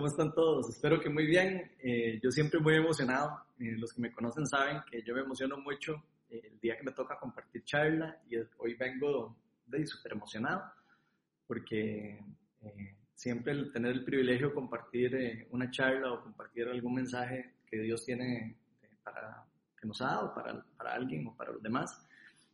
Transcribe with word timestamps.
¿Cómo 0.00 0.08
están 0.08 0.32
todos? 0.32 0.66
Espero 0.70 0.98
que 0.98 1.10
muy 1.10 1.26
bien. 1.26 1.72
Eh, 1.78 2.18
yo 2.22 2.30
siempre 2.30 2.58
muy 2.58 2.74
emocionado. 2.74 3.38
Eh, 3.58 3.76
los 3.76 3.92
que 3.92 4.00
me 4.00 4.10
conocen 4.10 4.46
saben 4.46 4.80
que 4.90 5.02
yo 5.02 5.14
me 5.14 5.20
emociono 5.20 5.58
mucho 5.58 6.02
eh, 6.30 6.40
el 6.42 6.58
día 6.58 6.78
que 6.78 6.84
me 6.84 6.92
toca 6.92 7.18
compartir 7.18 7.64
charla 7.64 8.18
y 8.30 8.36
hoy 8.56 8.72
vengo 8.76 9.36
de 9.66 9.86
súper 9.86 10.12
emocionado 10.12 10.72
porque 11.46 12.18
siempre 13.14 13.52
el 13.52 13.70
tener 13.70 13.92
el 13.92 14.02
privilegio 14.02 14.48
de 14.48 14.54
compartir 14.54 15.46
una 15.50 15.70
charla 15.70 16.14
o 16.14 16.22
compartir 16.22 16.66
algún 16.66 16.94
mensaje 16.94 17.56
que 17.66 17.80
Dios 17.80 18.02
tiene 18.02 18.56
para, 19.04 19.44
que 19.78 19.86
nos 19.86 20.00
ha 20.00 20.06
dado 20.06 20.34
para, 20.34 20.64
para 20.78 20.94
alguien 20.94 21.26
o 21.26 21.36
para 21.36 21.52
los 21.52 21.62
demás 21.62 22.08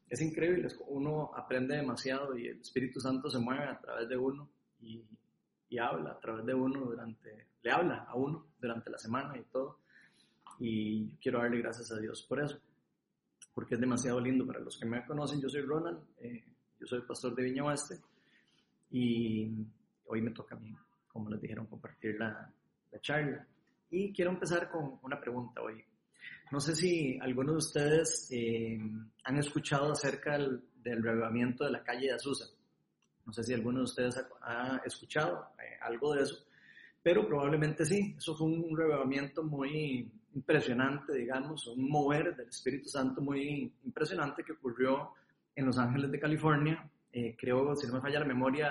es 0.08 0.20
increíble. 0.20 0.66
Uno 0.88 1.30
aprende 1.32 1.76
demasiado 1.76 2.36
y 2.36 2.48
el 2.48 2.60
Espíritu 2.60 2.98
Santo 2.98 3.30
se 3.30 3.38
mueve 3.38 3.66
a 3.66 3.78
través 3.78 4.08
de 4.08 4.16
uno 4.16 4.48
y 4.80 5.04
y 5.68 5.78
habla 5.78 6.12
a 6.12 6.20
través 6.20 6.44
de 6.46 6.54
uno 6.54 6.80
durante, 6.80 7.46
le 7.62 7.70
habla 7.70 8.04
a 8.04 8.14
uno 8.14 8.46
durante 8.60 8.90
la 8.90 8.98
semana 8.98 9.36
y 9.36 9.42
todo. 9.44 9.80
Y 10.58 11.10
quiero 11.20 11.41
darle 11.41 11.58
gracias 11.58 11.92
a 11.92 11.98
Dios 11.98 12.22
por 12.22 12.41
eso, 12.41 12.58
porque 13.54 13.74
es 13.74 13.80
demasiado 13.80 14.20
lindo. 14.20 14.46
Para 14.46 14.60
los 14.60 14.78
que 14.78 14.86
me 14.86 15.05
conocen, 15.05 15.41
yo 15.41 15.48
soy 15.48 15.62
Ronald, 15.62 15.98
eh, 16.18 16.44
yo 16.80 16.86
soy 16.86 17.02
pastor 17.02 17.34
de 17.34 17.42
Viña 17.42 17.64
Oeste 17.64 17.98
y 18.91 19.50
hoy 20.06 20.22
me 20.22 20.30
toca 20.30 20.55
a 20.55 20.58
mí, 20.58 20.74
como 21.08 21.28
les 21.30 21.41
dijeron, 21.41 21.66
compartir 21.66 22.16
la, 22.19 22.50
la 22.91 23.00
charla. 23.00 23.46
Y 23.91 24.12
quiero 24.12 24.30
empezar 24.30 24.70
con 24.70 24.98
una 25.02 25.20
pregunta 25.20 25.60
hoy. 25.62 25.84
No 26.50 26.60
sé 26.60 26.77
si 26.77 27.19
algunos 27.20 27.52
de 27.52 27.58
ustedes 27.58 28.28
eh, 28.30 28.78
han 29.24 29.36
escuchado 29.36 29.92
acerca 29.92 30.33
del, 30.34 30.62
del 30.77 31.02
de 31.02 31.70
la 31.70 31.83
calle 31.83 32.06
de 32.06 32.12
Azusa. 32.12 32.46
No 33.26 33.32
sé 33.32 33.42
si 33.42 33.52
alguno 33.52 33.78
de 33.78 33.84
ustedes 33.84 34.16
ha, 34.42 34.80
escuchado 34.84 35.50
eh, 35.58 35.76
algo 35.82 36.14
de 36.14 36.22
eso, 36.22 36.46
pero 37.02 37.26
probablemente 37.26 37.84
sí. 37.84 38.14
Eso 38.16 38.36
fue 38.36 38.46
un 38.46 38.76
revivamiento 38.76 39.42
muy 39.42 40.10
impresionante, 40.34 41.14
digamos, 41.14 41.66
un 41.66 41.88
mover 41.88 42.36
del 42.36 42.48
Espíritu 42.48 42.88
Santo 42.88 43.20
muy 43.20 43.72
impresionante 43.84 44.44
que 44.44 44.52
ocurrió 44.52 45.12
en 45.55 45.66
Los 45.66 45.78
Ángeles 45.78 46.10
de 46.10 46.20
California. 46.20 46.88
Eh, 47.12 47.36
creo, 47.38 47.74
si 47.74 47.86
no 47.86 47.94
me 47.94 48.00
falla 48.00 48.20
la 48.20 48.27
memoria, 48.27 48.70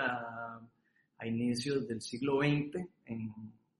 a, 1.18 1.26
inicios 1.26 1.88
del 1.88 2.00
siglo 2.00 2.38
XX, 2.38 2.86
en, 3.06 3.32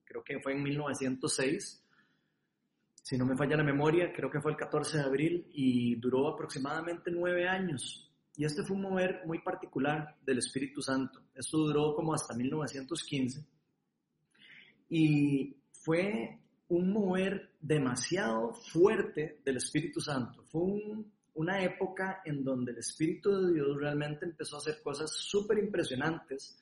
creo 0.05 0.25
que 0.25 0.41
fue 0.41 0.53
en 0.53 0.63
1906 0.63 1.87
si 3.07 3.17
no 3.17 3.25
me 3.25 3.37
falla 3.37 3.57
la 3.57 3.63
memoria, 3.63 4.13
creo 4.13 4.29
que 4.29 4.41
fue 4.41 4.51
el 4.51 4.57
14 4.57 4.99
de 4.99 5.05
abril 5.05 5.47
y 5.53 5.95
duró 5.95 6.27
aproximadamente 6.27 7.09
nueve 7.13 7.47
años. 7.47 8.06
Y 8.37 8.45
este 8.45 8.63
fue 8.63 8.77
un 8.77 8.83
mover 8.83 9.23
muy 9.27 9.41
particular 9.41 10.17
del 10.25 10.39
Espíritu 10.39 10.83
Santo. 10.83 11.23
Esto 11.35 11.59
duró 11.59 11.95
como 11.95 12.13
hasta 12.15 12.35
1915. 12.35 13.45
Y 14.91 15.57
fue 15.73 16.39
un 16.69 16.93
mover 16.93 17.53
demasiado 17.61 18.53
fuerte 18.53 19.41
del 19.45 19.57
Espíritu 19.57 20.01
Santo. 20.01 20.45
Fue 20.45 20.63
una 21.35 21.63
época 21.63 22.23
en 22.25 22.45
donde 22.45 22.73
el 22.73 22.79
Espíritu 22.79 23.31
de 23.31 23.55
Dios 23.55 23.77
realmente 23.79 24.27
empezó 24.27 24.57
a 24.57 24.59
hacer 24.59 24.83
cosas 24.83 25.11
súper 25.11 25.59
impresionantes 25.59 26.59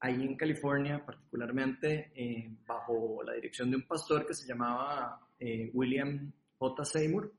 ahí 0.00 0.22
en 0.22 0.36
California, 0.36 1.04
particularmente 1.04 2.12
eh, 2.14 2.50
bajo 2.66 3.22
la 3.24 3.32
dirección 3.34 3.70
de 3.70 3.76
un 3.76 3.86
pastor 3.86 4.26
que 4.26 4.34
se 4.34 4.46
llamaba 4.46 5.20
eh, 5.38 5.70
William 5.72 6.30
J. 6.58 6.84
Seymour 6.84 7.32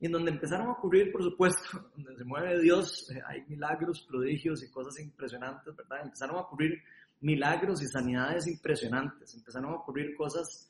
y 0.00 0.06
en 0.06 0.12
donde 0.12 0.30
empezaron 0.30 0.68
a 0.68 0.72
ocurrir, 0.72 1.12
por 1.12 1.22
supuesto, 1.22 1.90
donde 1.96 2.16
se 2.16 2.24
mueve 2.24 2.60
Dios, 2.60 3.10
eh, 3.10 3.20
hay 3.26 3.44
milagros, 3.48 4.06
prodigios 4.08 4.62
y 4.62 4.70
cosas 4.70 4.98
impresionantes, 4.98 5.76
¿verdad? 5.76 6.00
Empezaron 6.04 6.36
a 6.36 6.40
ocurrir 6.40 6.82
milagros 7.20 7.82
y 7.82 7.86
sanidades 7.86 8.46
impresionantes, 8.46 9.34
empezaron 9.34 9.72
a 9.72 9.76
ocurrir 9.76 10.16
cosas 10.16 10.68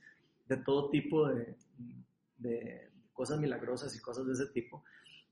de 0.48 0.56
todo 0.56 0.90
tipo 0.90 1.28
de, 1.28 1.54
de 2.38 2.90
cosas 3.12 3.38
milagrosas 3.38 3.94
y 3.94 4.00
cosas 4.00 4.26
de 4.26 4.32
ese 4.32 4.46
tipo, 4.46 4.82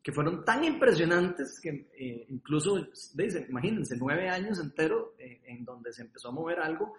que 0.00 0.12
fueron 0.12 0.44
tan 0.44 0.62
impresionantes 0.62 1.58
que 1.60 1.88
eh, 1.98 2.26
incluso, 2.28 2.86
dicen, 3.14 3.46
imagínense, 3.48 3.96
nueve 3.98 4.28
años 4.28 4.60
enteros 4.60 5.08
eh, 5.18 5.40
en 5.46 5.64
donde 5.64 5.92
se 5.92 6.02
empezó 6.02 6.28
a 6.28 6.32
mover 6.32 6.60
algo 6.60 6.94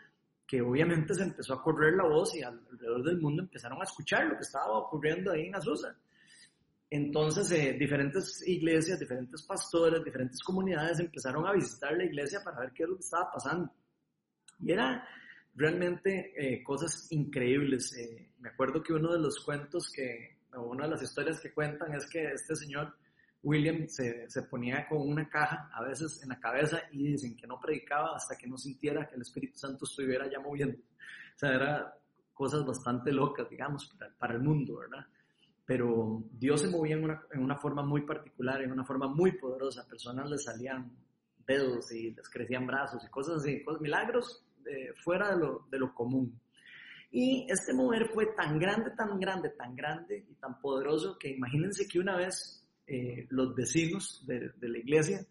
que 0.46 0.62
obviamente 0.62 1.14
se 1.14 1.24
empezó 1.24 1.54
a 1.54 1.62
correr 1.62 1.94
la 1.94 2.06
voz 2.06 2.36
y 2.36 2.42
alrededor 2.42 3.04
del 3.04 3.22
mundo 3.22 3.44
empezaron 3.44 3.80
a 3.80 3.84
escuchar 3.84 4.26
lo 4.26 4.36
que 4.36 4.42
estaba 4.42 4.80
ocurriendo 4.80 5.32
ahí 5.32 5.46
en 5.46 5.56
Azusa. 5.56 5.96
Entonces, 6.92 7.52
eh, 7.52 7.78
diferentes 7.80 8.48
iglesias, 8.48 9.00
diferentes 9.00 9.44
pastores, 9.44 10.04
diferentes 10.04 10.42
comunidades 10.42 11.00
empezaron 11.00 11.46
a 11.46 11.54
visitar 11.54 11.94
la 11.96 12.06
iglesia 12.06 12.42
para 12.44 12.62
ver 12.62 12.72
qué 12.74 12.84
es 12.84 12.90
lo 12.90 12.96
que 12.96 13.04
estaba 13.04 13.32
pasando. 13.32 13.72
Y 14.60 14.72
era 14.72 15.08
realmente 15.54 16.34
eh, 16.36 16.64
cosas 16.64 17.08
increíbles. 17.12 17.96
Eh, 17.96 18.32
me 18.40 18.50
acuerdo 18.50 18.82
que 18.82 18.94
uno 18.94 19.14
de 19.14 19.20
los 19.20 19.40
cuentos 19.40 19.92
que, 19.92 20.40
o 20.56 20.64
una 20.64 20.86
de 20.86 20.92
las 20.92 21.04
historias 21.04 21.40
que 21.40 21.54
cuentan 21.54 21.94
es 21.94 22.08
que 22.10 22.32
este 22.32 22.56
señor, 22.56 22.96
William, 23.44 23.88
se, 23.88 24.28
se 24.28 24.42
ponía 24.44 24.88
con 24.88 25.08
una 25.08 25.30
caja 25.30 25.70
a 25.72 25.84
veces 25.84 26.24
en 26.24 26.30
la 26.30 26.40
cabeza 26.40 26.82
y 26.92 27.12
dicen 27.12 27.38
que 27.38 27.46
no 27.46 27.60
predicaba 27.60 28.16
hasta 28.16 28.36
que 28.36 28.48
no 28.48 28.58
sintiera 28.58 29.08
que 29.08 29.16
el 29.16 29.22
Espíritu 29.22 29.60
Santo 29.60 29.86
estuviera 29.86 30.28
ya 30.28 30.40
moviendo. 30.40 30.80
O 30.80 31.38
sea, 31.40 31.54
eran 31.54 31.86
cosas 32.34 32.66
bastante 32.66 33.12
locas, 33.12 33.48
digamos, 33.48 33.86
para, 33.90 34.12
para 34.18 34.34
el 34.34 34.42
mundo, 34.42 34.78
¿verdad? 34.78 35.06
Pero 35.70 36.24
Dios 36.32 36.62
se 36.62 36.68
movía 36.68 36.96
en 36.96 37.04
una, 37.04 37.22
en 37.32 37.44
una, 37.44 37.56
forma 37.56 37.84
muy 37.84 38.02
particular, 38.02 38.60
en 38.64 38.72
una 38.72 38.84
forma 38.84 39.08
muy 39.08 39.34
poderosa. 39.34 39.88
Personas 39.88 40.28
les 40.28 40.44
salían 40.44 40.92
dedos 41.46 41.92
y 41.92 42.10
les 42.10 42.28
crecían 42.28 42.66
brazos 42.66 43.06
y 43.06 43.10
cosas 43.12 43.36
así, 43.44 43.64
cosas, 43.64 43.80
milagros 43.80 44.44
eh, 44.66 44.94
fuera 45.04 45.30
de 45.30 45.38
lo, 45.38 45.68
de 45.70 45.78
lo, 45.78 45.94
común. 45.94 46.42
Y 47.12 47.46
este 47.48 47.76
mover 47.76 48.10
fue 48.12 48.34
tan 48.36 48.58
grande, 48.58 48.90
tan 48.98 49.20
grande, 49.20 49.50
tan 49.52 49.76
grande 49.76 50.26
y 50.28 50.34
tan 50.38 50.60
poderoso 50.60 51.20
que 51.20 51.30
imagínense 51.30 51.88
que 51.88 52.00
una 52.00 52.18
vez 52.18 52.68
eh, 52.88 53.28
los 53.30 53.54
vecinos 53.54 54.26
de, 54.26 54.50
de, 54.58 54.70
la 54.70 54.80
iglesia 54.80 55.24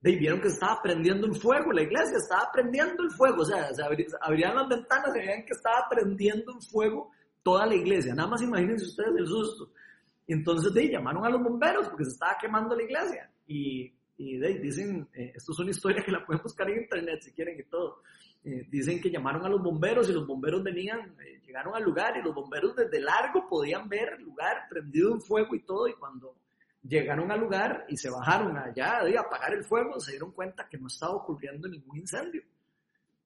de, 0.00 0.16
vieron 0.16 0.40
que 0.40 0.48
estaba 0.48 0.82
prendiendo 0.82 1.28
el 1.28 1.36
fuego, 1.36 1.70
la 1.70 1.82
iglesia 1.82 2.16
estaba 2.16 2.50
prendiendo 2.52 3.04
el 3.04 3.12
fuego, 3.12 3.42
o 3.42 3.44
sea, 3.44 3.72
se 3.72 3.82
abrían 4.22 4.56
las 4.56 4.68
ventanas 4.68 5.14
y 5.14 5.20
veían 5.20 5.44
que 5.46 5.52
estaba 5.52 5.86
prendiendo 5.88 6.52
el 6.52 6.62
fuego 6.68 7.12
toda 7.42 7.66
la 7.66 7.74
iglesia. 7.74 8.14
Nada 8.14 8.28
más 8.28 8.42
imagínense 8.42 8.86
ustedes 8.86 9.14
el 9.16 9.26
susto. 9.26 9.72
Entonces 10.26 10.72
de, 10.74 10.88
llamaron 10.88 11.24
a 11.24 11.30
los 11.30 11.42
bomberos 11.42 11.88
porque 11.88 12.04
se 12.04 12.10
estaba 12.10 12.36
quemando 12.40 12.76
la 12.76 12.82
iglesia. 12.82 13.30
Y, 13.46 13.92
y 14.18 14.36
de, 14.36 14.58
dicen, 14.58 15.08
eh, 15.14 15.32
esto 15.34 15.52
es 15.52 15.58
una 15.58 15.70
historia 15.70 16.02
que 16.04 16.12
la 16.12 16.24
pueden 16.24 16.42
buscar 16.42 16.68
en 16.70 16.82
internet 16.82 17.20
si 17.22 17.32
quieren 17.32 17.58
y 17.58 17.64
todo. 17.64 18.02
Eh, 18.44 18.66
dicen 18.70 19.00
que 19.00 19.10
llamaron 19.10 19.44
a 19.44 19.48
los 19.48 19.62
bomberos 19.62 20.08
y 20.08 20.12
los 20.12 20.26
bomberos 20.26 20.62
venían, 20.62 21.16
eh, 21.20 21.40
llegaron 21.44 21.74
al 21.74 21.82
lugar 21.82 22.16
y 22.16 22.22
los 22.22 22.34
bomberos 22.34 22.76
desde 22.76 23.00
largo 23.00 23.48
podían 23.48 23.88
ver 23.88 24.14
el 24.18 24.24
lugar 24.24 24.68
prendido 24.68 25.12
en 25.12 25.20
fuego 25.20 25.54
y 25.54 25.62
todo. 25.64 25.88
Y 25.88 25.94
cuando 25.94 26.36
llegaron 26.82 27.30
al 27.30 27.40
lugar 27.40 27.86
y 27.88 27.96
se 27.96 28.10
bajaron 28.10 28.56
allá 28.56 28.98
a 28.98 29.20
apagar 29.20 29.54
el 29.54 29.64
fuego, 29.64 29.98
se 29.98 30.12
dieron 30.12 30.32
cuenta 30.32 30.68
que 30.68 30.78
no 30.78 30.86
estaba 30.86 31.14
ocurriendo 31.14 31.68
ningún 31.68 31.98
incendio. 31.98 32.42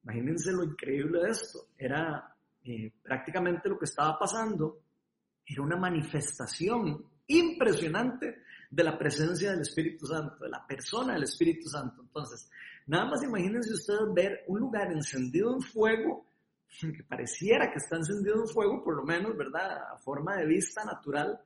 Imagínense 0.05 0.53
lo 0.53 0.65
increíble 0.65 1.21
de 1.23 1.31
esto. 1.31 1.67
Era 1.79 2.32
eh, 2.65 2.93
prácticamente 3.03 3.69
lo 3.69 3.79
que 3.79 3.87
estaba 3.87 4.19
pasando 4.19 4.79
era 5.47 5.63
una 5.63 5.77
manifestación 5.77 7.05
impresionante 7.27 8.43
de 8.71 8.85
la 8.85 8.97
presencia 8.97 9.51
del 9.51 9.61
Espíritu 9.61 10.07
Santo, 10.07 10.45
de 10.45 10.51
la 10.51 10.67
persona 10.67 11.15
del 11.15 11.25
Espíritu 11.25 11.69
Santo. 11.69 12.03
Entonces, 12.03 12.51
nada 12.87 13.07
más 13.07 13.23
imagínense 13.23 13.75
ustedes 13.75 14.15
ver 14.15 14.45
un 14.47 14.61
lugar 14.61 14.91
encendido 14.93 15.55
en 15.55 15.61
fuego, 15.61 16.27
que 16.81 17.05
pareciera 17.05 17.71
que 17.71 17.79
está 17.79 17.97
encendido 17.97 18.37
en 18.37 18.49
fuego, 18.49 18.83
por 18.83 18.97
lo 18.97 19.05
menos, 19.05 19.37
¿verdad? 19.37 19.93
A 19.93 19.99
forma 19.99 20.37
de 20.37 20.47
vista 20.47 20.85
natural. 20.85 21.39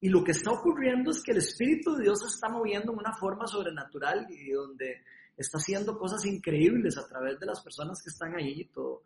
Y 0.00 0.08
lo 0.08 0.22
que 0.22 0.30
está 0.30 0.52
ocurriendo 0.52 1.10
es 1.10 1.22
que 1.22 1.32
el 1.32 1.38
Espíritu 1.38 1.94
de 1.96 2.04
Dios 2.04 2.20
se 2.20 2.28
está 2.28 2.48
moviendo 2.48 2.92
en 2.92 2.98
una 2.98 3.12
forma 3.14 3.46
sobrenatural 3.46 4.26
y 4.30 4.50
donde 4.52 5.02
está 5.36 5.58
haciendo 5.58 5.98
cosas 5.98 6.24
increíbles 6.24 6.96
a 6.96 7.06
través 7.06 7.38
de 7.38 7.46
las 7.46 7.60
personas 7.62 8.00
que 8.02 8.10
están 8.10 8.34
ahí 8.36 8.60
y 8.60 8.64
todo. 8.66 9.02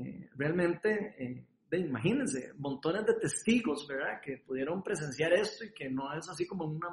Eh, 0.00 0.28
realmente, 0.36 1.14
eh, 1.18 1.44
imagínense, 1.72 2.52
montones 2.58 3.06
de 3.06 3.14
testigos, 3.14 3.86
¿verdad? 3.86 4.20
Que 4.20 4.38
pudieron 4.38 4.82
presenciar 4.82 5.32
esto 5.32 5.64
y 5.64 5.72
que 5.72 5.88
no 5.88 6.12
es 6.14 6.28
así 6.28 6.46
como 6.46 6.64
una, 6.64 6.88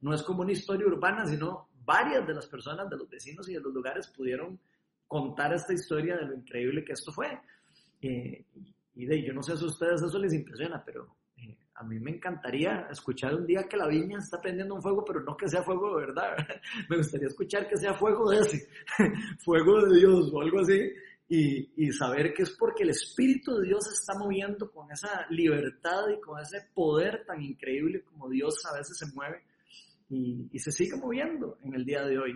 no 0.00 0.14
es 0.14 0.22
como 0.22 0.42
una 0.42 0.52
historia 0.52 0.86
urbana, 0.86 1.26
sino 1.26 1.68
varias 1.84 2.26
de 2.26 2.34
las 2.34 2.46
personas, 2.46 2.88
de 2.88 2.96
los 2.96 3.08
vecinos 3.08 3.48
y 3.48 3.54
de 3.54 3.60
los 3.60 3.72
lugares 3.72 4.08
pudieron 4.08 4.58
contar 5.06 5.52
esta 5.52 5.72
historia 5.72 6.16
de 6.16 6.26
lo 6.26 6.34
increíble 6.34 6.84
que 6.84 6.92
esto 6.92 7.12
fue. 7.12 7.38
Eh, 8.00 8.44
y 8.94 9.06
de, 9.06 9.22
yo 9.22 9.32
no 9.32 9.42
sé 9.42 9.56
si 9.56 9.64
a 9.64 9.68
ustedes 9.68 10.02
eso 10.02 10.18
les 10.18 10.34
impresiona, 10.34 10.82
pero 10.84 11.16
a 11.74 11.82
mí 11.82 11.98
me 11.98 12.10
encantaría 12.10 12.86
escuchar 12.90 13.34
un 13.34 13.46
día 13.46 13.66
que 13.66 13.76
la 13.76 13.88
viña 13.88 14.18
está 14.18 14.38
prendiendo 14.38 14.74
un 14.74 14.82
fuego, 14.82 15.02
pero 15.02 15.22
no 15.22 15.34
que 15.34 15.48
sea 15.48 15.62
fuego 15.62 15.96
de 15.96 16.06
verdad. 16.06 16.36
me 16.90 16.98
gustaría 16.98 17.26
escuchar 17.26 17.66
que 17.66 17.78
sea 17.78 17.94
fuego 17.94 18.30
de 18.30 18.40
ese, 18.40 18.68
fuego 19.38 19.86
de 19.86 19.98
Dios 19.98 20.30
o 20.30 20.42
algo 20.42 20.60
así 20.60 20.92
y, 21.32 21.92
saber 21.92 22.34
que 22.34 22.42
es 22.42 22.50
porque 22.50 22.82
el 22.82 22.90
Espíritu 22.90 23.54
de 23.54 23.68
Dios 23.68 23.84
se 23.84 23.94
está 23.94 24.18
moviendo 24.18 24.68
con 24.68 24.90
esa 24.90 25.26
libertad 25.30 26.08
y 26.08 26.20
con 26.20 26.40
ese 26.40 26.58
poder 26.74 27.24
tan 27.24 27.40
increíble 27.40 28.02
como 28.02 28.28
Dios 28.28 28.66
a 28.66 28.76
veces 28.76 28.98
se 28.98 29.06
mueve 29.14 29.44
y, 30.08 30.58
se 30.58 30.72
sigue 30.72 30.96
moviendo 30.96 31.56
en 31.62 31.74
el 31.74 31.84
día 31.84 32.02
de 32.02 32.18
hoy. 32.18 32.32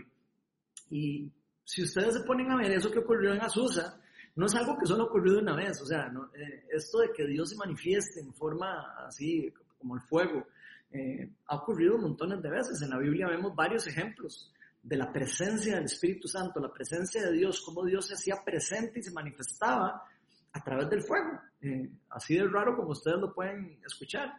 Y 0.91 1.29
si 1.65 1.83
ustedes 1.83 2.15
se 2.15 2.21
ponen 2.21 2.53
a 2.53 2.57
ver 2.57 2.71
eso 2.71 2.93
que 2.93 3.01
ocurrió 3.01 3.35
en 3.35 3.41
Azusa, 3.41 4.01
no 4.37 4.47
es 4.47 4.55
algo 4.55 4.79
que 4.79 4.87
solo 4.87 5.03
ha 5.03 5.07
ocurrido 5.07 5.41
una 5.41 5.57
vez, 5.57 5.81
o 5.83 5.87
sea, 5.87 6.13
eh, 6.37 6.65
esto 6.73 6.99
de 6.99 7.11
que 7.13 7.27
Dios 7.27 7.51
se 7.51 7.57
manifieste 7.57 8.21
en 8.21 8.33
forma 8.33 8.95
así 9.09 9.53
como 9.77 9.97
el 9.97 10.03
fuego, 10.03 10.47
eh, 10.93 11.33
ha 11.47 11.57
ocurrido 11.57 11.99
montones 11.99 12.41
de 12.41 12.51
veces. 12.51 12.81
En 12.81 12.91
la 12.91 12.99
Biblia 12.99 13.27
vemos 13.27 13.57
varios 13.57 13.89
ejemplos 13.89 14.53
de 14.85 14.97
la 14.97 15.11
presencia 15.11 15.77
del 15.77 15.87
Espíritu 15.87 16.29
Santo, 16.29 16.61
la 16.61 16.71
presencia 16.71 17.23
de 17.23 17.33
Dios, 17.33 17.63
cómo 17.63 17.85
Dios 17.85 18.07
se 18.07 18.15
hacía 18.15 18.37
presente 18.45 19.01
y 19.01 19.03
se 19.03 19.13
manifestaba 19.13 20.05
a 20.53 20.63
través 20.63 20.91
del 20.91 21.03
fuego, 21.03 21.41
eh, 21.63 21.91
así 22.11 22.37
de 22.37 22.47
raro 22.47 22.77
como 22.77 22.91
ustedes 22.91 23.19
lo 23.19 23.35
pueden 23.35 23.81
escuchar. 23.85 24.31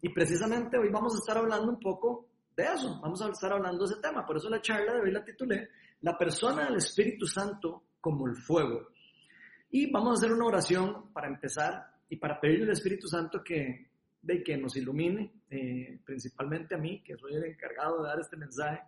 Y 0.00 0.08
precisamente 0.08 0.78
hoy 0.78 0.88
vamos 0.90 1.14
a 1.14 1.18
estar 1.18 1.36
hablando 1.36 1.70
un 1.70 1.78
poco 1.78 2.26
de 2.56 2.64
eso, 2.64 2.98
vamos 3.02 3.20
a 3.20 3.28
estar 3.28 3.52
hablando 3.52 3.86
de 3.86 3.92
ese 3.92 4.02
tema. 4.02 4.24
Por 4.24 4.38
eso 4.38 4.48
la 4.48 4.62
charla 4.62 4.94
de 4.94 5.00
hoy 5.02 5.12
la 5.12 5.22
titulé 5.22 5.68
La 6.00 6.16
persona 6.16 6.64
del 6.64 6.76
Espíritu 6.76 7.26
Santo 7.26 7.84
como 8.00 8.26
el 8.26 8.36
fuego. 8.36 8.88
Y 9.70 9.92
vamos 9.92 10.10
a 10.10 10.14
hacer 10.14 10.32
una 10.32 10.46
oración 10.46 11.12
para 11.12 11.28
empezar 11.28 11.92
y 12.08 12.16
para 12.16 12.40
pedirle 12.40 12.64
al 12.64 12.72
Espíritu 12.72 13.06
Santo 13.06 13.44
que, 13.44 13.90
de 14.22 14.42
que 14.42 14.56
nos 14.56 14.74
ilumine, 14.76 15.30
eh, 15.50 16.00
principalmente 16.04 16.74
a 16.74 16.78
mí, 16.78 17.02
que 17.02 17.16
soy 17.18 17.34
el 17.34 17.44
encargado 17.44 18.02
de 18.02 18.08
dar 18.08 18.18
este 18.18 18.38
mensaje, 18.38 18.80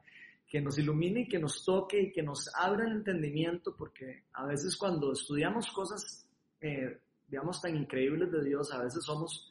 que 0.52 0.60
nos 0.60 0.78
ilumine 0.78 1.22
y 1.22 1.28
que 1.28 1.38
nos 1.38 1.64
toque 1.64 1.99
y 1.99 2.12
que 2.12 2.22
nos 2.22 2.54
abra 2.54 2.84
el 2.84 2.93
entendimiento, 2.93 3.75
porque 3.75 4.25
a 4.34 4.44
veces 4.44 4.76
cuando 4.76 5.10
estudiamos 5.12 5.72
cosas, 5.72 6.28
eh, 6.60 7.00
digamos, 7.26 7.62
tan 7.62 7.75
increíbles 7.75 8.31
de 8.31 8.44
Dios, 8.44 8.70
a 8.70 8.82
veces 8.84 9.02
somos 9.02 9.50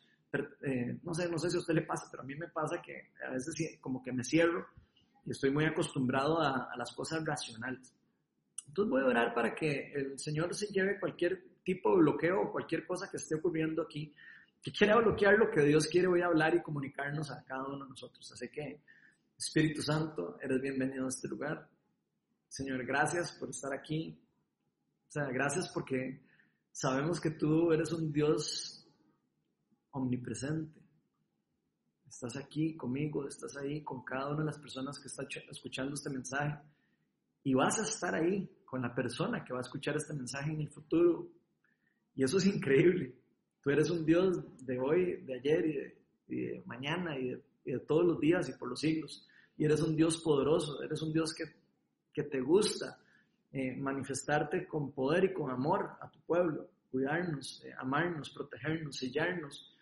eh, 0.62 1.00
no 1.02 1.16
sé, 1.16 1.28
no 1.28 1.40
sé 1.40 1.50
si 1.50 1.58
a 1.58 1.60
usted 1.60 1.74
le 1.74 1.82
pasa, 1.82 2.08
pero 2.12 2.22
a 2.22 2.26
mí 2.26 2.36
me 2.36 2.50
pasa 2.50 2.80
que 2.84 3.10
a 3.28 3.32
veces 3.32 3.80
como 3.82 4.04
que 4.04 4.12
me 4.12 4.24
cierro 4.24 4.68
y 5.26 5.32
estoy 5.32 5.50
muy 5.50 5.66
acostumbrado 5.66 6.40
a, 6.40 6.70
las 6.78 6.94
cosas 6.94 7.26
racionales. 7.26 7.92
Entonces 8.68 8.92
voy 8.92 9.02
a 9.02 9.08
orar 9.08 9.34
para 9.34 9.56
que 9.56 9.92
el 9.94 10.20
Señor 10.20 10.54
se 10.54 10.68
lleve 10.68 11.00
cualquier 11.00 11.44
tipo 11.64 11.96
de 11.96 12.04
bloqueo 12.04 12.44
o 12.44 12.52
cualquier 12.52 12.86
cosa 12.86 13.10
que 13.10 13.18
esté 13.18 13.34
ocurriendo 13.34 13.82
aquí, 13.82 14.14
que 14.62 14.72
quiera 14.72 14.98
bloquear 14.98 15.34
lo 15.40 15.50
que 15.50 15.62
Dios 15.62 15.88
quiere 15.88 16.08
voy 16.08 16.22
a 16.22 16.28
hablar 16.28 16.54
y 16.54 16.62
comunicarnos 16.62 17.32
a 17.32 17.44
cada 17.44 17.66
uno 17.66 17.86
de 17.86 17.90
nosotros. 17.90 18.32
Así 18.32 18.50
que, 18.50 18.82
Espíritu 19.42 19.82
Santo, 19.82 20.38
eres 20.40 20.62
bienvenido 20.62 21.08
a 21.08 21.10
este 21.10 21.28
lugar. 21.28 21.68
Señor, 22.48 22.86
gracias 22.86 23.32
por 23.32 23.50
estar 23.50 23.74
aquí. 23.74 24.16
O 25.10 25.12
sea, 25.12 25.26
gracias 25.32 25.68
porque 25.74 26.22
sabemos 26.72 27.20
que 27.20 27.32
tú 27.32 27.72
eres 27.72 27.92
un 27.92 28.14
Dios 28.14 28.88
omnipresente. 29.90 30.80
Estás 32.08 32.38
aquí 32.38 32.78
conmigo, 32.78 33.28
estás 33.28 33.58
ahí 33.58 33.84
con 33.84 34.04
cada 34.04 34.28
una 34.28 34.42
de 34.42 34.46
las 34.46 34.60
personas 34.60 35.00
que 35.00 35.08
está 35.08 35.26
escuchando 35.50 35.96
este 35.96 36.12
mensaje 36.12 36.60
y 37.44 37.56
vas 37.56 37.80
a 37.80 37.84
estar 37.84 38.14
ahí 38.14 38.48
con 38.64 38.84
la 38.84 38.94
persona 38.94 39.44
que 39.44 39.54
va 39.54 39.60
a 39.60 39.64
escuchar 39.64 39.96
este 39.96 40.14
mensaje 40.14 40.52
en 40.52 40.62
el 40.62 40.70
futuro. 40.70 41.28
Y 42.16 42.24
eso 42.24 42.38
es 42.38 42.46
increíble. 42.46 43.16
Tú 43.64 43.72
eres 43.72 43.90
un 43.90 44.06
Dios 44.06 44.38
de 44.64 44.78
hoy, 44.78 45.24
de 45.24 45.34
ayer 45.34 45.96
y 46.28 46.36
de, 46.36 46.64
mañana 46.68 47.18
y 47.18 47.30
de, 47.66 47.80
todos 47.80 48.06
los 48.06 48.20
días 48.20 48.48
y 48.48 48.54
por 48.54 48.70
los 48.70 48.80
siglos. 48.80 49.28
Y 49.62 49.66
eres 49.66 49.80
un 49.84 49.96
Dios 49.96 50.18
poderoso, 50.18 50.82
eres 50.82 51.04
un 51.04 51.14
Dios 51.14 51.36
que, 51.36 51.44
que 52.12 52.24
te 52.24 52.42
gusta 52.42 52.98
eh, 53.52 53.76
manifestarte 53.76 54.66
con 54.66 54.92
poder 54.92 55.26
y 55.26 55.34
con 55.34 55.52
amor 55.52 55.88
a 56.02 56.10
tu 56.10 56.20
pueblo, 56.22 56.68
cuidarnos, 56.90 57.64
eh, 57.64 57.72
amarnos, 57.78 58.32
protegernos, 58.32 58.98
sellarnos 58.98 59.78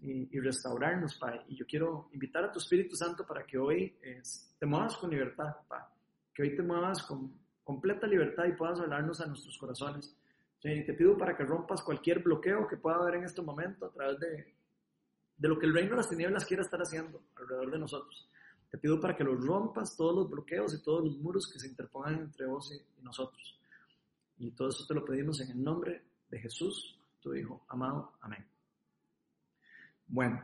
y, 0.00 0.40
restaurarnos, 0.40 1.18
Padre. 1.18 1.42
Y 1.46 1.54
yo 1.54 1.64
quiero 1.66 2.08
invitar 2.12 2.42
a 2.42 2.50
tu 2.50 2.58
Espíritu 2.58 2.96
Santo 2.96 3.24
para 3.24 3.46
que 3.46 3.58
hoy 3.58 3.96
eh, 4.02 4.22
te 4.58 4.66
muevas 4.66 4.96
con 4.96 5.10
libertad, 5.10 5.54
Padre. 5.68 5.86
Que 6.34 6.42
hoy 6.42 6.56
te 6.56 6.62
muevas 6.64 7.04
con 7.04 7.32
completa 7.62 8.08
libertad 8.08 8.46
y 8.46 8.56
puedas 8.56 8.80
hablarnos 8.80 9.20
a 9.20 9.26
nuestros 9.26 9.56
corazones. 9.56 10.16
Y 10.64 10.84
te 10.84 10.94
pido 10.94 11.16
para 11.16 11.36
que 11.36 11.44
rompas 11.44 11.80
cualquier 11.84 12.24
bloqueo 12.24 12.66
que 12.66 12.76
pueda 12.76 12.96
haber 12.96 13.14
en 13.14 13.24
este 13.26 13.40
momento 13.40 13.86
a 13.86 13.92
través 13.92 14.18
de, 14.18 14.52
de 15.36 15.48
lo 15.48 15.60
que 15.60 15.66
el 15.66 15.74
reino 15.74 15.90
de 15.90 15.98
las 15.98 16.08
tinieblas 16.08 16.44
quiera 16.44 16.64
estar 16.64 16.80
haciendo 16.80 17.22
alrededor 17.36 17.70
de 17.70 17.78
nosotros. 17.78 18.28
Te 18.72 18.78
pido 18.78 18.98
para 18.98 19.14
que 19.14 19.22
los 19.22 19.44
rompas, 19.44 19.94
todos 19.94 20.16
los 20.16 20.30
bloqueos 20.30 20.72
y 20.72 20.82
todos 20.82 21.04
los 21.04 21.18
muros 21.18 21.46
que 21.52 21.60
se 21.60 21.68
interpongan 21.68 22.14
entre 22.14 22.46
vos 22.46 22.72
y 22.72 23.04
nosotros. 23.04 23.60
Y 24.38 24.50
todo 24.52 24.70
eso 24.70 24.86
te 24.88 24.94
lo 24.94 25.04
pedimos 25.04 25.38
en 25.42 25.50
el 25.50 25.62
nombre 25.62 26.02
de 26.30 26.38
Jesús, 26.40 26.98
tu 27.20 27.34
Hijo 27.34 27.66
amado. 27.68 28.14
Amén. 28.22 28.46
Bueno, 30.06 30.42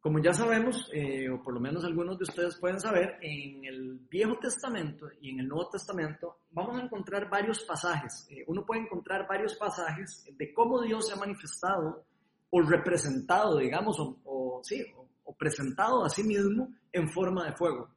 como 0.00 0.18
ya 0.18 0.34
sabemos, 0.34 0.90
eh, 0.92 1.30
o 1.30 1.42
por 1.42 1.54
lo 1.54 1.60
menos 1.60 1.82
algunos 1.82 2.18
de 2.18 2.24
ustedes 2.24 2.56
pueden 2.56 2.78
saber, 2.78 3.18
en 3.22 3.64
el 3.64 3.98
Viejo 4.10 4.38
Testamento 4.38 5.08
y 5.22 5.30
en 5.30 5.40
el 5.40 5.48
Nuevo 5.48 5.70
Testamento 5.70 6.40
vamos 6.50 6.78
a 6.78 6.84
encontrar 6.84 7.30
varios 7.30 7.64
pasajes. 7.64 8.28
Eh, 8.28 8.44
uno 8.48 8.66
puede 8.66 8.82
encontrar 8.82 9.26
varios 9.26 9.54
pasajes 9.54 10.26
de 10.36 10.52
cómo 10.52 10.82
Dios 10.82 11.08
se 11.08 11.14
ha 11.14 11.16
manifestado 11.16 12.04
o 12.50 12.60
representado, 12.60 13.56
digamos, 13.56 13.96
o, 13.98 14.60
sí, 14.62 14.84
o, 14.94 15.07
presentado 15.36 16.04
a 16.04 16.10
sí 16.10 16.22
mismo 16.22 16.72
en 16.92 17.08
forma 17.10 17.44
de 17.44 17.52
fuego. 17.52 17.90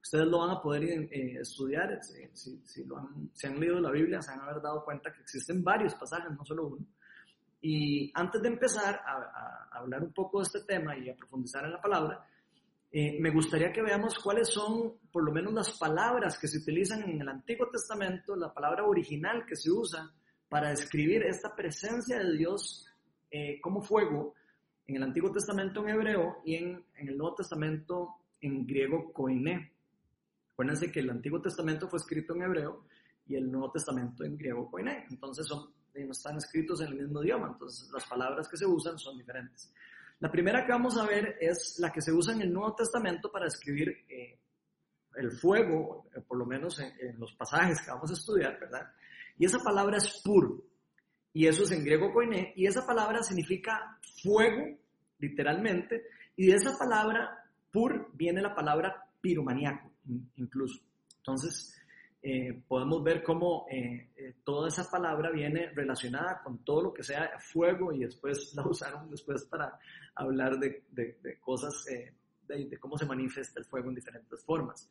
Ustedes 0.00 0.26
lo 0.26 0.38
van 0.38 0.50
a 0.50 0.60
poder 0.60 0.84
eh, 0.84 1.38
estudiar, 1.40 1.98
si, 2.02 2.60
si, 2.64 2.84
lo 2.84 2.98
han, 2.98 3.30
si 3.34 3.46
han 3.46 3.58
leído 3.58 3.80
la 3.80 3.90
Biblia, 3.90 4.22
se 4.22 4.32
han 4.32 4.40
haber 4.40 4.62
dado 4.62 4.84
cuenta 4.84 5.12
que 5.12 5.20
existen 5.20 5.62
varios 5.62 5.94
pasajes, 5.94 6.30
no 6.30 6.44
solo 6.44 6.68
uno 6.68 6.86
y 7.60 8.10
antes 8.14 8.40
de 8.40 8.48
empezar 8.48 9.00
a, 9.04 9.68
hablar 9.72 10.02
un 10.02 10.12
poco 10.12 10.38
de 10.38 10.44
este 10.44 10.60
tema 10.62 10.96
y 10.96 11.08
a 11.08 11.16
profundizar 11.16 11.64
en 11.64 11.72
la 11.72 11.80
palabra, 11.80 12.24
eh, 12.90 13.18
me 13.20 13.30
gustaría 13.30 13.72
que 13.72 13.82
veamos 13.82 14.18
cuáles 14.18 14.48
son 14.48 14.94
por 15.12 15.24
lo 15.24 15.32
menos 15.32 15.52
las 15.52 15.76
palabras 15.78 16.38
que 16.38 16.48
se 16.48 16.58
utilizan 16.58 17.02
en 17.02 17.20
el 17.20 17.28
Antiguo 17.28 17.68
Testamento, 17.68 18.34
la 18.34 18.52
palabra 18.52 18.84
original 18.84 19.44
que 19.46 19.56
se 19.56 19.70
usa 19.70 20.10
para 20.48 20.70
describir 20.70 21.22
esta 21.24 21.54
presencia 21.54 22.18
de 22.18 22.36
Dios 22.36 22.86
eh, 23.30 23.60
como 23.60 23.82
fuego 23.82 24.34
en 24.88 24.96
el 24.96 25.02
Antiguo 25.04 25.30
Testamento 25.30 25.82
en 25.82 25.90
hebreo 25.90 26.42
y 26.44 26.56
en, 26.56 26.84
en 26.96 27.08
el 27.08 27.16
Nuevo 27.16 27.36
Testamento 27.36 28.16
en 28.40 28.66
griego 28.66 29.12
koiné. 29.12 29.72
Acuérdense 30.52 30.90
que 30.90 31.00
el 31.00 31.10
Antiguo 31.10 31.40
Testamento 31.40 31.88
fue 31.88 32.00
escrito 32.00 32.34
en 32.34 32.42
hebreo 32.42 32.84
y 33.26 33.36
el 33.36 33.48
Nuevo 33.48 33.70
Testamento 33.70 34.24
en 34.24 34.36
griego 34.36 34.68
koiné. 34.68 35.06
Entonces 35.08 35.46
son 35.46 35.78
no 36.04 36.12
están 36.12 36.36
escritos 36.36 36.80
en 36.80 36.88
el 36.88 36.94
mismo 36.94 37.22
idioma, 37.22 37.48
entonces 37.48 37.90
las 37.92 38.06
palabras 38.06 38.48
que 38.48 38.56
se 38.56 38.66
usan 38.66 38.98
son 38.98 39.16
diferentes. 39.18 39.72
La 40.20 40.30
primera 40.30 40.64
que 40.64 40.72
vamos 40.72 40.96
a 40.96 41.06
ver 41.06 41.36
es 41.40 41.76
la 41.78 41.92
que 41.92 42.00
se 42.00 42.12
usa 42.12 42.34
en 42.34 42.42
el 42.42 42.52
Nuevo 42.52 42.74
Testamento 42.74 43.30
para 43.30 43.46
escribir 43.46 44.04
eh, 44.08 44.38
el 45.16 45.32
fuego, 45.32 46.08
eh, 46.14 46.20
por 46.20 46.38
lo 46.38 46.46
menos 46.46 46.78
en, 46.80 47.18
los 47.18 47.32
pasajes 47.34 47.80
que 47.80 47.90
vamos 47.90 48.10
a 48.10 48.14
estudiar, 48.14 48.58
¿verdad? 48.58 48.92
Y 49.38 49.44
esa 49.44 49.58
palabra 49.58 49.98
es 49.98 50.20
pur, 50.24 50.64
y 51.38 51.46
eso 51.46 51.62
es 51.62 51.70
en 51.70 51.84
griego 51.84 52.12
koiné, 52.12 52.52
y 52.56 52.66
esa 52.66 52.84
palabra 52.84 53.22
significa 53.22 53.96
fuego, 54.24 54.76
literalmente, 55.20 56.02
y 56.34 56.46
de 56.46 56.56
esa 56.56 56.76
palabra 56.76 57.44
pur 57.70 58.10
viene 58.14 58.42
la 58.42 58.56
palabra 58.56 59.06
piromaníaco, 59.20 59.88
incluso. 60.34 60.80
Entonces, 61.18 61.80
eh, 62.20 62.60
podemos 62.66 63.04
ver 63.04 63.22
cómo 63.22 63.66
eh, 63.70 64.08
eh, 64.16 64.34
toda 64.42 64.66
esa 64.66 64.90
palabra 64.90 65.30
viene 65.30 65.70
relacionada 65.76 66.42
con 66.42 66.64
todo 66.64 66.82
lo 66.82 66.92
que 66.92 67.04
sea 67.04 67.30
fuego 67.38 67.92
y 67.92 68.00
después 68.00 68.52
la 68.56 68.66
usaron 68.66 69.08
después 69.08 69.44
para 69.44 69.78
hablar 70.16 70.58
de, 70.58 70.86
de, 70.90 71.38
cosas, 71.38 71.84
de, 72.48 72.66
de, 72.66 72.78
cómo 72.80 72.98
se 72.98 73.06
manifiesta 73.06 73.60
el 73.60 73.64
fuego 73.64 73.90
en 73.90 73.94
diferentes 73.94 74.44
formas. 74.44 74.90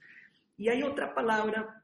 Y 0.55 0.69
hay 0.69 0.81
otra 0.81 1.13
palabra 1.13 1.83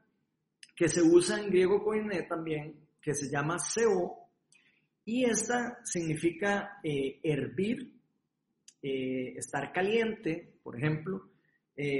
que 0.74 0.88
se 0.88 1.02
usa 1.02 1.38
en 1.38 1.50
griego 1.50 1.84
koiné 1.84 2.22
también, 2.22 2.80
que 3.02 3.12
se 3.12 3.28
llama 3.28 3.58
seo, 3.58 4.23
y 5.04 5.24
esta 5.24 5.78
significa 5.84 6.78
hervir, 6.82 7.92
estar 8.82 9.72
caliente, 9.72 10.58
por 10.62 10.76
ejemplo, 10.76 11.30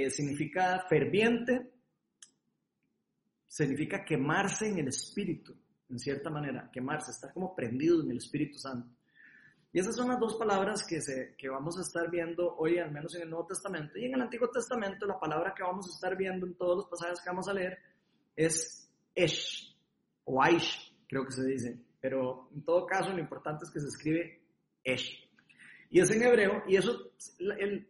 significa 0.09 0.85
ferviente, 0.87 1.71
significa 3.47 4.03
quemarse 4.03 4.67
en 4.67 4.79
el 4.79 4.87
Espíritu, 4.89 5.55
en 5.89 5.99
cierta 5.99 6.29
manera, 6.29 6.69
quemarse, 6.73 7.11
estar 7.11 7.33
como 7.33 7.55
prendido 7.55 8.01
en 8.01 8.11
el 8.11 8.17
Espíritu 8.17 8.57
Santo. 8.57 8.89
Y 9.71 9.79
esas 9.79 9.95
son 9.95 10.07
las 10.07 10.19
dos 10.19 10.35
palabras 10.35 10.85
que, 10.87 11.01
se, 11.01 11.35
que 11.37 11.49
vamos 11.49 11.77
a 11.77 11.81
estar 11.81 12.09
viendo 12.09 12.55
hoy, 12.55 12.79
al 12.79 12.91
menos 12.91 13.13
en 13.15 13.23
el 13.23 13.29
Nuevo 13.29 13.45
Testamento. 13.45 13.99
Y 13.99 14.05
en 14.05 14.13
el 14.13 14.21
Antiguo 14.21 14.49
Testamento, 14.49 15.05
la 15.05 15.19
palabra 15.19 15.53
que 15.53 15.63
vamos 15.63 15.87
a 15.87 15.93
estar 15.93 16.15
viendo 16.17 16.45
en 16.45 16.55
todos 16.55 16.77
los 16.77 16.87
pasajes 16.87 17.19
que 17.21 17.29
vamos 17.29 17.49
a 17.49 17.53
leer 17.53 17.77
es 18.37 18.89
Esh, 19.13 19.75
o 20.23 20.41
Aish, 20.41 20.95
creo 21.09 21.25
que 21.25 21.31
se 21.31 21.45
dice. 21.45 21.77
Pero 22.05 22.49
en 22.53 22.63
todo 22.63 22.85
caso, 22.85 23.09
lo 23.09 23.19
importante 23.19 23.65
es 23.65 23.71
que 23.71 23.79
se 23.79 23.87
escribe 23.87 24.39
Esh. 24.83 25.27
Y 25.89 25.99
es 25.99 26.11
en 26.11 26.21
hebreo, 26.21 26.61
y 26.67 26.75
eso 26.75 27.13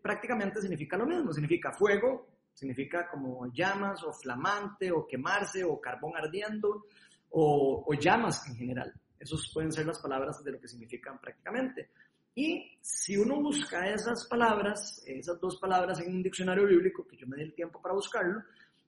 prácticamente 0.02 0.62
significa 0.62 0.96
lo 0.96 1.06
mismo, 1.06 1.34
significa 1.34 1.74
fuego, 1.74 2.26
significa 2.54 3.10
como 3.10 3.52
llamas 3.52 4.02
o 4.06 4.14
flamante 4.14 4.90
o 4.90 5.06
quemarse 5.06 5.66
o 5.66 5.82
carbón 5.82 6.14
ardiendo 6.16 6.86
o, 7.32 7.94
llamas 8.00 8.48
en 8.48 8.56
general. 8.56 8.94
Esas 9.20 9.52
pueden 9.54 9.74
ser 9.74 9.86
las 9.86 10.00
palabras 10.00 10.42
de 10.42 10.52
lo 10.54 10.62
que 10.62 10.70
significan 10.70 11.20
prácticamente. 11.20 11.90
Y 12.34 12.78
si 12.80 13.18
uno 13.18 13.42
busca 13.42 13.86
esas 13.90 14.26
palabras, 14.28 15.04
esas 15.06 15.42
dos 15.42 15.58
palabras 15.58 16.00
en 16.00 16.16
un 16.16 16.24
diccionario 16.24 16.66
bíblico, 16.66 17.06
que 17.06 17.18
yo 17.18 17.28
me 17.28 17.36
di 17.36 17.44
el 17.44 17.54
tiempo 17.54 17.82
para 17.82 17.96
buscarlo, 17.96 18.42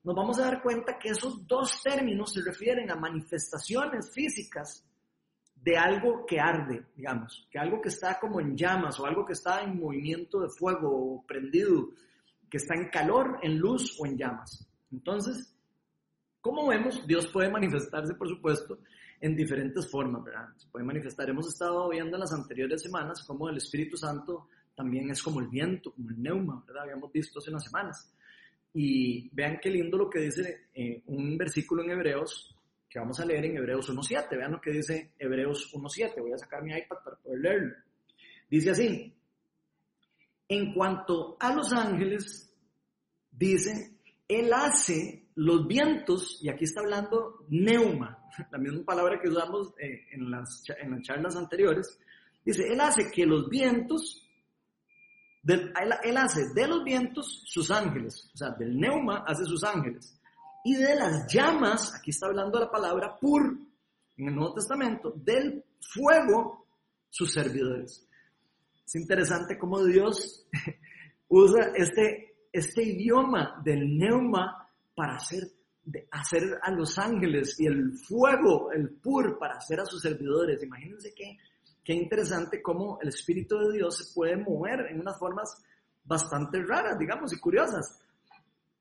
nos 0.05 0.15
vamos 0.15 0.39
a 0.39 0.46
dar 0.46 0.62
cuenta 0.63 0.98
que 0.98 1.10
esos 1.10 1.46
dos 1.46 1.84
términos 1.84 2.31
se 2.31 2.41
refieren 2.41 2.89
a 2.89 2.96
manifestaciones 2.96 4.10
físicas 4.13 4.86
de 5.67 5.75
algo 5.75 6.25
que 6.25 6.39
arde, 6.39 6.86
digamos, 6.95 7.45
que 7.51 7.59
algo 7.59 7.81
que 7.81 7.89
está 7.89 8.17
como 8.21 8.39
en 8.39 8.55
llamas 8.55 8.97
o 9.01 9.05
algo 9.05 9.25
que 9.25 9.33
está 9.33 9.62
en 9.62 9.77
movimiento 9.77 10.39
de 10.39 10.47
fuego 10.47 10.89
o 10.89 11.25
prendido, 11.27 11.89
que 12.50 12.55
está 12.55 12.74
en 12.74 12.88
calor, 12.88 13.38
en 13.43 13.59
luz 13.59 14.00
o 14.00 14.05
en 14.05 14.17
llamas. 14.17 14.65
Entonces, 14.93 15.53
como 16.39 16.69
vemos, 16.69 17.05
Dios 17.05 17.27
puede 17.27 17.51
manifestarse, 17.51 18.13
por 18.13 18.29
supuesto, 18.29 18.79
en 19.19 19.36
diferentes 19.36 19.91
formas, 19.91 20.24
¿verdad? 20.24 20.47
Se 20.55 20.69
puede 20.69 20.86
manifestar. 20.86 21.29
Hemos 21.29 21.50
estado 21.50 21.89
viendo 21.89 22.15
en 22.15 22.21
las 22.21 22.31
anteriores 22.31 22.81
semanas 22.81 23.25
cómo 23.27 23.50
el 23.50 23.57
Espíritu 23.57 23.97
Santo 23.97 24.47
también 24.74 25.09
es 25.09 25.21
como 25.21 25.41
el 25.41 25.50
viento, 25.50 25.91
como 25.91 26.12
el 26.12 26.24
neuma, 26.24 26.63
¿verdad? 26.65 26.83
Habíamos 26.83 27.12
visto 27.12 27.39
hace 27.39 27.50
unas 27.50 27.65
semanas. 27.65 28.09
Y 28.74 29.27
vean 29.33 29.59
qué 29.62 29.69
lindo 29.69 29.97
lo 29.97 30.09
que 30.09 30.19
dice 30.19 30.69
eh, 30.74 31.03
un 31.07 31.38
versículo 31.38 31.83
en 31.83 31.89
Hebreos, 31.89 32.56
que 32.89 33.00
vamos 33.00 33.20
a 33.20 33.25
leer 33.25 33.46
en 33.46 33.58
Hebreos 33.58 33.89
1.7. 33.89 34.38
Vean 34.38 34.51
lo 34.51 34.62
que 34.62 34.72
dice 34.72 35.13
Hebreos 35.17 35.72
1.7. 35.74 36.22
Voy 36.22 36.34
a 36.34 36.38
sacar 36.38 36.63
mi 36.63 36.74
iPad 36.74 36.98
para 37.03 37.17
poder 37.17 37.39
leerlo. 37.39 37.75
Dice 38.50 38.72
así, 38.72 39.13
en 40.48 40.74
cuanto 40.74 41.38
a 41.39 41.53
los 41.53 41.74
ángeles, 41.74 42.53
dice, 43.32 43.98
Él 44.27 44.51
hace 44.53 45.27
los 45.36 45.67
vientos, 45.67 46.39
y 46.41 46.50
aquí 46.50 46.63
está 46.63 46.82
hablando 46.82 47.46
neuma, 47.50 48.17
la 48.51 48.58
misma 48.58 48.84
palabra 48.84 49.20
que 49.22 49.29
usamos 49.29 49.74
eh, 49.79 50.08
en, 50.12 50.32
las, 50.32 50.63
en 50.79 50.91
las 50.91 51.01
charlas 51.01 51.36
anteriores, 51.36 52.00
dice, 52.46 52.67
Él 52.72 52.79
hace 52.79 53.12
que 53.12 53.25
los 53.25 53.50
vientos 53.50 54.24
él, 55.53 56.17
hace 56.17 56.41
de 56.53 56.67
los 56.67 56.84
vientos 56.84 57.44
sus 57.46 57.72
ángeles, 57.72 58.29
o 58.34 58.38
sea, 58.38 58.51
del 58.51 58.77
neuma 58.77 59.24
hace 59.25 59.46
sus 59.46 59.63
ángeles. 59.63 60.16
Y 60.67 60.75
de 60.75 60.97
las 60.97 61.33
llamas, 61.33 61.95
aquí 61.95 62.12
está 62.12 62.25
hablando 62.25 62.59
la 62.59 62.69
palabra 62.69 63.15
pur, 63.17 63.57
en 64.17 64.27
el 64.27 64.36
Nuevo 64.36 64.55
Testamento, 64.55 65.13
del 65.15 65.63
fuego 65.79 66.67
sus 67.09 67.31
servidores. 67.31 68.05
Es 68.86 68.95
interesante 68.95 69.57
cómo 69.57 69.81
Dios 69.86 70.45
usa 71.29 71.71
este, 71.74 72.39
este 72.51 72.83
idioma 72.83 73.62
del 73.63 73.97
neuma 73.97 74.69
para 74.93 75.15
hacer, 75.15 75.43
hacer 76.12 76.59
a 76.62 76.69
los 76.71 77.00
ángeles 77.00 77.57
y 77.62 77.67
el 77.67 77.93
fuego, 78.00 78.69
el 78.74 78.89
pur, 78.89 79.39
para 79.39 79.55
hacer 79.55 79.79
a 79.79 79.86
sus 79.86 80.01
servidores. 80.01 80.62
Imagínense 80.62 81.13
que 81.13 81.38
qué 81.81 81.93
interesante 81.93 82.62
cómo 82.62 83.00
el 83.01 83.07
Espíritu 83.07 83.57
de 83.57 83.77
Dios 83.77 84.00
se 84.00 84.13
puede 84.13 84.36
mover 84.36 84.88
en 84.89 85.00
unas 85.00 85.17
formas 85.17 85.63
bastante 86.03 86.62
raras, 86.62 87.00
digamos, 87.00 87.31
y 87.31 87.39
curiosas. 87.39 88.01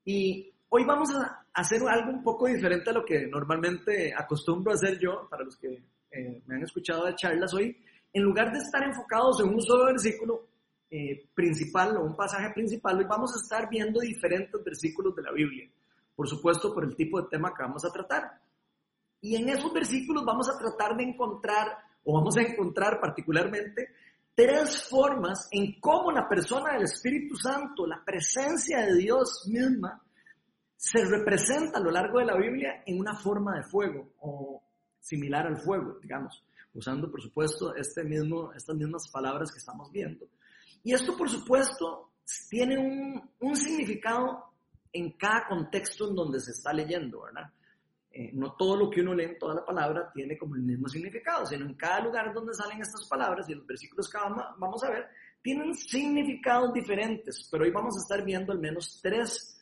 Y 0.03 0.53
hoy 0.69 0.83
vamos 0.85 1.13
a 1.15 1.45
hacer 1.53 1.81
algo 1.87 2.11
un 2.11 2.23
poco 2.23 2.47
diferente 2.47 2.89
a 2.89 2.93
lo 2.93 3.05
que 3.05 3.27
normalmente 3.27 4.13
acostumbro 4.13 4.71
a 4.71 4.75
hacer 4.75 4.99
yo, 4.99 5.27
para 5.29 5.43
los 5.43 5.57
que 5.57 5.83
eh, 6.11 6.41
me 6.45 6.55
han 6.55 6.63
escuchado 6.63 7.05
de 7.05 7.15
charlas 7.15 7.53
hoy. 7.53 7.77
En 8.13 8.23
lugar 8.23 8.51
de 8.51 8.59
estar 8.59 8.83
enfocados 8.83 9.39
en 9.41 9.49
un 9.49 9.61
solo 9.61 9.85
versículo 9.85 10.47
eh, 10.89 11.27
principal 11.33 11.97
o 11.97 12.03
un 12.03 12.15
pasaje 12.15 12.51
principal, 12.53 12.97
hoy 12.97 13.05
vamos 13.05 13.33
a 13.35 13.41
estar 13.41 13.69
viendo 13.69 13.99
diferentes 13.99 14.63
versículos 14.63 15.15
de 15.15 15.21
la 15.21 15.31
Biblia. 15.31 15.69
Por 16.15 16.27
supuesto, 16.27 16.73
por 16.73 16.83
el 16.83 16.95
tipo 16.95 17.21
de 17.21 17.27
tema 17.29 17.53
que 17.53 17.63
vamos 17.63 17.85
a 17.85 17.91
tratar. 17.91 18.41
Y 19.21 19.35
en 19.35 19.49
esos 19.49 19.71
versículos 19.73 20.23
vamos 20.25 20.49
a 20.49 20.57
tratar 20.57 20.95
de 20.95 21.03
encontrar 21.03 21.77
o 22.03 22.13
vamos 22.13 22.37
a 22.37 22.41
encontrar 22.41 22.99
particularmente 22.99 23.89
tres 24.33 24.87
formas 24.87 25.47
en 25.51 25.79
cómo 25.79 26.11
la 26.11 26.27
persona 26.29 26.73
del 26.73 26.83
Espíritu 26.83 27.35
Santo, 27.35 27.85
la 27.85 28.03
presencia 28.05 28.85
de 28.85 28.95
Dios 28.95 29.47
misma, 29.51 30.01
se 30.77 31.03
representa 31.03 31.79
a 31.79 31.81
lo 31.81 31.89
largo 31.89 32.19
de 32.19 32.25
la 32.25 32.37
Biblia 32.37 32.83
en 32.85 32.99
una 32.99 33.15
forma 33.15 33.57
de 33.57 33.63
fuego 33.63 34.13
o 34.19 34.63
similar 34.99 35.47
al 35.47 35.57
fuego, 35.57 35.97
digamos, 35.99 36.45
usando 36.73 37.09
por 37.09 37.21
supuesto 37.21 37.75
este 37.75 38.03
mismo, 38.03 38.53
estas 38.53 38.75
mismas 38.75 39.09
palabras 39.09 39.51
que 39.51 39.57
estamos 39.57 39.91
viendo. 39.91 40.27
Y 40.83 40.93
esto 40.93 41.17
por 41.17 41.29
supuesto 41.29 42.11
tiene 42.49 42.77
un, 42.77 43.31
un 43.39 43.55
significado 43.55 44.53
en 44.93 45.11
cada 45.17 45.47
contexto 45.47 46.09
en 46.09 46.15
donde 46.15 46.39
se 46.39 46.51
está 46.51 46.71
leyendo, 46.71 47.23
¿verdad? 47.23 47.51
Eh, 48.11 48.31
no 48.33 48.53
todo 48.53 48.75
lo 48.75 48.89
que 48.89 49.01
uno 49.01 49.13
lee 49.13 49.25
en 49.25 49.37
toda 49.37 49.55
la 49.55 49.65
palabra 49.65 50.11
tiene 50.13 50.37
como 50.37 50.55
el 50.55 50.61
mismo 50.61 50.87
significado, 50.87 51.45
sino 51.45 51.65
en 51.65 51.75
cada 51.75 52.01
lugar 52.01 52.33
donde 52.33 52.53
salen 52.53 52.81
estas 52.81 53.07
palabras 53.07 53.49
y 53.49 53.53
los 53.53 53.65
versículos 53.65 54.09
que 54.09 54.17
vamos 54.57 54.83
a 54.83 54.89
ver 54.89 55.07
tienen 55.41 55.73
significados 55.73 56.73
diferentes, 56.73 57.47
pero 57.51 57.63
hoy 57.63 57.71
vamos 57.71 57.95
a 57.95 58.01
estar 58.01 58.25
viendo 58.25 58.51
al 58.51 58.59
menos 58.59 58.99
tres 59.01 59.56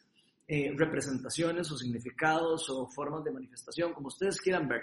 eh, 0.47 0.73
representaciones 0.77 1.71
o 1.71 1.77
significados 1.77 2.69
o 2.69 2.87
formas 2.87 3.23
de 3.23 3.31
manifestación, 3.31 3.93
como 3.93 4.07
ustedes 4.07 4.39
quieran 4.39 4.67
ver. 4.67 4.81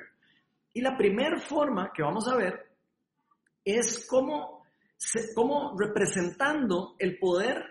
Y 0.72 0.80
la 0.80 0.96
primera 0.96 1.38
forma 1.38 1.92
que 1.94 2.02
vamos 2.02 2.26
a 2.28 2.36
ver 2.36 2.72
es 3.64 4.06
cómo, 4.08 4.64
cómo 5.34 5.76
representando 5.78 6.96
el 6.98 7.18
poder, 7.18 7.62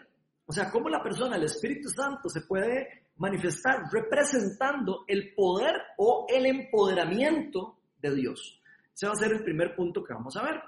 o 0.45 0.53
sea, 0.53 0.69
cómo 0.69 0.88
la 0.89 1.03
persona, 1.03 1.36
el 1.36 1.43
Espíritu 1.43 1.89
Santo, 1.89 2.29
se 2.29 2.41
puede 2.41 3.01
manifestar 3.17 3.83
representando 3.91 5.03
el 5.07 5.33
poder 5.36 5.75
o 5.98 6.25
el 6.29 6.45
empoderamiento 6.45 7.77
de 8.01 8.15
Dios. 8.15 8.62
Ese 8.93 9.07
va 9.07 9.13
a 9.13 9.15
ser 9.15 9.31
el 9.31 9.43
primer 9.43 9.75
punto 9.75 10.03
que 10.03 10.13
vamos 10.13 10.36
a 10.38 10.43
ver. 10.43 10.62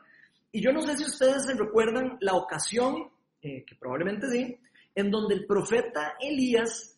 Y 0.51 0.62
yo 0.62 0.72
no 0.72 0.82
sé 0.82 0.98
si 0.98 1.03
ustedes 1.03 1.46
se 1.46 1.53
recuerdan 1.53 2.18
la 2.20 2.34
ocasión, 2.34 3.10
eh, 3.42 3.63
que 3.65 3.75
probablemente 3.75 4.27
sí, 4.30 4.60
en 4.94 5.10
donde 5.10 5.36
el 5.36 5.46
profeta 5.46 6.15
Elías 6.20 6.92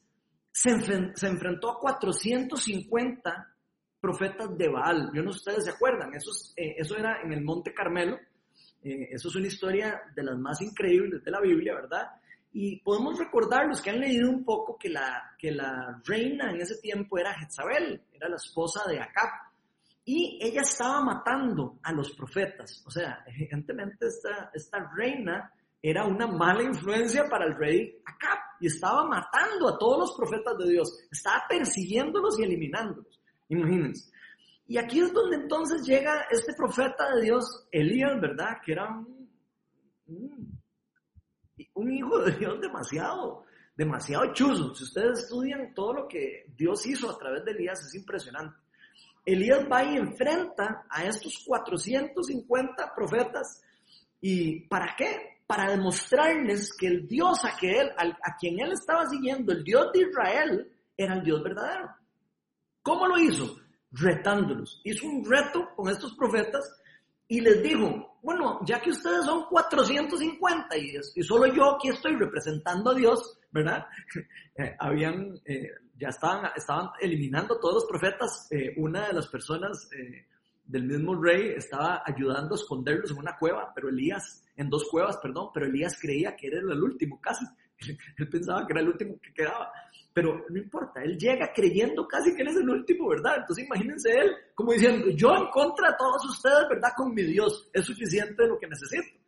se, 0.56 1.28
enfrentó 1.28 1.70
a 1.70 1.80
450 1.80 3.56
profetas 4.00 4.58
de 4.58 4.70
Baal. 4.70 5.12
Yo 5.14 5.22
no 5.22 5.34
sé 5.34 5.40
si 5.40 5.50
ustedes 5.50 5.66
se 5.66 5.72
acuerdan, 5.72 6.14
eso, 6.14 6.32
eh, 6.56 6.76
eso 6.78 6.96
era 6.96 7.22
en 7.22 7.34
el 7.34 7.44
Monte 7.44 7.74
Carmelo. 7.74 8.18
Eh, 8.82 9.10
eso 9.12 9.28
es 9.28 9.36
una 9.36 9.48
historia 9.48 10.02
de 10.16 10.24
las 10.24 10.38
más 10.38 10.62
increíbles 10.62 11.24
de 11.26 11.32
la 11.32 11.42
Biblia, 11.42 11.76
¿verdad? 11.76 12.08
Y 12.54 12.80
podemos 12.80 13.20
recordar, 13.20 13.68
los 13.68 13.82
que 13.82 13.90
han 13.90 14.00
leído 14.00 14.30
un 14.30 14.46
poco, 14.46 14.78
que 14.78 14.88
la, 14.88 15.36
que 15.38 15.52
la 15.52 16.02
reina 16.06 16.52
en 16.52 16.62
ese 16.62 16.78
tiempo 16.78 17.18
era 17.18 17.34
Jezabel, 17.34 18.02
era 18.14 18.30
la 18.30 18.38
esposa 18.38 18.88
de 18.88 19.02
Acab. 19.02 19.30
Y 20.06 20.40
ella 20.42 20.62
estaba 20.62 21.02
matando 21.02 21.80
a 21.84 21.92
los 21.92 22.12
profetas. 22.16 22.82
O 22.86 22.92
sea, 22.92 23.26
evidentemente 23.28 24.08
esta, 24.08 24.52
esta 24.54 24.90
reina 24.96 25.52
era 25.88 26.04
una 26.04 26.26
mala 26.26 26.64
influencia 26.64 27.30
para 27.30 27.46
el 27.46 27.56
rey 27.56 27.96
Acab 28.06 28.40
y 28.60 28.66
estaba 28.66 29.06
matando 29.08 29.70
a 29.70 29.78
todos 29.78 30.00
los 30.00 30.18
profetas 30.18 30.58
de 30.58 30.72
Dios. 30.72 30.98
Estaba 31.12 31.46
persiguiéndolos 31.48 32.40
y 32.40 32.44
eliminándolos. 32.44 33.22
Imagínense. 33.50 34.12
Y 34.66 34.80
aquí 34.80 35.00
es 35.00 35.14
donde 35.14 35.36
entonces 35.36 35.86
llega 35.86 36.26
este 36.32 36.56
profeta 36.56 37.14
de 37.14 37.22
Dios, 37.22 37.68
Elías, 37.72 38.20
¿verdad? 38.20 38.58
Que 38.66 38.72
era 38.72 38.90
un 41.76 41.92
hijo 41.94 42.18
de 42.18 42.32
Dios 42.32 42.60
demasiado, 42.60 43.44
demasiado 43.76 44.34
chuzo. 44.34 44.74
Si 44.74 44.86
ustedes 44.86 45.20
estudian 45.20 45.72
todo 45.76 45.94
lo 45.94 46.08
que 46.08 46.46
Dios 46.58 46.84
hizo 46.88 47.12
a 47.12 47.18
través 47.20 47.46
de 47.46 47.52
Elías, 47.52 47.80
es 47.86 47.94
impresionante. 47.94 48.58
Elías 49.24 49.68
va 49.72 49.84
y 49.84 49.98
enfrenta 49.98 50.88
a 50.90 51.06
estos 51.06 51.44
450 51.46 52.96
profetas. 52.96 53.62
¿Y 54.20 54.62
para 54.68 54.96
qué? 54.98 55.35
Para 55.48 55.70
demostrarles 55.70 56.76
que 56.76 56.88
el 56.88 57.08
Dios 57.08 57.46
a, 57.46 57.56
que 57.56 57.80
él, 57.80 57.92
a 57.98 58.36
quien 58.38 58.60
él 58.60 58.72
estaba 58.72 59.08
siguiendo, 59.08 59.54
el 59.54 59.64
Dios 59.64 59.92
de 59.94 60.02
Israel, 60.02 60.72
era 60.98 61.16
el 61.16 61.24
Dios 61.24 61.44
verdadero. 61.44 61.90
¿Cómo 62.82 63.08
lo 63.08 63.18
hizo? 63.18 63.58
Retándolos. 63.92 64.82
Hizo 64.84 65.08
un 65.08 65.24
reto 65.30 65.70
con 65.76 65.90
estos 65.90 66.16
profetas 66.16 66.64
y 67.28 67.42
les 67.42 67.64
dijo, 67.64 68.18
bueno, 68.22 68.60
ya 68.66 68.80
que 68.80 68.92
ustedes 68.92 69.26
son 69.26 69.46
450 69.50 70.78
y, 70.78 70.96
y 71.16 71.24
solo 71.24 71.48
yo 71.54 71.76
aquí 71.76 71.90
estoy 71.90 72.16
representando 72.16 72.92
a 72.92 72.96
Dios, 72.96 73.40
¿verdad? 73.52 73.86
Eh, 74.58 74.74
habían, 74.80 75.38
eh, 75.44 75.70
ya 76.00 76.08
estaban, 76.08 76.50
estaban 76.56 76.88
eliminando 77.02 77.60
todos 77.60 77.74
los 77.74 77.86
profetas. 77.86 78.48
Eh, 78.50 78.74
una 78.78 79.08
de 79.08 79.14
las 79.14 79.28
personas 79.28 79.90
del 80.64 80.84
mismo 80.84 81.22
rey 81.22 81.50
estaba 81.58 82.02
ayudando 82.06 82.56
a 82.56 82.58
esconderlos 82.58 83.12
en 83.12 83.18
una 83.18 83.36
cueva, 83.38 83.74
pero 83.76 83.90
Elías, 83.90 84.45
en 84.56 84.70
dos 84.70 84.86
cuevas, 84.90 85.18
perdón, 85.18 85.50
pero 85.54 85.66
Elías 85.66 85.98
creía 86.00 86.36
que 86.36 86.48
era 86.48 86.60
el 86.60 86.84
último 86.84 87.20
casi. 87.20 87.46
Él 88.18 88.30
pensaba 88.30 88.66
que 88.66 88.74
era 88.74 88.82
el 88.82 88.90
último 88.90 89.20
que 89.22 89.34
quedaba. 89.34 89.72
Pero 90.14 90.46
no 90.48 90.58
importa, 90.58 91.04
él 91.04 91.18
llega 91.18 91.52
creyendo 91.54 92.08
casi 92.08 92.34
que 92.34 92.42
él 92.42 92.48
es 92.48 92.56
el 92.56 92.70
último, 92.70 93.10
¿verdad? 93.10 93.36
Entonces 93.40 93.66
imagínense 93.66 94.18
él 94.18 94.32
como 94.54 94.72
diciendo, 94.72 95.10
yo 95.10 95.36
en 95.36 95.48
contra 95.48 95.90
de 95.90 95.96
todos 96.00 96.24
ustedes, 96.30 96.70
¿verdad? 96.70 96.92
Con 96.96 97.14
mi 97.14 97.24
Dios, 97.24 97.70
es 97.74 97.84
suficiente 97.84 98.48
lo 98.48 98.58
que 98.58 98.66
necesito. 98.66 99.20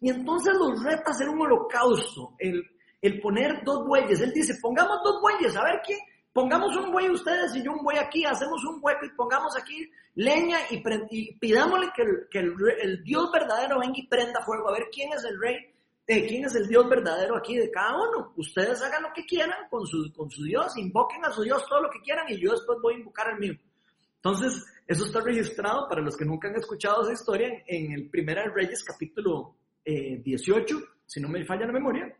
Y 0.00 0.10
entonces 0.10 0.52
los 0.58 0.82
reta 0.82 1.04
a 1.06 1.10
hacer 1.12 1.28
un 1.28 1.42
holocausto, 1.42 2.34
el, 2.40 2.60
el 3.00 3.20
poner 3.20 3.62
dos 3.64 3.86
bueyes. 3.86 4.20
Él 4.20 4.32
dice, 4.34 4.58
pongamos 4.60 4.98
dos 5.04 5.20
bueyes, 5.22 5.56
a 5.56 5.62
ver 5.62 5.80
quién, 5.86 6.00
pongamos 6.32 6.76
un 6.76 6.92
buey 6.92 7.10
ustedes 7.10 7.54
y 7.56 7.62
yo 7.62 7.72
un 7.72 7.82
buey 7.84 7.98
aquí, 7.98 8.24
hacemos 8.24 8.64
un 8.64 8.78
hueco 8.80 9.04
y 9.04 9.10
pongamos 9.10 9.56
aquí 9.56 9.90
leña 10.14 10.58
y, 10.70 10.82
y 11.10 11.34
pidámosle 11.38 11.90
que, 11.94 12.02
el, 12.02 12.28
que 12.30 12.38
el, 12.40 12.54
el 12.80 13.04
Dios 13.04 13.30
verdadero 13.32 13.80
venga 13.80 13.94
y 13.96 14.06
prenda 14.06 14.42
fuego, 14.42 14.68
a 14.68 14.72
ver 14.72 14.88
quién 14.92 15.12
es 15.12 15.24
el 15.24 15.40
rey 15.40 15.72
eh, 16.08 16.26
quién 16.26 16.44
es 16.44 16.54
el 16.56 16.66
Dios 16.66 16.88
verdadero 16.88 17.36
aquí 17.36 17.56
de 17.56 17.70
cada 17.70 17.94
uno. 17.94 18.32
Ustedes 18.36 18.82
hagan 18.82 19.04
lo 19.04 19.12
que 19.14 19.24
quieran 19.24 19.68
con 19.70 19.86
su, 19.86 20.12
con 20.12 20.28
su 20.30 20.42
Dios, 20.42 20.76
invoquen 20.76 21.24
a 21.24 21.30
su 21.30 21.42
Dios 21.42 21.64
todo 21.68 21.82
lo 21.82 21.90
que 21.90 22.00
quieran 22.00 22.26
y 22.28 22.40
yo 22.40 22.50
después 22.50 22.78
voy 22.82 22.94
a 22.94 22.98
invocar 22.98 23.28
al 23.28 23.38
mío. 23.38 23.54
Entonces, 24.16 24.64
Eso 24.86 25.04
está 25.06 25.20
registrado 25.20 25.88
para 25.88 26.02
los 26.02 26.16
que 26.16 26.24
nunca 26.24 26.48
han 26.48 26.56
escuchado 26.56 27.02
esa 27.02 27.12
historia 27.12 27.62
en 27.66 27.92
el 27.92 28.10
Primera 28.10 28.42
de 28.42 28.50
Reyes 28.50 28.84
capítulo 28.84 29.54
18, 29.84 30.78
eh, 30.78 30.82
si 31.06 31.20
no 31.20 31.28
me 31.28 31.44
falla 31.44 31.66
la 31.66 31.72
memoria. 31.72 32.14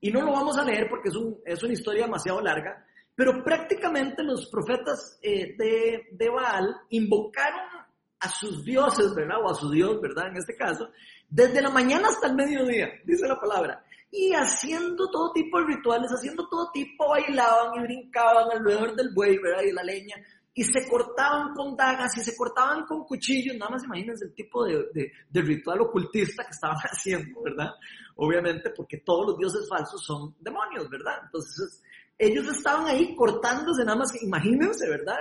Y 0.00 0.10
no 0.10 0.22
lo 0.22 0.32
vamos 0.32 0.56
a 0.56 0.64
leer 0.64 0.88
porque 0.88 1.08
es, 1.08 1.16
un, 1.16 1.40
es 1.44 1.62
una 1.62 1.72
historia 1.72 2.04
demasiado 2.04 2.40
larga, 2.40 2.86
pero 3.14 3.44
prácticamente 3.44 4.22
los 4.22 4.48
profetas 4.48 5.18
eh, 5.22 5.54
de, 5.56 6.08
de 6.12 6.28
Baal 6.28 6.74
invocaron 6.90 7.84
a 8.20 8.28
sus 8.28 8.64
dioses, 8.64 9.14
¿verdad? 9.14 9.38
O 9.42 9.50
a 9.50 9.54
su 9.54 9.70
Dios, 9.70 10.00
¿verdad? 10.00 10.28
En 10.28 10.36
este 10.36 10.56
caso, 10.56 10.88
desde 11.28 11.60
la 11.60 11.70
mañana 11.70 12.08
hasta 12.08 12.28
el 12.28 12.34
mediodía, 12.34 12.88
dice 13.04 13.28
la 13.28 13.38
palabra. 13.38 13.84
Y 14.10 14.32
haciendo 14.32 15.10
todo 15.10 15.32
tipo 15.32 15.58
de 15.58 15.66
rituales, 15.66 16.10
haciendo 16.10 16.48
todo 16.48 16.70
tipo, 16.72 17.08
bailaban 17.08 17.76
y 17.76 17.82
brincaban 17.82 18.50
alrededor 18.50 18.94
del 18.94 19.12
buey, 19.12 19.38
¿verdad? 19.38 19.62
Y 19.62 19.72
la 19.72 19.82
leña. 19.82 20.16
Y 20.54 20.62
se 20.62 20.88
cortaban 20.88 21.52
con 21.52 21.76
dagas 21.76 22.16
y 22.16 22.20
se 22.20 22.36
cortaban 22.36 22.86
con 22.86 23.04
cuchillos. 23.04 23.56
Nada 23.56 23.72
más 23.72 23.84
imagínense 23.84 24.24
el 24.26 24.34
tipo 24.34 24.64
de, 24.64 24.86
de, 24.94 25.12
de 25.28 25.42
ritual 25.42 25.80
ocultista 25.80 26.44
que 26.44 26.52
estaban 26.52 26.76
haciendo, 26.90 27.42
¿verdad? 27.42 27.72
Obviamente 28.16 28.70
porque 28.70 28.98
todos 28.98 29.26
los 29.26 29.38
dioses 29.38 29.68
falsos 29.68 30.02
son 30.04 30.34
demonios, 30.38 30.88
¿verdad? 30.88 31.18
Entonces, 31.24 31.82
ellos 32.18 32.46
estaban 32.48 32.86
ahí 32.86 33.14
cortándose, 33.14 33.84
nada 33.84 33.98
más, 33.98 34.22
imagínense, 34.22 34.88
¿verdad? 34.88 35.16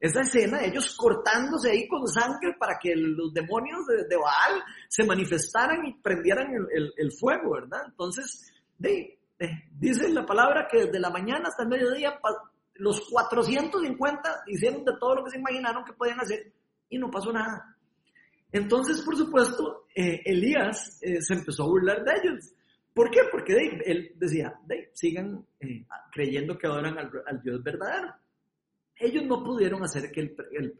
esa 0.00 0.22
escena, 0.22 0.64
ellos 0.64 0.96
cortándose 0.96 1.70
ahí 1.70 1.86
con 1.86 2.06
sangre 2.08 2.54
para 2.58 2.78
que 2.78 2.94
los 2.96 3.34
demonios 3.34 3.86
de, 3.86 4.16
Baal 4.16 4.62
se 4.88 5.04
manifestaran 5.04 5.84
y 5.84 5.92
prendieran 5.94 6.46
el, 6.72 7.12
fuego, 7.12 7.52
¿verdad? 7.52 7.82
Entonces, 7.86 8.50
de, 8.78 9.18
dice 9.78 10.08
la 10.08 10.24
palabra 10.24 10.66
que 10.70 10.86
desde 10.86 10.98
la 10.98 11.10
mañana 11.10 11.48
hasta 11.48 11.64
el 11.64 11.68
mediodía 11.68 12.18
los 12.74 13.00
450 13.10 14.44
hicieron 14.46 14.84
de 14.84 14.92
todo 14.98 15.16
lo 15.16 15.24
que 15.24 15.32
se 15.32 15.38
imaginaron 15.38 15.84
que 15.84 15.92
podían 15.92 16.20
hacer 16.20 16.50
y 16.88 16.98
no 16.98 17.10
pasó 17.10 17.30
nada. 17.30 17.76
Entonces, 18.52 19.02
por 19.02 19.16
supuesto, 19.16 19.86
eh, 19.94 20.22
Elías 20.24 20.98
eh, 21.02 21.20
se 21.20 21.34
empezó 21.34 21.64
a 21.64 21.68
burlar 21.68 22.02
de 22.04 22.12
ellos. 22.22 22.52
¿Por 23.00 23.10
qué? 23.10 23.20
Porque 23.30 23.54
él 23.86 24.12
decía, 24.16 24.60
sigan 24.92 25.46
eh, 25.58 25.86
creyendo 26.12 26.58
que 26.58 26.66
adoran 26.66 26.98
al 26.98 27.42
Dios 27.42 27.62
verdadero. 27.62 28.12
Ellos 28.94 29.24
no 29.24 29.42
pudieron 29.42 29.82
hacer 29.82 30.12
que 30.12 30.20
el, 30.20 30.36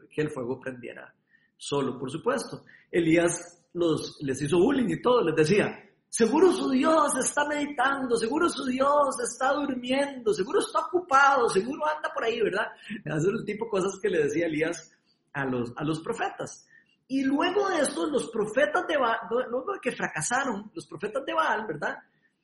que 0.07 0.21
el 0.21 0.29
fuego 0.29 0.59
prendiera 0.59 1.11
solo, 1.57 1.97
por 1.97 2.11
supuesto. 2.11 2.63
Elías 2.91 3.65
los, 3.73 4.19
les 4.21 4.39
hizo 4.39 4.59
bullying 4.59 4.91
y 4.91 5.01
todo, 5.01 5.23
les 5.23 5.35
decía, 5.35 5.75
seguro 6.09 6.51
su 6.51 6.69
Dios 6.69 7.11
está 7.17 7.47
meditando, 7.47 8.15
seguro 8.15 8.47
su 8.49 8.65
Dios 8.67 9.19
está 9.23 9.53
durmiendo, 9.53 10.31
seguro 10.31 10.59
está 10.59 10.81
ocupado, 10.81 11.49
seguro 11.49 11.87
anda 11.87 12.11
por 12.13 12.23
ahí, 12.23 12.39
¿verdad? 12.39 12.67
Ese 13.03 13.17
es 13.17 13.25
el 13.25 13.45
tipo 13.45 13.65
de 13.65 13.71
cosas 13.71 13.99
que 13.99 14.09
le 14.09 14.25
decía 14.25 14.45
Elías 14.45 14.95
a 15.33 15.43
los, 15.45 15.73
a 15.75 15.83
los 15.83 15.99
profetas. 16.01 16.67
Y 17.11 17.23
luego 17.23 17.69
de 17.69 17.79
esto, 17.81 18.07
los 18.07 18.29
profetas 18.29 18.87
de 18.87 18.97
Baal, 18.97 19.19
luego 19.49 19.73
de 19.73 19.79
que 19.81 19.91
fracasaron, 19.91 20.71
los 20.73 20.87
profetas 20.87 21.25
de 21.25 21.33
Baal, 21.33 21.65
¿verdad? 21.67 21.97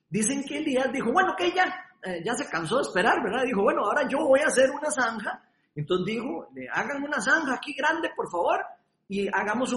Dicen 0.08 0.44
que 0.44 0.58
Elías 0.58 0.92
dijo, 0.92 1.10
bueno, 1.12 1.34
que 1.36 1.50
ya, 1.52 1.64
eh, 2.02 2.22
ya 2.24 2.34
se 2.34 2.48
cansó 2.48 2.76
de 2.76 2.82
esperar, 2.82 3.22
¿verdad? 3.22 3.44
Dijo, 3.44 3.62
bueno, 3.62 3.84
ahora 3.84 4.06
yo 4.08 4.18
voy 4.26 4.40
a 4.40 4.46
hacer 4.46 4.70
una 4.70 4.90
zanja 4.90 5.42
entonces 5.78 6.06
dijo, 6.06 6.48
hagan 6.72 7.04
una 7.04 7.20
zanja 7.20 7.54
aquí 7.54 7.72
grande, 7.72 8.10
por 8.16 8.28
favor, 8.28 8.58
y 9.06 9.28
hagamos 9.28 9.72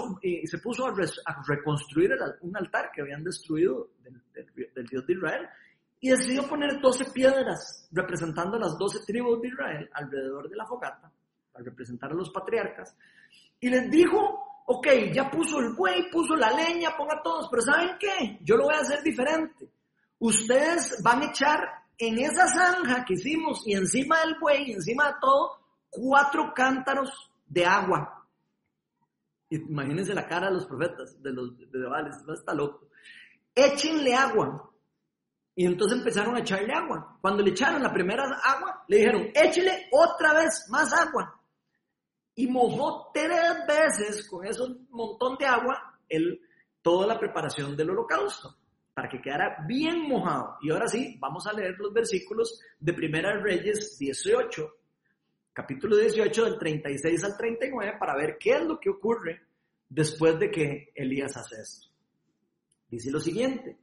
se 0.45 0.57
puso 0.57 0.88
a, 0.88 0.93
reconstruir 1.48 2.12
un 2.41 2.57
altar 2.57 2.89
que 2.91 3.01
habían 3.01 3.24
destruido 3.24 3.89
del, 4.03 4.88
Dios 4.88 5.05
de 5.05 5.13
Israel 5.13 5.48
y 6.00 6.10
decidió 6.10 6.48
poner 6.48 6.81
12 6.81 7.12
piedras 7.12 7.88
representando 7.91 8.57
las 8.57 8.79
12 8.79 9.05
tribus 9.05 9.41
de 9.41 9.50
Israel 9.50 9.89
alrededor 9.93 10.50
de 10.50 10.55
la 10.55 10.65
fogata 10.65 11.12
para 11.53 11.65
representar 11.65 12.10
a 12.10 12.15
los 12.15 12.31
patriarcas 12.31 12.98
y 13.60 13.69
les 13.69 13.88
dijo, 13.91 14.50
ok, 14.65 14.88
ya 15.13 15.30
puso 15.30 15.60
el 15.60 15.74
buey, 15.74 16.10
puso 16.12 16.36
la 16.36 16.51
leña, 16.51 16.96
ponga 16.96 17.22
todos, 17.24 17.48
pero 17.50 17.62
¿saben 17.62 17.98
qué? 18.00 18.39
Yo 18.41 18.56
lo 18.58 18.65
voy 18.65 18.75
a 18.75 18.80
hacer 18.80 19.03
diferente. 19.03 19.70
Ustedes 20.20 21.02
van 21.04 21.21
a 21.21 21.26
echar 21.26 21.60
en 21.97 22.19
esa 22.19 22.47
zanja 22.47 23.06
que 23.06 23.13
hicimos 23.13 23.63
y 23.65 23.74
encima 23.74 24.19
del 24.21 24.36
buey, 24.39 24.71
encima 24.71 25.08
de 25.08 25.13
todo, 25.21 25.58
cuatro 25.89 26.54
cántaros 26.54 27.10
de 27.45 27.65
agua. 27.65 28.26
Imagínense 29.50 30.13
la 30.13 30.28
cara 30.28 30.47
de 30.47 30.54
los 30.54 30.65
profetas, 30.65 31.21
de 31.21 31.32
los 31.34 31.58
de 31.58 31.88
Baales, 31.88 32.15
está 32.34 32.54
loco. 32.54 32.88
Échenle 33.54 34.15
agua. 34.15 34.69
Y 35.54 35.65
entonces 35.65 35.97
empezaron 35.97 36.36
a 36.36 36.39
echarle 36.39 36.74
agua. 36.74 37.17
Cuando 37.19 37.43
le 37.43 37.52
echaron 37.52 37.84
la 37.84 37.91
primera 37.91 38.24
agua, 38.24 38.86
le 38.88 38.97
dijeron, 38.97 39.30
échele 39.34 39.89
otra 39.91 40.34
vez 40.34 40.67
más 40.69 40.93
agua. 40.93 41.40
Y 42.41 42.47
mojó 42.47 43.12
tres 43.13 43.56
veces 43.67 44.27
con 44.27 44.45
ese 44.45 44.63
montón 44.89 45.38
de 45.38 45.45
agua 45.45 45.99
el, 46.10 46.41
toda 46.82 47.06
la 47.06 47.19
preparación 47.19 47.75
del 47.75 47.91
holocausto, 47.91 48.58
para 48.93 49.10
que 49.10 49.21
quedara 49.21 49.63
bien 49.67 50.08
mojado. 50.08 50.58
Y 50.62 50.71
ahora 50.71 50.88
sí, 50.88 51.17
vamos 51.19 51.45
a 51.47 51.54
leer 51.54 51.75
los 51.77 51.93
versículos 51.93 52.60
de 52.80 52.93
Primera 52.93 53.39
Reyes 53.39 53.97
18 53.97 54.82
capítulo 55.54 55.97
18 55.97 56.45
del 56.45 56.58
36 56.58 57.23
al 57.23 57.38
39 57.38 57.97
para 57.99 58.15
ver 58.15 58.38
qué 58.39 58.51
es 58.51 58.62
lo 58.63 58.80
que 58.80 58.89
ocurre 58.89 59.41
después 59.89 60.39
de 60.39 60.49
que 60.49 60.91
Elías 60.95 61.36
hace 61.38 61.62
esto. 61.62 61.88
Dice 62.89 63.12
lo 63.12 63.19
siguiente. 63.19 63.77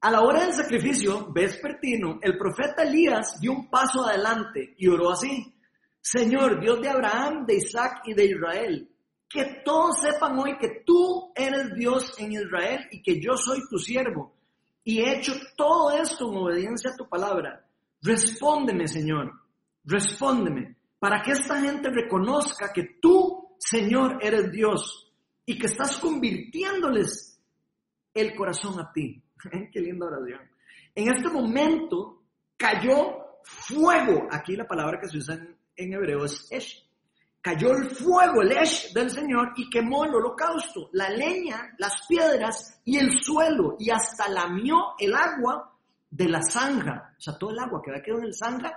A 0.00 0.10
la 0.10 0.20
hora 0.20 0.44
del 0.44 0.52
sacrificio 0.52 1.32
vespertino, 1.32 2.18
el 2.22 2.36
profeta 2.36 2.82
Elías 2.82 3.40
dio 3.40 3.52
un 3.52 3.70
paso 3.70 4.06
adelante 4.06 4.74
y 4.76 4.88
oró 4.88 5.10
así. 5.10 5.53
Señor, 6.06 6.60
Dios 6.60 6.82
de 6.82 6.90
Abraham, 6.90 7.46
de 7.46 7.56
Isaac 7.56 8.02
y 8.04 8.12
de 8.12 8.26
Israel, 8.26 8.90
que 9.26 9.62
todos 9.64 10.02
sepan 10.02 10.38
hoy 10.38 10.58
que 10.58 10.82
tú 10.84 11.32
eres 11.34 11.74
Dios 11.74 12.14
en 12.18 12.32
Israel 12.32 12.86
y 12.90 13.00
que 13.02 13.18
yo 13.18 13.38
soy 13.38 13.62
tu 13.70 13.78
siervo 13.78 14.34
y 14.84 15.00
he 15.00 15.16
hecho 15.16 15.32
todo 15.56 15.92
esto 15.96 16.30
en 16.30 16.36
obediencia 16.36 16.90
a 16.90 16.96
tu 16.96 17.08
palabra. 17.08 17.66
Respóndeme, 18.02 18.86
Señor, 18.86 19.32
respóndeme, 19.82 20.76
para 20.98 21.22
que 21.22 21.32
esta 21.32 21.58
gente 21.58 21.88
reconozca 21.88 22.70
que 22.70 22.98
tú, 23.00 23.56
Señor, 23.58 24.18
eres 24.20 24.52
Dios 24.52 25.10
y 25.46 25.58
que 25.58 25.68
estás 25.68 25.96
convirtiéndoles 25.96 27.40
el 28.12 28.34
corazón 28.36 28.78
a 28.78 28.92
ti. 28.92 29.22
Qué 29.72 29.80
linda 29.80 30.06
oración. 30.06 30.42
En 30.94 31.08
este 31.08 31.30
momento 31.30 32.24
cayó 32.58 33.40
fuego. 33.42 34.28
Aquí 34.30 34.54
la 34.54 34.68
palabra 34.68 35.00
que 35.00 35.08
se 35.08 35.16
usa 35.16 35.34
en, 35.34 35.63
hebreo 35.76 36.24
es 36.24 36.46
esh. 36.50 36.84
Cayó 37.40 37.72
el 37.72 37.90
fuego, 37.90 38.40
el 38.40 38.52
esh 38.52 38.92
del 38.94 39.10
Señor 39.10 39.52
y 39.56 39.68
quemó 39.68 40.04
el 40.04 40.14
holocausto, 40.14 40.88
la 40.92 41.10
leña, 41.10 41.74
las 41.78 42.06
piedras 42.08 42.80
y 42.84 42.96
el 42.96 43.20
suelo 43.20 43.76
y 43.78 43.90
hasta 43.90 44.28
lamió 44.28 44.94
el 44.98 45.14
agua 45.14 45.74
de 46.10 46.28
la 46.28 46.42
zanja. 46.42 47.14
O 47.18 47.20
sea, 47.20 47.36
todo 47.36 47.50
el 47.50 47.58
agua 47.58 47.82
que 47.82 47.90
había 47.90 48.02
quedado 48.02 48.20
en 48.22 48.28
el 48.28 48.34
zanja 48.34 48.74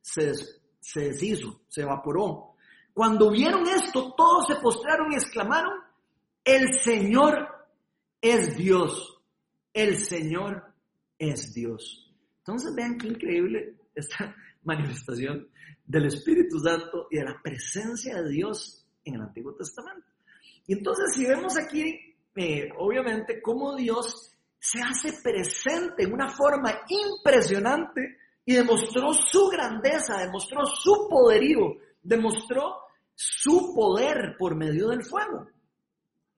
se, 0.00 1.00
deshizo, 1.00 1.62
se 1.68 1.82
evaporó. 1.82 2.54
Cuando 2.92 3.30
vieron 3.30 3.66
esto, 3.68 4.14
todos 4.14 4.46
se 4.46 4.56
postraron 4.56 5.12
y 5.12 5.16
exclamaron, 5.16 5.72
el 6.44 6.72
Señor 6.80 7.48
es 8.20 8.56
Dios, 8.56 9.20
el 9.72 9.96
Señor 9.96 10.72
es 11.18 11.54
Dios. 11.54 12.12
Entonces 12.38 12.74
vean 12.74 12.96
qué 12.98 13.08
increíble 13.08 13.76
esta 13.94 14.34
manifestación 14.62 15.48
del 15.84 16.06
Espíritu 16.06 16.58
Santo 16.58 17.08
y 17.10 17.16
de 17.16 17.24
la 17.24 17.40
presencia 17.42 18.22
de 18.22 18.30
Dios 18.30 18.86
en 19.04 19.14
el 19.14 19.22
Antiguo 19.22 19.54
Testamento. 19.54 20.06
Y 20.66 20.74
entonces 20.74 21.14
si 21.14 21.26
vemos 21.26 21.56
aquí, 21.58 22.16
eh, 22.36 22.68
obviamente, 22.78 23.40
cómo 23.40 23.74
Dios 23.74 24.34
se 24.58 24.80
hace 24.80 25.20
presente 25.22 26.04
en 26.04 26.12
una 26.12 26.28
forma 26.28 26.72
impresionante 26.88 28.18
y 28.44 28.54
demostró 28.54 29.12
su 29.12 29.48
grandeza, 29.48 30.18
demostró 30.18 30.64
su 30.66 31.08
poderío, 31.08 31.76
demostró 32.02 32.76
su 33.14 33.74
poder 33.74 34.36
por 34.38 34.56
medio 34.56 34.88
del 34.88 35.04
fuego. 35.04 35.48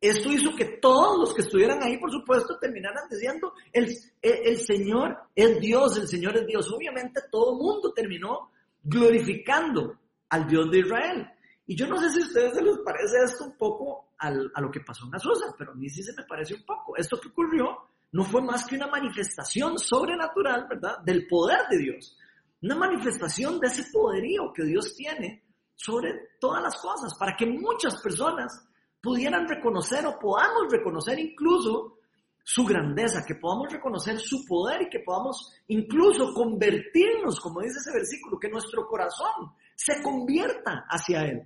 Esto 0.00 0.32
hizo 0.32 0.56
que 0.56 0.64
todos 0.80 1.18
los 1.18 1.34
que 1.34 1.42
estuvieran 1.42 1.82
ahí, 1.82 1.98
por 1.98 2.10
supuesto, 2.10 2.58
terminaran 2.58 3.06
diciendo, 3.10 3.52
el, 3.70 3.94
el, 4.22 4.56
Señor 4.56 5.18
es 5.34 5.60
Dios, 5.60 5.98
el 5.98 6.08
Señor 6.08 6.38
es 6.38 6.46
Dios. 6.46 6.72
Obviamente 6.72 7.20
todo 7.30 7.52
el 7.52 7.58
mundo 7.58 7.92
terminó 7.92 8.50
glorificando 8.82 9.98
al 10.30 10.46
Dios 10.46 10.70
de 10.70 10.78
Israel. 10.78 11.26
Y 11.66 11.76
yo 11.76 11.86
no 11.86 11.98
sé 11.98 12.10
si 12.10 12.22
a 12.22 12.24
ustedes 12.24 12.54
se 12.54 12.62
les 12.62 12.78
parece 12.78 13.22
esto 13.22 13.44
un 13.44 13.56
poco 13.58 14.12
al, 14.18 14.50
a 14.54 14.60
lo 14.62 14.70
que 14.70 14.80
pasó 14.80 15.06
en 15.06 15.14
Azusa, 15.14 15.54
pero 15.58 15.72
a 15.72 15.74
mí 15.74 15.88
sí 15.90 16.02
se 16.02 16.14
me 16.14 16.24
parece 16.24 16.54
un 16.54 16.64
poco. 16.64 16.96
Esto 16.96 17.20
que 17.20 17.28
ocurrió 17.28 17.76
no 18.12 18.24
fue 18.24 18.40
más 18.40 18.64
que 18.64 18.76
una 18.76 18.86
manifestación 18.86 19.78
sobrenatural, 19.78 20.66
¿verdad? 20.66 20.98
Del 21.04 21.26
poder 21.28 21.60
de 21.70 21.78
Dios. 21.78 22.16
Una 22.62 22.74
manifestación 22.74 23.60
de 23.60 23.66
ese 23.68 23.84
poderío 23.92 24.52
que 24.54 24.64
Dios 24.64 24.94
tiene 24.94 25.44
sobre 25.74 26.30
todas 26.40 26.62
las 26.62 26.76
cosas, 26.76 27.14
para 27.18 27.36
que 27.36 27.46
muchas 27.46 28.00
personas 28.02 28.66
pudieran 29.00 29.48
reconocer 29.48 30.06
o 30.06 30.18
podamos 30.18 30.70
reconocer 30.70 31.18
incluso 31.18 31.98
su 32.42 32.64
grandeza, 32.64 33.24
que 33.24 33.34
podamos 33.36 33.72
reconocer 33.72 34.18
su 34.18 34.44
poder 34.44 34.82
y 34.82 34.88
que 34.88 35.00
podamos 35.00 35.52
incluso 35.68 36.32
convertirnos, 36.34 37.40
como 37.40 37.60
dice 37.60 37.78
ese 37.78 37.92
versículo, 37.92 38.38
que 38.38 38.48
nuestro 38.48 38.86
corazón 38.86 39.52
se 39.74 40.02
convierta 40.02 40.84
hacia 40.88 41.24
Él 41.24 41.44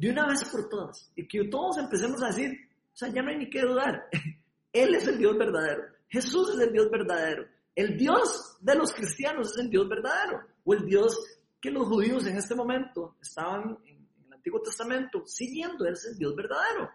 de 0.00 0.10
una 0.10 0.26
vez 0.26 0.42
por 0.46 0.68
todas. 0.68 1.12
Y 1.14 1.28
que 1.28 1.44
todos 1.48 1.76
empecemos 1.76 2.22
a 2.22 2.28
decir, 2.28 2.52
o 2.52 2.96
sea, 2.96 3.08
ya 3.08 3.22
no 3.22 3.30
hay 3.30 3.36
ni 3.36 3.50
que 3.50 3.60
dudar, 3.60 4.08
Él 4.72 4.94
es 4.94 5.06
el 5.06 5.18
Dios 5.18 5.36
verdadero, 5.36 5.82
Jesús 6.08 6.54
es 6.54 6.60
el 6.60 6.72
Dios 6.72 6.90
verdadero, 6.90 7.44
el 7.74 7.96
Dios 7.98 8.56
de 8.60 8.74
los 8.76 8.92
cristianos 8.92 9.52
es 9.52 9.58
el 9.58 9.70
Dios 9.70 9.88
verdadero, 9.88 10.40
o 10.64 10.74
el 10.74 10.86
Dios 10.86 11.18
que 11.60 11.70
los 11.70 11.86
judíos 11.86 12.26
en 12.26 12.38
este 12.38 12.54
momento 12.54 13.16
estaban 13.20 13.78
en, 13.84 13.99
Antiguo 14.40 14.62
Testamento 14.62 15.22
siguiendo, 15.26 15.84
Él 15.84 15.92
es 15.92 16.06
el 16.06 16.16
Dios 16.16 16.34
verdadero, 16.34 16.90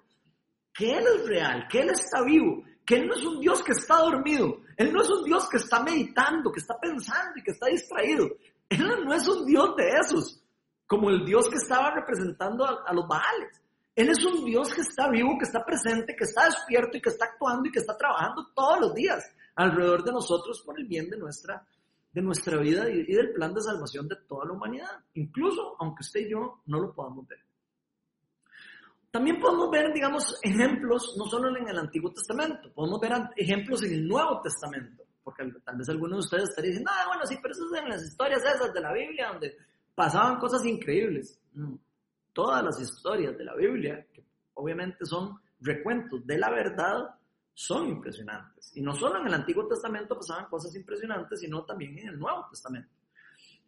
que 0.74 0.98
Él 0.98 1.06
es 1.16 1.28
real, 1.28 1.68
que 1.70 1.82
Él 1.82 1.92
está 1.92 2.24
vivo, 2.24 2.64
que 2.84 2.96
Él 2.96 3.08
no 3.08 3.14
es 3.14 3.24
un 3.24 3.40
Dios 3.40 3.62
que 3.64 3.72
está 3.72 3.98
dormido, 3.98 4.62
Él 4.76 4.92
no 4.92 5.02
es 5.02 5.10
un 5.10 5.24
Dios 5.24 5.48
que 5.48 5.58
está 5.58 5.84
meditando, 5.84 6.52
que 6.52 6.60
está 6.60 6.76
pensando 6.80 7.34
y 7.36 7.44
que 7.44 7.52
está 7.52 7.68
distraído, 7.68 8.28
Él 8.68 9.06
no 9.06 9.14
es 9.14 9.28
un 9.28 9.46
Dios 9.46 9.76
de 9.76 9.90
esos, 9.90 10.44
como 10.88 11.12
el 11.12 11.24
Dios 11.24 11.48
que 11.50 11.58
estaba 11.58 11.92
representando 11.92 12.66
a, 12.66 12.92
los 12.94 13.08
Baales. 13.08 13.62
Él 13.96 14.10
es 14.10 14.26
un 14.26 14.44
Dios 14.44 14.74
que 14.74 14.82
está 14.82 15.08
vivo, 15.10 15.38
que 15.38 15.46
está 15.46 15.64
presente, 15.64 16.16
que 16.16 16.24
está 16.24 16.46
despierto 16.46 16.98
y 16.98 17.02
que 17.02 17.10
está 17.10 17.26
actuando 17.26 17.70
y 17.70 17.72
que 17.72 17.80
está 17.80 17.96
trabajando 17.96 18.48
todos 18.56 18.80
los 18.82 18.94
días 18.96 19.24
alrededor 19.56 20.04
de 20.04 20.12
nosotros 20.12 20.64
por 20.66 20.80
el 20.80 20.88
bien 20.88 21.10
de 21.10 21.18
nuestra, 21.18 21.66
de 22.16 22.22
nuestra 22.22 22.58
vida 22.58 22.90
y, 22.90 23.04
del 23.14 23.34
plan 23.34 23.54
de 23.54 23.60
salvación 23.60 24.08
de 24.08 24.16
toda 24.26 24.46
la 24.46 24.54
humanidad, 24.54 25.04
incluso 25.16 25.76
aunque 25.80 26.00
usted 26.00 26.22
y 26.22 26.30
yo 26.30 26.62
no 26.66 26.80
lo 26.80 26.94
podamos 26.96 27.28
ver. 27.28 27.40
También 29.12 29.38
podemos 29.38 29.70
ver, 29.70 29.94
digamos, 29.94 30.40
ejemplos, 30.42 31.14
no 31.18 31.26
solo 31.26 31.58
en 31.58 31.68
el 31.68 31.78
Antiguo 31.78 32.14
Testamento, 32.14 32.72
podemos 32.74 33.02
ver 33.02 33.12
ejemplos 33.36 33.84
en 33.84 33.94
el 33.96 34.08
Nuevo 34.08 34.40
Testamento, 34.42 35.04
porque 35.26 35.44
tal 35.66 35.76
vez 35.76 35.90
algunos 35.90 36.20
de 36.20 36.20
ustedes 36.20 36.50
estarían 36.50 36.72
diciendo, 36.72 36.92
ah, 36.94 37.08
bueno, 37.08 37.26
sí, 37.26 37.38
pero 37.42 37.54
eso 37.54 37.66
es 37.66 37.82
en 37.82 37.90
las 37.90 38.04
historias 38.04 38.42
esas 38.46 38.74
de 38.74 38.80
la 38.80 38.94
Biblia, 38.94 39.32
donde 39.34 39.58
pasaban 39.94 40.40
cosas 40.40 40.66
increíbles. 40.66 41.38
Todas 42.32 42.64
las 42.64 42.80
historias 42.80 43.38
de 43.38 43.44
la 43.44 43.56
Biblia, 43.56 44.08
que 44.14 44.24
obviamente 44.54 45.06
son 45.06 45.38
recuentos 45.60 46.26
de 46.26 46.38
la 46.38 46.50
verdad, 46.50 47.16
son 47.56 47.88
impresionantes. 47.88 48.76
Y 48.76 48.82
no 48.82 48.94
solo 48.94 49.22
en 49.22 49.28
el 49.28 49.34
Antiguo 49.34 49.66
Testamento 49.66 50.16
pasaban 50.16 50.46
cosas 50.50 50.76
impresionantes, 50.76 51.40
sino 51.40 51.64
también 51.64 51.98
en 51.98 52.10
el 52.10 52.20
Nuevo 52.20 52.46
Testamento. 52.50 52.90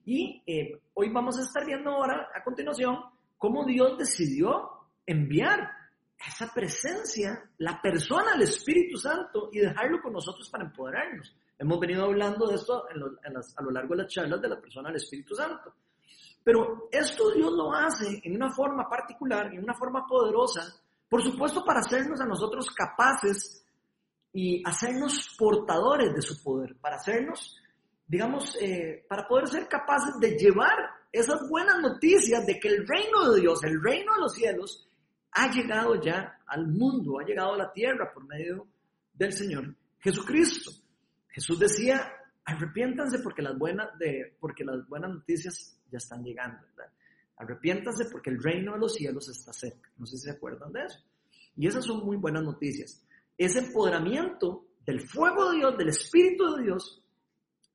Y 0.05 0.43
eh, 0.45 0.79
hoy 0.93 1.09
vamos 1.09 1.39
a 1.39 1.41
estar 1.41 1.65
viendo 1.65 1.91
ahora, 1.91 2.29
a 2.35 2.43
continuación, 2.43 2.97
cómo 3.37 3.65
Dios 3.65 3.97
decidió 3.97 4.69
enviar 5.05 5.69
esa 6.27 6.51
presencia, 6.53 7.49
la 7.59 7.81
persona, 7.81 8.33
el 8.35 8.41
Espíritu 8.41 8.97
Santo, 8.97 9.49
y 9.53 9.59
dejarlo 9.59 10.01
con 10.01 10.13
nosotros 10.13 10.49
para 10.49 10.65
empoderarnos. 10.65 11.33
Hemos 11.57 11.79
venido 11.79 12.03
hablando 12.03 12.47
de 12.47 12.55
esto 12.55 12.85
a 12.87 13.61
lo 13.63 13.71
largo 13.71 13.95
de 13.95 14.03
las 14.03 14.13
charlas 14.13 14.41
de 14.41 14.49
la 14.49 14.59
persona 14.59 14.89
del 14.89 14.97
Espíritu 14.97 15.33
Santo. 15.33 15.73
Pero 16.43 16.87
esto 16.91 17.31
Dios 17.31 17.51
lo 17.53 17.73
hace 17.73 18.21
en 18.23 18.35
una 18.35 18.49
forma 18.51 18.87
particular, 18.89 19.53
en 19.53 19.63
una 19.63 19.73
forma 19.73 20.05
poderosa, 20.05 20.61
por 21.09 21.21
supuesto 21.21 21.63
para 21.63 21.79
hacernos 21.79 22.19
a 22.21 22.25
nosotros 22.25 22.69
capaces 22.71 23.66
y 24.37 24.61
hacernos 24.63 25.35
portadores 25.35 26.13
de 26.13 26.21
su 26.21 26.43
poder, 26.43 26.75
para 26.79 26.97
hacernos, 26.97 27.57
digamos, 28.05 28.55
eh, 28.61 29.03
para 29.09 29.27
poder 29.27 29.47
ser 29.47 29.67
capaces 29.67 30.13
de 30.21 30.37
llevar 30.37 30.77
esas 31.11 31.49
buenas 31.49 31.79
noticias 31.81 32.45
de 32.45 32.59
que 32.59 32.67
el 32.67 32.87
reino 32.87 33.31
de 33.31 33.41
Dios, 33.41 33.63
el 33.63 33.81
reino 33.81 34.13
de 34.13 34.21
los 34.21 34.33
cielos, 34.33 34.87
ha 35.31 35.51
llegado 35.51 35.99
ya 35.99 36.39
al 36.45 36.67
mundo, 36.67 37.19
ha 37.19 37.25
llegado 37.25 37.55
a 37.55 37.57
la 37.57 37.73
tierra 37.73 38.13
por 38.13 38.27
medio 38.27 38.67
del 39.11 39.33
Señor 39.33 39.75
Jesucristo. 39.97 40.69
Jesús 41.29 41.57
decía, 41.57 42.07
arrepiéntanse 42.45 43.17
porque 43.23 43.41
las 43.41 43.57
buenas, 43.57 43.97
de, 43.97 44.37
porque 44.39 44.63
las 44.63 44.87
buenas 44.87 45.15
noticias 45.15 45.81
ya 45.91 45.97
están 45.97 46.23
llegando, 46.23 46.59
¿verdad? 46.75 46.93
Arrepiéntanse 47.37 48.05
porque 48.11 48.29
el 48.29 48.43
reino 48.43 48.73
de 48.73 48.79
los 48.81 48.93
cielos 48.93 49.29
está 49.29 49.51
cerca. 49.51 49.89
No 49.97 50.05
sé 50.05 50.17
si 50.17 50.25
se 50.25 50.31
acuerdan 50.31 50.71
de 50.73 50.83
eso. 50.83 50.99
Y 51.55 51.65
esas 51.65 51.85
son 51.85 52.05
muy 52.05 52.17
buenas 52.17 52.43
noticias. 52.43 53.03
Ese 53.37 53.59
empoderamiento 53.59 54.65
del 54.85 55.01
fuego 55.01 55.51
de 55.51 55.57
Dios, 55.57 55.77
del 55.77 55.89
Espíritu 55.89 56.55
de 56.55 56.63
Dios, 56.63 57.03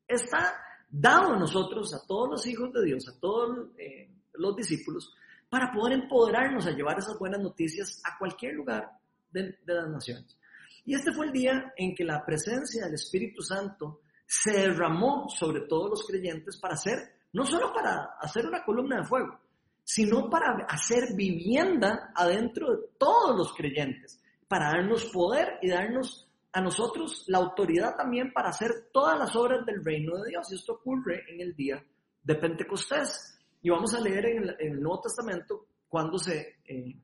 está 0.08 0.54
dado 0.90 1.34
a 1.34 1.38
nosotros, 1.38 1.94
a 1.94 2.06
todos 2.06 2.30
los 2.30 2.46
hijos 2.46 2.72
de 2.72 2.84
Dios, 2.84 3.08
a 3.08 3.18
todos 3.20 3.68
eh, 3.78 4.10
los 4.34 4.56
discípulos, 4.56 5.14
para 5.48 5.72
poder 5.72 6.00
empoderarnos 6.00 6.66
a 6.66 6.72
llevar 6.72 6.98
esas 6.98 7.18
buenas 7.18 7.40
noticias 7.40 8.00
a 8.04 8.18
cualquier 8.18 8.54
lugar 8.54 8.90
de, 9.30 9.58
de 9.64 9.74
las 9.74 9.88
naciones. 9.88 10.38
Y 10.84 10.94
este 10.94 11.12
fue 11.12 11.26
el 11.26 11.32
día 11.32 11.72
en 11.76 11.94
que 11.94 12.04
la 12.04 12.24
presencia 12.24 12.84
del 12.84 12.94
Espíritu 12.94 13.42
Santo 13.42 14.00
se 14.26 14.52
derramó 14.52 15.28
sobre 15.28 15.60
todos 15.62 15.90
los 15.90 16.06
creyentes 16.06 16.56
para 16.56 16.74
hacer 16.74 17.22
no 17.32 17.46
solo 17.46 17.72
para 17.72 18.16
hacer 18.20 18.46
una 18.46 18.62
columna 18.64 18.98
de 18.98 19.04
fuego, 19.04 19.40
sino 19.84 20.28
para 20.28 20.66
hacer 20.68 21.14
vivienda 21.14 22.12
adentro 22.14 22.72
de 22.72 22.88
todos 22.98 23.36
los 23.36 23.54
creyentes, 23.54 24.21
para 24.52 24.66
darnos 24.66 25.06
poder 25.06 25.58
y 25.62 25.70
darnos 25.70 26.28
a 26.52 26.60
nosotros 26.60 27.24
la 27.28 27.38
autoridad 27.38 27.96
también 27.96 28.34
para 28.34 28.50
hacer 28.50 28.90
todas 28.92 29.18
las 29.18 29.34
obras 29.34 29.64
del 29.64 29.82
reino 29.82 30.18
de 30.18 30.28
Dios. 30.28 30.52
Y 30.52 30.56
esto 30.56 30.74
ocurre 30.74 31.24
en 31.26 31.40
el 31.40 31.56
día 31.56 31.82
de 32.22 32.34
Pentecostés. 32.34 33.40
Y 33.62 33.70
vamos 33.70 33.94
a 33.94 34.00
leer 34.00 34.26
en 34.26 34.54
el, 34.58 34.82
Nuevo 34.82 35.00
Testamento 35.00 35.68
cuándo, 35.88 36.18
se, 36.18 36.56
eh, 36.66 36.94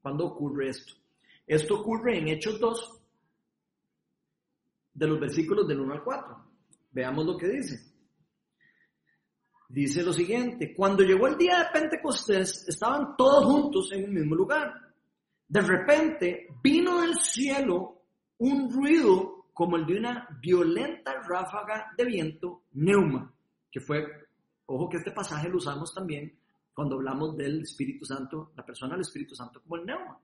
cuándo 0.00 0.26
ocurre 0.26 0.68
esto. 0.68 0.94
Esto 1.44 1.80
ocurre 1.80 2.18
en 2.18 2.28
Hechos 2.28 2.60
2, 2.60 3.00
de 4.94 5.06
los 5.08 5.18
versículos 5.18 5.66
del 5.66 5.80
1 5.80 5.94
al 5.94 6.04
4. 6.04 6.44
Veamos 6.92 7.26
lo 7.26 7.36
que 7.36 7.48
dice 7.48 7.92
dice 9.68 10.02
lo 10.02 10.12
siguiente, 10.12 10.74
cuando 10.74 11.02
llegó 11.02 11.26
el 11.26 11.38
día 11.38 11.58
de 11.58 11.80
Pentecostés, 11.80 12.68
estaban 12.68 13.16
todos 13.16 13.44
juntos 13.46 13.90
en 13.92 14.04
un 14.04 14.14
mismo 14.14 14.34
lugar. 14.34 14.81
De 15.52 15.60
repente 15.60 16.48
vino 16.62 17.02
del 17.02 17.14
cielo 17.16 18.04
un 18.38 18.72
ruido 18.72 19.48
como 19.52 19.76
el 19.76 19.84
de 19.84 19.98
una 19.98 20.26
violenta 20.40 21.12
ráfaga 21.28 21.92
de 21.94 22.06
viento, 22.06 22.62
neuma, 22.72 23.30
que 23.70 23.78
fue, 23.78 24.02
ojo 24.64 24.88
que 24.88 24.96
este 24.96 25.10
pasaje 25.10 25.50
lo 25.50 25.58
usamos 25.58 25.92
también 25.92 26.34
cuando 26.72 26.94
hablamos 26.94 27.36
del 27.36 27.60
Espíritu 27.60 28.06
Santo, 28.06 28.52
la 28.56 28.64
persona 28.64 28.92
del 28.92 29.02
Espíritu 29.02 29.34
Santo 29.34 29.60
como 29.60 29.76
el 29.76 29.84
neuma. 29.84 30.18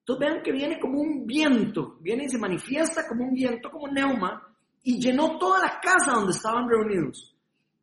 Entonces 0.00 0.26
vean 0.28 0.42
que 0.42 0.50
viene 0.50 0.80
como 0.80 1.00
un 1.00 1.24
viento, 1.24 1.96
viene 2.00 2.24
y 2.24 2.28
se 2.28 2.38
manifiesta 2.38 3.06
como 3.06 3.26
un 3.26 3.34
viento, 3.34 3.70
como 3.70 3.86
neuma, 3.86 4.52
y 4.82 5.00
llenó 5.00 5.38
toda 5.38 5.60
la 5.60 5.78
casa 5.78 6.14
donde 6.14 6.32
estaban 6.32 6.68
reunidos. 6.68 7.36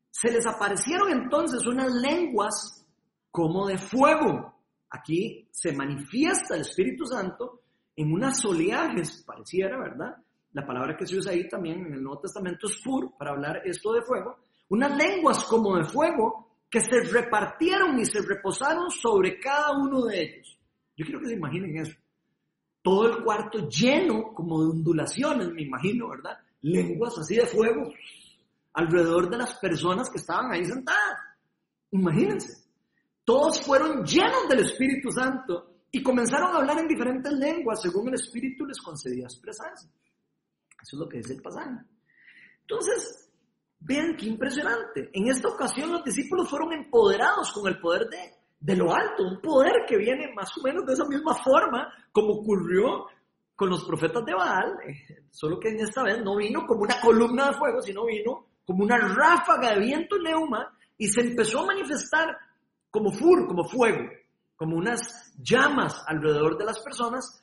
Se 0.09 0.29
les 0.29 0.45
aparecieron 0.45 1.13
entonces 1.13 1.65
unas 1.65 1.93
lenguas 1.93 2.85
como 3.31 3.67
de 3.67 3.77
fuego. 3.77 4.53
Aquí 4.91 5.47
se 5.51 5.73
manifiesta 5.73 6.55
el 6.55 6.61
Espíritu 6.61 7.05
Santo 7.05 7.61
en 7.95 8.11
unas 8.11 8.43
oleajes, 8.45 9.23
pareciera, 9.25 9.77
¿verdad? 9.77 10.15
La 10.53 10.65
palabra 10.65 10.97
que 10.97 11.07
se 11.07 11.17
usa 11.17 11.31
ahí 11.31 11.47
también 11.47 11.85
en 11.85 11.93
el 11.93 12.03
Nuevo 12.03 12.21
Testamento 12.21 12.67
es 12.67 12.81
fur, 12.83 13.15
para 13.17 13.31
hablar 13.31 13.61
esto 13.65 13.93
de 13.93 14.01
fuego. 14.01 14.37
Unas 14.69 14.95
lenguas 14.97 15.43
como 15.45 15.77
de 15.77 15.85
fuego 15.85 16.57
que 16.69 16.81
se 16.81 17.01
repartieron 17.01 17.99
y 17.99 18.05
se 18.05 18.21
reposaron 18.21 18.89
sobre 18.89 19.39
cada 19.39 19.71
uno 19.77 20.05
de 20.05 20.21
ellos. 20.21 20.59
Yo 20.95 21.05
quiero 21.05 21.21
que 21.21 21.27
se 21.27 21.35
imaginen 21.35 21.77
eso. 21.77 21.97
Todo 22.81 23.07
el 23.07 23.23
cuarto 23.23 23.69
lleno 23.69 24.33
como 24.33 24.61
de 24.61 24.71
ondulaciones, 24.71 25.51
me 25.51 25.61
imagino, 25.63 26.09
¿verdad? 26.09 26.37
Lenguas 26.61 27.17
así 27.17 27.35
de 27.35 27.45
fuego 27.45 27.93
alrededor 28.73 29.29
de 29.29 29.37
las 29.37 29.57
personas 29.59 30.09
que 30.09 30.17
estaban 30.17 30.51
ahí 30.51 30.65
sentadas. 30.65 31.19
Imagínense. 31.91 32.60
Todos 33.31 33.61
fueron 33.61 34.03
llenos 34.03 34.49
del 34.49 34.59
Espíritu 34.59 35.09
Santo 35.09 35.85
y 35.89 36.03
comenzaron 36.03 36.53
a 36.53 36.59
hablar 36.59 36.79
en 36.79 36.87
diferentes 36.89 37.31
lenguas 37.31 37.81
según 37.81 38.09
el 38.09 38.15
Espíritu 38.15 38.65
les 38.65 38.77
concedía 38.81 39.23
expresarse. 39.23 39.87
Eso 39.87 40.97
es 40.97 40.99
lo 40.99 41.07
que 41.07 41.19
dice 41.19 41.35
el 41.35 41.41
pasaje. 41.41 41.79
Entonces, 42.59 43.31
vean 43.79 44.17
qué 44.17 44.25
impresionante. 44.25 45.09
En 45.13 45.29
esta 45.29 45.47
ocasión 45.47 45.93
los 45.93 46.03
discípulos 46.03 46.49
fueron 46.49 46.73
empoderados 46.73 47.53
con 47.53 47.69
el 47.69 47.79
poder 47.79 48.09
de, 48.09 48.33
de 48.59 48.75
lo 48.75 48.93
alto, 48.93 49.23
un 49.23 49.39
poder 49.39 49.85
que 49.87 49.95
viene 49.95 50.33
más 50.35 50.49
o 50.57 50.63
menos 50.63 50.85
de 50.85 50.91
esa 50.91 51.05
misma 51.05 51.33
forma 51.35 51.87
como 52.11 52.33
ocurrió 52.33 53.05
con 53.55 53.69
los 53.69 53.85
profetas 53.85 54.25
de 54.25 54.33
Baal, 54.33 54.73
eh, 54.85 55.23
solo 55.31 55.57
que 55.57 55.69
en 55.69 55.79
esta 55.79 56.03
vez 56.03 56.21
no 56.21 56.35
vino 56.35 56.67
como 56.67 56.81
una 56.81 56.99
columna 56.99 57.47
de 57.47 57.53
fuego, 57.53 57.81
sino 57.81 58.05
vino 58.07 58.47
como 58.65 58.83
una 58.83 58.97
ráfaga 58.97 59.71
de 59.71 59.79
viento 59.79 60.17
neuma 60.19 60.77
y 60.97 61.07
se 61.07 61.21
empezó 61.21 61.61
a 61.61 61.67
manifestar 61.67 62.37
como 62.91 63.11
fur, 63.11 63.47
como 63.47 63.63
fuego, 63.63 64.09
como 64.55 64.77
unas 64.77 65.33
llamas 65.39 66.03
alrededor 66.05 66.57
de 66.57 66.65
las 66.65 66.79
personas, 66.79 67.41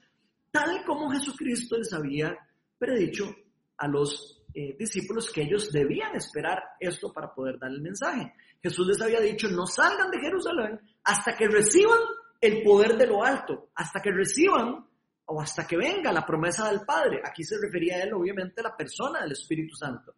tal 0.53 0.85
como 0.85 1.11
Jesucristo 1.11 1.77
les 1.77 1.93
había 1.93 2.37
predicho 2.79 3.35
a 3.79 3.89
los 3.89 4.45
eh, 4.55 4.77
discípulos 4.79 5.31
que 5.33 5.43
ellos 5.43 5.73
debían 5.73 6.15
esperar 6.15 6.63
esto 6.79 7.13
para 7.13 7.35
poder 7.35 7.59
dar 7.59 7.71
el 7.71 7.81
mensaje. 7.81 8.33
Jesús 8.63 8.87
les 8.87 9.01
había 9.01 9.21
dicho, 9.21 9.49
no 9.49 9.67
salgan 9.67 10.11
de 10.11 10.21
Jerusalén 10.21 10.81
hasta 11.05 11.37
que 11.37 11.49
reciban 11.49 11.99
el 12.41 12.63
poder 12.63 12.97
de 12.97 13.07
lo 13.07 13.25
alto, 13.25 13.71
hasta 13.75 14.01
que 14.01 14.11
reciban 14.13 14.87
o 15.27 15.41
hasta 15.41 15.67
que 15.67 15.77
venga 15.77 16.13
la 16.13 16.25
promesa 16.25 16.71
del 16.71 16.81
Padre. 16.81 17.21
Aquí 17.25 17.43
se 17.43 17.57
refería 17.61 17.97
a 17.97 18.03
él, 18.03 18.15
obviamente, 18.15 18.61
a 18.61 18.65
la 18.65 18.77
persona 18.77 19.21
del 19.23 19.33
Espíritu 19.33 19.75
Santo. 19.75 20.15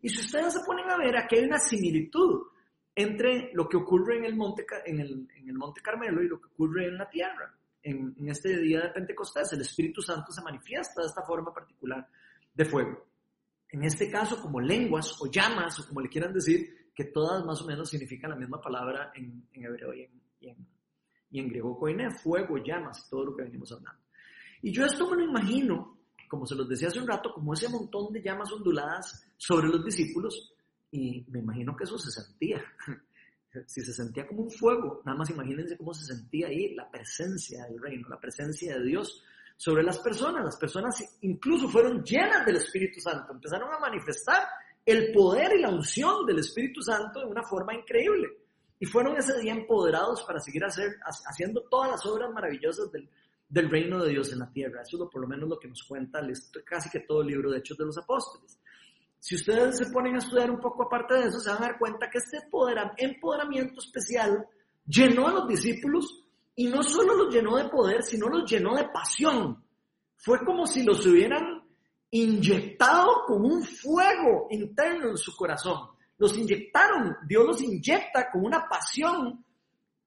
Y 0.00 0.08
si 0.08 0.20
ustedes 0.20 0.54
se 0.54 0.60
ponen 0.64 0.88
a 0.90 0.96
ver, 0.96 1.16
aquí 1.16 1.36
hay 1.36 1.44
una 1.44 1.58
similitud 1.58 2.42
entre 2.98 3.52
lo 3.54 3.68
que 3.68 3.76
ocurre 3.76 4.16
en 4.16 4.24
el 4.24 4.34
Monte, 4.34 4.66
Carmelo 4.66 6.20
y 6.20 6.26
lo 6.26 6.40
que 6.40 6.48
ocurre 6.48 6.88
en 6.88 6.98
la 6.98 7.08
tierra. 7.08 7.56
En, 7.80 8.12
este 8.28 8.58
día 8.58 8.80
de 8.80 8.88
Pentecostés, 8.88 9.52
el 9.52 9.60
Espíritu 9.60 10.02
Santo 10.02 10.32
se 10.32 10.42
manifiesta 10.42 11.02
de 11.02 11.06
esta 11.06 11.22
forma 11.22 11.54
particular 11.54 12.04
de 12.52 12.64
fuego. 12.64 13.06
En 13.68 13.84
este 13.84 14.10
caso, 14.10 14.42
como 14.42 14.60
lenguas 14.60 15.16
o 15.20 15.30
llamas, 15.30 15.78
o 15.78 15.86
como 15.86 16.00
le 16.00 16.08
quieran 16.08 16.32
decir, 16.32 16.90
que 16.92 17.04
todas 17.04 17.44
más 17.44 17.62
o 17.62 17.66
menos 17.66 17.88
significan 17.88 18.30
la 18.30 18.36
misma 18.36 18.60
palabra 18.60 19.12
en, 19.14 19.46
hebreo 19.52 19.94
y 19.94 20.02
en, 20.02 20.66
y 21.30 21.38
en, 21.38 21.48
griego 21.48 21.78
koine, 21.78 22.10
fuego, 22.10 22.58
llamas, 22.58 23.08
todo 23.08 23.26
lo 23.26 23.36
que 23.36 23.44
venimos 23.44 23.70
hablando. 23.70 24.02
Y 24.60 24.72
yo 24.72 24.84
esto 24.84 25.08
me 25.08 25.18
lo 25.18 25.22
imagino, 25.22 26.00
como 26.28 26.46
se 26.46 26.56
los 26.56 26.68
decía 26.68 26.88
hace 26.88 26.98
un 26.98 27.06
rato, 27.06 27.32
como 27.32 27.54
ese 27.54 27.68
montón 27.68 28.12
de 28.12 28.20
llamas 28.20 28.50
onduladas 28.50 29.24
sobre 29.36 29.68
los 29.68 29.84
discípulos, 29.84 30.52
y 30.90 31.24
me 31.28 31.40
imagino 31.40 31.76
que 31.76 31.84
eso 31.84 31.98
se 31.98 32.10
sentía. 32.10 32.62
Si 33.66 33.80
se 33.80 33.94
sentía 33.94 34.26
como 34.26 34.42
un 34.42 34.50
fuego, 34.50 35.00
nada 35.06 35.16
más 35.16 35.30
imagínense 35.30 35.78
cómo 35.78 35.94
se 35.94 36.04
sentía 36.04 36.48
ahí 36.48 36.74
la 36.74 36.88
presencia 36.88 37.64
del 37.64 37.80
reino, 37.80 38.06
la 38.06 38.20
presencia 38.20 38.78
de 38.78 38.84
Dios 38.84 39.24
sobre 39.56 39.82
las 39.82 39.98
personas. 39.98 40.44
Las 40.44 40.56
personas 40.56 41.18
incluso 41.22 41.66
fueron 41.66 42.04
llenas 42.04 42.44
del 42.44 42.56
Espíritu 42.56 43.00
Santo, 43.00 43.32
empezaron 43.32 43.72
a 43.72 43.78
manifestar 43.78 44.42
el 44.84 45.12
poder 45.12 45.56
y 45.56 45.62
la 45.62 45.70
unción 45.70 46.26
del 46.26 46.38
Espíritu 46.38 46.82
Santo 46.82 47.20
de 47.20 47.26
una 47.26 47.42
forma 47.42 47.74
increíble. 47.74 48.28
Y 48.78 48.86
fueron 48.86 49.16
ese 49.16 49.38
día 49.40 49.52
empoderados 49.52 50.22
para 50.22 50.40
seguir 50.40 50.64
hacer, 50.64 50.96
haciendo 51.02 51.62
todas 51.68 51.90
las 51.90 52.06
obras 52.06 52.30
maravillosas 52.30 52.92
del, 52.92 53.08
del 53.48 53.70
reino 53.70 54.02
de 54.02 54.10
Dios 54.10 54.32
en 54.32 54.38
la 54.38 54.52
tierra. 54.52 54.82
Eso 54.82 55.04
es 55.04 55.10
por 55.10 55.20
lo 55.20 55.26
menos 55.26 55.48
lo 55.48 55.58
que 55.58 55.68
nos 55.68 55.82
cuenta 55.82 56.20
casi 56.64 56.90
que 56.90 57.00
todo 57.00 57.22
el 57.22 57.28
libro 57.28 57.50
de 57.50 57.58
Hechos 57.58 57.76
de 57.76 57.86
los 57.86 57.98
Apóstoles. 57.98 58.58
Si 59.20 59.34
ustedes 59.34 59.78
se 59.78 59.86
ponen 59.86 60.14
a 60.14 60.18
estudiar 60.18 60.50
un 60.50 60.60
poco 60.60 60.84
aparte 60.84 61.14
de 61.14 61.26
eso, 61.26 61.40
se 61.40 61.50
van 61.50 61.58
a 61.58 61.66
dar 61.68 61.78
cuenta 61.78 62.08
que 62.10 62.18
este 62.18 62.38
empoderamiento 62.98 63.80
especial 63.80 64.46
llenó 64.86 65.28
a 65.28 65.32
los 65.32 65.48
discípulos 65.48 66.24
y 66.54 66.66
no 66.66 66.82
solo 66.82 67.14
los 67.14 67.34
llenó 67.34 67.56
de 67.56 67.68
poder, 67.68 68.02
sino 68.02 68.28
los 68.28 68.50
llenó 68.50 68.74
de 68.74 68.88
pasión. 68.88 69.62
Fue 70.16 70.44
como 70.44 70.66
si 70.66 70.82
los 70.82 71.04
hubieran 71.06 71.62
inyectado 72.10 73.24
con 73.26 73.44
un 73.44 73.62
fuego 73.62 74.48
interno 74.50 75.10
en 75.10 75.16
su 75.16 75.36
corazón. 75.36 75.90
Los 76.16 76.36
inyectaron, 76.36 77.16
Dios 77.26 77.44
los 77.46 77.62
inyecta 77.62 78.30
con 78.30 78.44
una 78.44 78.68
pasión, 78.68 79.44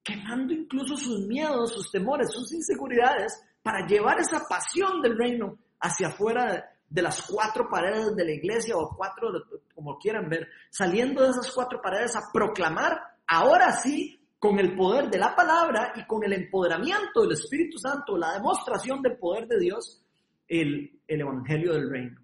quemando 0.02 0.52
incluso 0.52 0.96
sus 0.96 1.26
miedos, 1.26 1.72
sus 1.72 1.90
temores, 1.90 2.30
sus 2.30 2.52
inseguridades, 2.52 3.42
para 3.62 3.86
llevar 3.86 4.20
esa 4.20 4.46
pasión 4.46 5.00
del 5.00 5.16
reino 5.16 5.56
hacia 5.80 6.08
afuera 6.08 6.68
de 6.92 7.00
las 7.00 7.22
cuatro 7.22 7.68
paredes 7.70 8.14
de 8.14 8.24
la 8.24 8.32
iglesia 8.32 8.76
o 8.76 8.94
cuatro, 8.94 9.32
como 9.74 9.98
quieran 9.98 10.28
ver, 10.28 10.46
saliendo 10.68 11.22
de 11.22 11.30
esas 11.30 11.50
cuatro 11.50 11.80
paredes 11.80 12.14
a 12.16 12.30
proclamar, 12.30 13.00
ahora 13.26 13.72
sí, 13.72 14.20
con 14.38 14.58
el 14.58 14.76
poder 14.76 15.08
de 15.08 15.18
la 15.18 15.34
palabra 15.34 15.94
y 15.96 16.04
con 16.04 16.22
el 16.22 16.34
empoderamiento 16.34 17.22
del 17.22 17.32
Espíritu 17.32 17.78
Santo, 17.78 18.18
la 18.18 18.34
demostración 18.34 19.00
del 19.00 19.16
poder 19.16 19.46
de 19.46 19.58
Dios, 19.58 20.04
el, 20.46 21.00
el 21.06 21.20
Evangelio 21.20 21.72
del 21.72 21.88
Reino. 21.88 22.20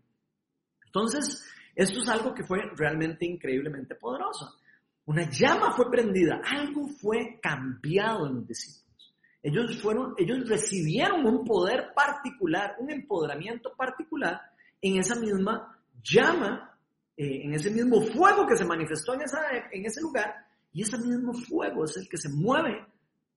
Entonces, 0.84 1.46
esto 1.74 2.00
es 2.00 2.08
algo 2.08 2.34
que 2.34 2.44
fue 2.44 2.58
realmente 2.76 3.24
increíblemente 3.24 3.94
poderoso. 3.94 4.58
Una 5.06 5.30
llama 5.30 5.72
fue 5.74 5.90
prendida, 5.90 6.42
algo 6.44 6.88
fue 6.88 7.38
cambiado 7.40 8.26
en 8.26 8.34
los 8.34 8.46
discípulos. 8.46 9.14
Ellos, 9.42 9.80
fueron, 9.80 10.14
ellos 10.18 10.46
recibieron 10.46 11.24
un 11.24 11.44
poder 11.44 11.94
particular, 11.94 12.76
un 12.80 12.90
empoderamiento 12.90 13.74
particular 13.74 14.42
en 14.80 14.98
esa 14.98 15.14
misma 15.16 15.78
llama, 16.02 16.78
eh, 17.16 17.42
en 17.44 17.54
ese 17.54 17.70
mismo 17.70 18.00
fuego 18.00 18.46
que 18.46 18.56
se 18.56 18.64
manifestó 18.64 19.14
en, 19.14 19.22
esa, 19.22 19.40
en 19.72 19.84
ese 19.84 20.00
lugar, 20.00 20.34
y 20.72 20.82
ese 20.82 20.98
mismo 20.98 21.32
fuego 21.32 21.84
es 21.84 21.96
el 21.96 22.08
que 22.08 22.18
se 22.18 22.28
mueve 22.28 22.86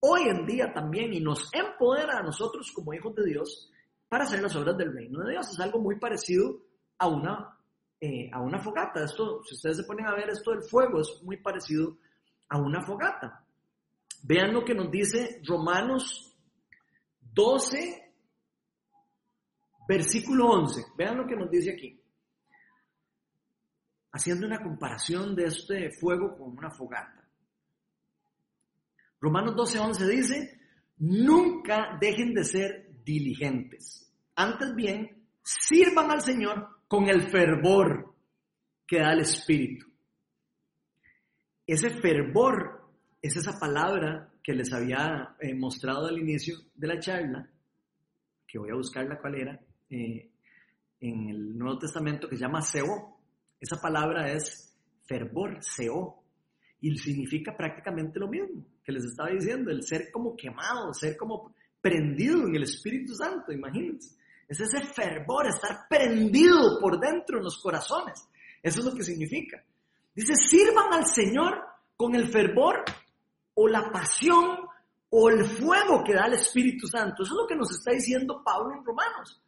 hoy 0.01 0.23
en 0.27 0.45
día 0.45 0.73
también 0.73 1.13
y 1.13 1.19
nos 1.19 1.49
empodera 1.53 2.19
a 2.19 2.23
nosotros 2.23 2.71
como 2.73 2.93
hijos 2.93 3.15
de 3.15 3.25
Dios 3.25 3.71
para 4.09 4.25
hacer 4.25 4.41
las 4.41 4.55
obras 4.55 4.77
del 4.77 4.93
reino 4.93 5.23
de 5.23 5.31
Dios. 5.31 5.49
Es 5.51 5.59
algo 5.59 5.79
muy 5.79 5.97
parecido 5.97 6.59
a 6.97 7.07
una, 7.07 7.57
eh, 7.99 8.29
a 8.31 8.41
una 8.41 8.59
fogata. 8.59 9.03
Esto, 9.03 9.41
si 9.43 9.55
ustedes 9.55 9.77
se 9.77 9.83
ponen 9.83 10.05
a 10.05 10.15
ver 10.15 10.29
esto 10.29 10.51
del 10.51 10.63
fuego, 10.63 10.99
es 10.99 11.21
muy 11.23 11.37
parecido 11.37 11.97
a 12.49 12.57
una 12.57 12.81
fogata. 12.81 13.45
Vean 14.23 14.53
lo 14.53 14.65
que 14.65 14.73
nos 14.73 14.91
dice 14.91 15.41
Romanos 15.45 16.35
12, 17.33 18.00
Versículo 19.87 20.47
11, 20.47 20.81
vean 20.97 21.17
lo 21.17 21.27
que 21.27 21.35
nos 21.35 21.49
dice 21.49 21.73
aquí. 21.73 22.01
Haciendo 24.13 24.45
una 24.45 24.61
comparación 24.61 25.35
de 25.35 25.45
este 25.45 25.91
fuego 25.91 26.37
con 26.37 26.57
una 26.57 26.69
fogata. 26.69 27.27
Romanos 29.19 29.55
12, 29.55 29.79
11 29.79 30.07
dice, 30.07 30.59
nunca 30.97 31.97
dejen 31.99 32.33
de 32.33 32.43
ser 32.43 33.03
diligentes. 33.03 34.11
Antes 34.35 34.73
bien, 34.75 35.27
sirvan 35.43 36.11
al 36.11 36.21
Señor 36.21 36.67
con 36.87 37.07
el 37.07 37.29
fervor 37.29 38.15
que 38.87 38.99
da 38.99 39.13
el 39.13 39.21
Espíritu. 39.21 39.87
Ese 41.65 41.89
fervor 41.89 42.89
es 43.21 43.37
esa 43.37 43.57
palabra 43.59 44.33
que 44.43 44.53
les 44.53 44.73
había 44.73 45.35
eh, 45.39 45.53
mostrado 45.53 46.07
al 46.07 46.17
inicio 46.17 46.57
de 46.73 46.87
la 46.87 46.99
charla, 46.99 47.49
que 48.47 48.57
voy 48.57 48.71
a 48.71 48.75
buscarla 48.75 49.19
cuál 49.19 49.35
era, 49.35 49.59
eh, 49.91 50.31
en 50.99 51.29
el 51.29 51.57
Nuevo 51.57 51.79
Testamento 51.79 52.27
que 52.27 52.37
se 52.37 52.41
llama 52.41 52.61
Seo. 52.61 53.17
Esa 53.59 53.79
palabra 53.79 54.31
es 54.31 54.75
fervor, 55.05 55.57
Seo, 55.61 56.23
y 56.79 56.97
significa 56.97 57.55
prácticamente 57.55 58.19
lo 58.19 58.27
mismo 58.27 58.65
que 58.83 58.91
les 58.91 59.03
estaba 59.03 59.29
diciendo, 59.29 59.69
el 59.69 59.83
ser 59.83 60.11
como 60.11 60.35
quemado, 60.35 60.93
ser 60.93 61.15
como 61.15 61.53
prendido 61.79 62.47
en 62.47 62.55
el 62.55 62.63
Espíritu 62.63 63.13
Santo, 63.13 63.51
imagínense. 63.51 64.15
Es 64.47 64.59
ese 64.59 64.81
fervor, 64.81 65.47
estar 65.47 65.87
prendido 65.89 66.79
por 66.79 66.99
dentro 66.99 67.37
en 67.37 67.43
los 67.43 67.61
corazones. 67.61 68.27
Eso 68.61 68.79
es 68.79 68.85
lo 68.85 68.93
que 68.93 69.03
significa. 69.03 69.63
Dice, 70.13 70.35
sirvan 70.35 70.93
al 70.93 71.05
Señor 71.05 71.61
con 71.95 72.15
el 72.15 72.27
fervor 72.27 72.83
o 73.53 73.67
la 73.67 73.91
pasión 73.91 74.57
o 75.09 75.29
el 75.29 75.45
fuego 75.45 76.03
que 76.03 76.13
da 76.13 76.25
el 76.25 76.33
Espíritu 76.33 76.87
Santo. 76.87 77.23
Eso 77.23 77.33
es 77.33 77.41
lo 77.41 77.47
que 77.47 77.55
nos 77.55 77.71
está 77.71 77.91
diciendo 77.91 78.41
Pablo 78.43 78.75
en 78.75 78.83
Romanos. 78.83 79.41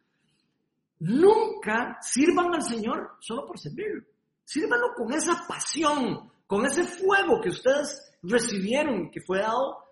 Nunca 1.04 1.98
sirvan 2.00 2.54
al 2.54 2.62
Señor 2.62 3.18
solo 3.20 3.44
por 3.44 3.58
servirlo. 3.58 4.02
Sírvanlo 4.42 4.94
con 4.96 5.12
esa 5.12 5.44
pasión, 5.46 6.32
con 6.46 6.64
ese 6.64 6.82
fuego 6.82 7.42
que 7.42 7.50
ustedes 7.50 8.16
recibieron, 8.22 9.10
que 9.10 9.20
fue 9.20 9.40
dado 9.40 9.84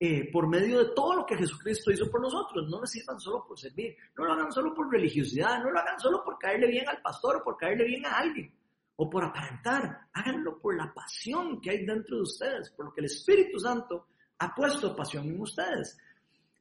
eh, 0.00 0.30
por 0.32 0.48
medio 0.48 0.78
de 0.78 0.94
todo 0.94 1.14
lo 1.14 1.26
que 1.26 1.36
Jesucristo 1.36 1.90
hizo 1.90 2.10
por 2.10 2.22
nosotros. 2.22 2.70
No 2.70 2.80
lo 2.80 2.86
sirvan 2.86 3.20
solo 3.20 3.44
por 3.46 3.58
servir, 3.58 3.96
no 4.16 4.24
lo 4.24 4.32
hagan 4.32 4.50
solo 4.50 4.72
por 4.72 4.90
religiosidad, 4.90 5.62
no 5.62 5.70
lo 5.70 5.78
hagan 5.78 6.00
solo 6.00 6.24
por 6.24 6.38
caerle 6.38 6.68
bien 6.68 6.88
al 6.88 7.02
pastor 7.02 7.36
o 7.36 7.44
por 7.44 7.58
caerle 7.58 7.84
bien 7.84 8.06
a 8.06 8.16
alguien 8.16 8.50
o 8.96 9.10
por 9.10 9.24
aparentar. 9.24 10.08
Háganlo 10.14 10.58
por 10.58 10.74
la 10.74 10.90
pasión 10.94 11.60
que 11.60 11.68
hay 11.68 11.84
dentro 11.84 12.16
de 12.16 12.22
ustedes, 12.22 12.70
por 12.70 12.86
lo 12.86 12.94
que 12.94 13.02
el 13.02 13.06
Espíritu 13.06 13.58
Santo 13.58 14.06
ha 14.38 14.54
puesto 14.54 14.96
pasión 14.96 15.26
en 15.26 15.38
ustedes. 15.38 15.98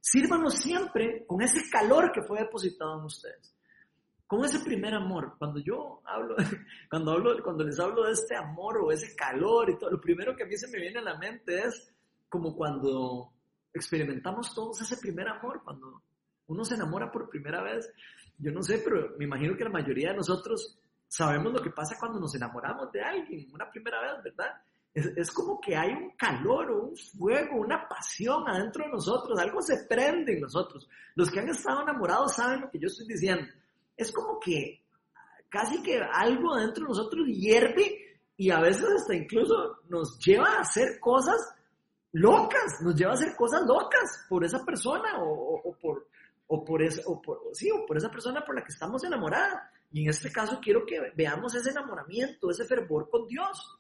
Sírvanlo 0.01 0.49
siempre 0.49 1.25
con 1.25 1.41
ese 1.41 1.69
calor 1.69 2.12
que 2.12 2.23
fue 2.23 2.39
depositado 2.39 2.99
en 2.99 3.05
ustedes 3.05 3.54
con 4.27 4.43
ese 4.43 4.59
primer 4.59 4.93
amor. 4.93 5.35
Cuando 5.38 5.59
yo 5.59 6.01
hablo, 6.05 6.35
cuando 6.89 7.11
hablo, 7.11 7.43
cuando 7.43 7.63
les 7.63 7.79
hablo 7.79 8.05
de 8.05 8.13
este 8.13 8.35
amor 8.35 8.77
o 8.77 8.91
ese 8.91 9.15
calor 9.15 9.69
y 9.69 9.77
todo, 9.77 9.91
lo 9.91 10.01
primero 10.01 10.35
que 10.35 10.43
a 10.43 10.47
mí 10.47 10.57
se 10.57 10.67
me 10.67 10.79
viene 10.79 10.99
a 10.99 11.03
la 11.03 11.17
mente 11.17 11.63
es 11.63 11.91
como 12.29 12.55
cuando 12.55 13.31
experimentamos 13.73 14.53
todos 14.53 14.81
ese 14.81 14.97
primer 14.97 15.27
amor, 15.27 15.61
cuando 15.63 16.01
uno 16.47 16.65
se 16.65 16.75
enamora 16.75 17.11
por 17.11 17.29
primera 17.29 17.61
vez. 17.61 17.89
Yo 18.38 18.51
no 18.51 18.61
sé, 18.61 18.79
pero 18.79 19.15
me 19.17 19.25
imagino 19.25 19.55
que 19.55 19.63
la 19.63 19.69
mayoría 19.69 20.09
de 20.09 20.17
nosotros 20.17 20.79
sabemos 21.07 21.53
lo 21.53 21.61
que 21.61 21.69
pasa 21.69 21.95
cuando 21.99 22.19
nos 22.19 22.35
enamoramos 22.35 22.91
de 22.91 23.01
alguien, 23.01 23.47
una 23.53 23.69
primera 23.69 24.01
vez, 24.01 24.23
¿verdad? 24.23 24.51
Es, 24.93 25.05
es, 25.15 25.31
como 25.31 25.59
que 25.59 25.75
hay 25.75 25.91
un 25.91 26.11
calor 26.11 26.71
o 26.71 26.83
un 26.88 26.97
fuego, 26.97 27.57
una 27.57 27.88
pasión 27.88 28.47
adentro 28.47 28.85
de 28.85 28.91
nosotros, 28.91 29.38
algo 29.38 29.61
se 29.61 29.85
prende 29.89 30.33
en 30.33 30.41
nosotros. 30.41 30.88
Los 31.15 31.29
que 31.29 31.41
han 31.41 31.49
estado 31.49 31.81
enamorados 31.81 32.35
saben 32.35 32.61
lo 32.61 32.71
que 32.71 32.79
yo 32.79 32.88
estoy 32.88 33.07
diciendo 33.07 33.45
es 33.97 34.12
como 34.12 34.39
que 34.39 34.84
casi 35.49 35.81
que 35.81 35.99
algo 35.99 36.55
dentro 36.55 36.84
de 36.84 36.89
nosotros 36.89 37.27
hierve 37.27 38.19
y 38.38 38.49
a 38.51 38.60
veces 38.60 38.86
hasta 38.97 39.15
incluso 39.15 39.77
nos 39.88 40.19
lleva 40.19 40.49
a 40.49 40.62
hacer 40.62 40.99
cosas 40.99 41.38
locas, 42.12 42.81
nos 42.81 42.95
lleva 42.95 43.12
a 43.12 43.15
hacer 43.15 43.36
cosas 43.36 43.62
locas 43.65 44.25
por 44.29 44.43
esa 44.43 44.63
persona 44.65 45.17
o, 45.21 45.77
por, 45.81 46.08
o 46.47 46.65
por, 46.65 46.81
o 47.05 47.21
por, 47.21 47.39
sí, 47.53 47.69
o 47.71 47.86
por 47.86 47.97
esa 47.97 48.10
persona 48.10 48.43
por 48.43 48.55
la 48.55 48.63
que 48.63 48.73
estamos 48.73 49.03
enamorados. 49.03 49.60
Y 49.91 50.03
en 50.03 50.10
este 50.10 50.31
caso 50.31 50.60
quiero 50.62 50.86
que 50.86 50.99
veamos 51.15 51.55
ese 51.55 51.69
enamoramiento, 51.69 52.49
ese 52.49 52.65
fervor 52.65 53.10
con 53.10 53.27
Dios. 53.27 53.79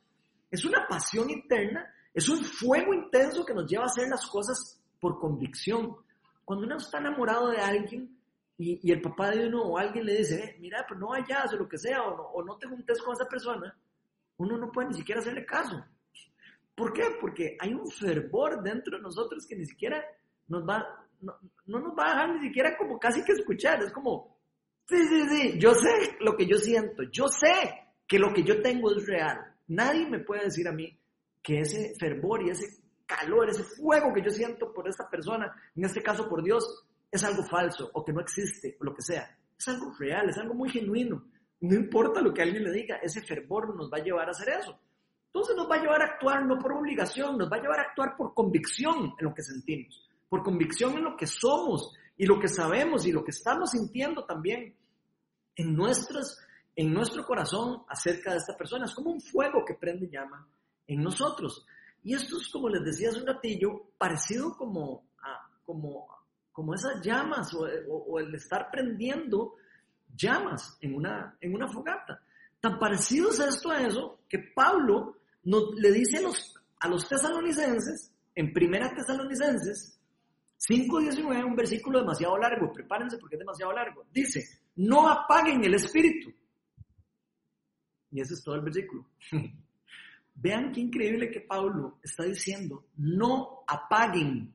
Es 0.49 0.63
una 0.63 0.87
pasión 0.87 1.29
interna, 1.29 1.93
es 2.13 2.29
un 2.29 2.43
fuego 2.43 2.93
intenso 2.93 3.45
que 3.45 3.53
nos 3.53 3.69
lleva 3.69 3.83
a 3.83 3.87
hacer 3.87 4.07
las 4.07 4.25
cosas 4.27 4.81
por 4.99 5.19
convicción. 5.19 5.97
Cuando 6.45 6.65
uno 6.65 6.77
está 6.77 6.99
enamorado 6.99 7.49
de 7.49 7.57
alguien, 7.57 8.14
y, 8.57 8.91
el 8.91 9.01
papá 9.01 9.31
de 9.31 9.47
uno 9.47 9.63
o 9.63 9.77
alguien 9.77 10.05
le 10.05 10.17
dice, 10.17 10.43
eh, 10.43 10.57
mira, 10.59 10.85
pues 10.87 10.99
no 10.99 11.09
vayas 11.09 11.53
o 11.53 11.57
lo 11.57 11.67
que 11.67 11.77
sea, 11.77 12.03
o 12.03 12.15
no, 12.15 12.23
o 12.23 12.43
no 12.43 12.57
te 12.57 12.67
juntes 12.67 13.01
con 13.01 13.13
esa 13.13 13.27
persona, 13.27 13.75
uno 14.37 14.57
no 14.57 14.71
puede 14.71 14.89
ni 14.89 14.95
siquiera 14.95 15.19
hacerle 15.19 15.45
caso. 15.45 15.83
¿Por 16.73 16.93
qué? 16.93 17.03
Porque 17.19 17.57
hay 17.59 17.73
un 17.73 17.89
fervor 17.89 18.61
dentro 18.61 18.97
de 18.97 19.03
nosotros 19.03 19.45
que 19.47 19.55
ni 19.55 19.65
siquiera 19.65 20.03
nos 20.47 20.67
va, 20.67 20.85
no, 21.21 21.33
no 21.65 21.79
nos 21.79 21.97
va 21.97 22.05
a 22.05 22.09
dejar 22.09 22.35
ni 22.35 22.47
siquiera 22.47 22.77
como 22.77 22.99
casi 22.99 23.23
que 23.23 23.31
escuchar. 23.33 23.81
Es 23.81 23.91
como, 23.91 24.37
sí, 24.87 24.97
sí, 25.07 25.29
sí, 25.29 25.59
yo 25.59 25.73
sé 25.73 26.17
lo 26.19 26.35
que 26.35 26.45
yo 26.45 26.57
siento, 26.57 27.03
yo 27.11 27.27
sé 27.27 27.87
que 28.07 28.19
lo 28.19 28.33
que 28.33 28.43
yo 28.43 28.61
tengo 28.61 28.91
es 28.91 29.05
real. 29.05 29.39
Nadie 29.67 30.07
me 30.07 30.19
puede 30.19 30.45
decir 30.45 30.67
a 30.67 30.73
mí 30.73 30.97
que 31.41 31.59
ese 31.59 31.93
fervor 31.97 32.43
y 32.43 32.51
ese 32.51 32.83
calor, 33.05 33.49
ese 33.49 33.63
fuego 33.63 34.13
que 34.13 34.21
yo 34.21 34.29
siento 34.29 34.73
por 34.73 34.87
esta 34.87 35.09
persona, 35.09 35.53
en 35.75 35.85
este 35.85 36.01
caso 36.01 36.27
por 36.27 36.43
Dios, 36.43 36.84
es 37.11 37.23
algo 37.23 37.43
falso 37.43 37.89
o 37.93 38.03
que 38.03 38.13
no 38.13 38.21
existe 38.21 38.77
o 38.79 38.83
lo 38.83 38.93
que 38.93 39.01
sea. 39.01 39.37
Es 39.57 39.67
algo 39.67 39.93
real, 39.97 40.29
es 40.29 40.37
algo 40.37 40.53
muy 40.53 40.69
genuino. 40.69 41.23
No 41.61 41.75
importa 41.75 42.21
lo 42.21 42.33
que 42.33 42.41
alguien 42.41 42.63
le 42.63 42.71
diga, 42.71 42.97
ese 42.97 43.21
fervor 43.21 43.75
nos 43.75 43.91
va 43.91 43.97
a 43.97 44.03
llevar 44.03 44.27
a 44.27 44.31
hacer 44.31 44.49
eso. 44.49 44.79
Entonces 45.27 45.55
nos 45.55 45.69
va 45.69 45.75
a 45.75 45.81
llevar 45.81 46.01
a 46.01 46.05
actuar 46.05 46.45
no 46.45 46.57
por 46.57 46.73
obligación, 46.73 47.37
nos 47.37 47.51
va 47.51 47.57
a 47.57 47.61
llevar 47.61 47.79
a 47.79 47.83
actuar 47.89 48.15
por 48.15 48.33
convicción 48.33 49.13
en 49.19 49.25
lo 49.25 49.33
que 49.33 49.43
sentimos, 49.43 50.09
por 50.29 50.43
convicción 50.43 50.97
en 50.97 51.03
lo 51.03 51.17
que 51.17 51.27
somos 51.27 51.93
y 52.17 52.25
lo 52.25 52.39
que 52.39 52.47
sabemos 52.47 53.05
y 53.05 53.11
lo 53.11 53.23
que 53.23 53.31
estamos 53.31 53.71
sintiendo 53.71 54.25
también 54.25 54.75
en, 55.55 55.75
nuestras, 55.75 56.39
en 56.75 56.93
nuestro 56.93 57.25
corazón 57.25 57.83
acerca 57.89 58.31
de 58.31 58.37
esta 58.37 58.55
persona. 58.55 58.85
Es 58.85 58.95
como 58.95 59.11
un 59.11 59.21
fuego 59.21 59.65
que 59.65 59.73
prende 59.73 60.09
llama 60.09 60.47
en 60.87 61.03
nosotros. 61.03 61.65
Y 62.03 62.13
esto 62.13 62.37
es, 62.37 62.47
como 62.49 62.69
les 62.69 62.83
decía 62.83 63.09
hace 63.09 63.19
un 63.19 63.27
ratillo, 63.27 63.91
parecido 63.97 64.55
como, 64.55 65.09
a, 65.21 65.49
como, 65.65 66.07
como 66.55 66.73
esas 66.73 67.01
llamas 67.01 67.53
o, 67.53 68.17
el 68.17 68.33
estar 68.33 68.71
prendiendo 68.71 69.55
llamas 70.15 70.77
en 70.79 70.95
una, 70.95 71.35
en 71.41 71.53
una 71.53 71.67
fogata. 71.67 72.21
Tan 72.61 72.79
parecido 72.79 73.29
es 73.29 73.41
esto 73.41 73.71
a 73.71 73.81
eso 73.81 74.21
que 74.29 74.39
Pablo 74.55 75.17
le 75.43 75.91
dice 75.91 76.19
a 76.19 76.21
los, 76.21 76.55
a 76.79 76.87
los 76.87 77.09
tesalonicenses, 77.09 78.09
en 78.33 78.53
primera 78.53 78.89
tesalonicenses 78.95 79.99
5.19, 80.69 81.43
un 81.45 81.57
versículo 81.57 81.99
demasiado 81.99 82.37
largo, 82.37 82.71
prepárense 82.71 83.17
porque 83.17 83.35
es 83.35 83.39
demasiado 83.39 83.73
largo. 83.73 84.05
Dice, 84.13 84.41
no 84.77 85.09
apaguen 85.09 85.61
el 85.65 85.73
espíritu. 85.73 86.33
Y 88.11 88.21
ese 88.21 88.33
es 88.33 88.41
todo 88.41 88.55
el 88.55 88.61
versículo. 88.61 89.09
Vean 90.35 90.71
qué 90.71 90.79
increíble 90.79 91.29
que 91.29 91.41
Pablo 91.41 91.99
está 92.01 92.23
diciendo, 92.23 92.85
no 92.95 93.65
apaguen 93.67 94.54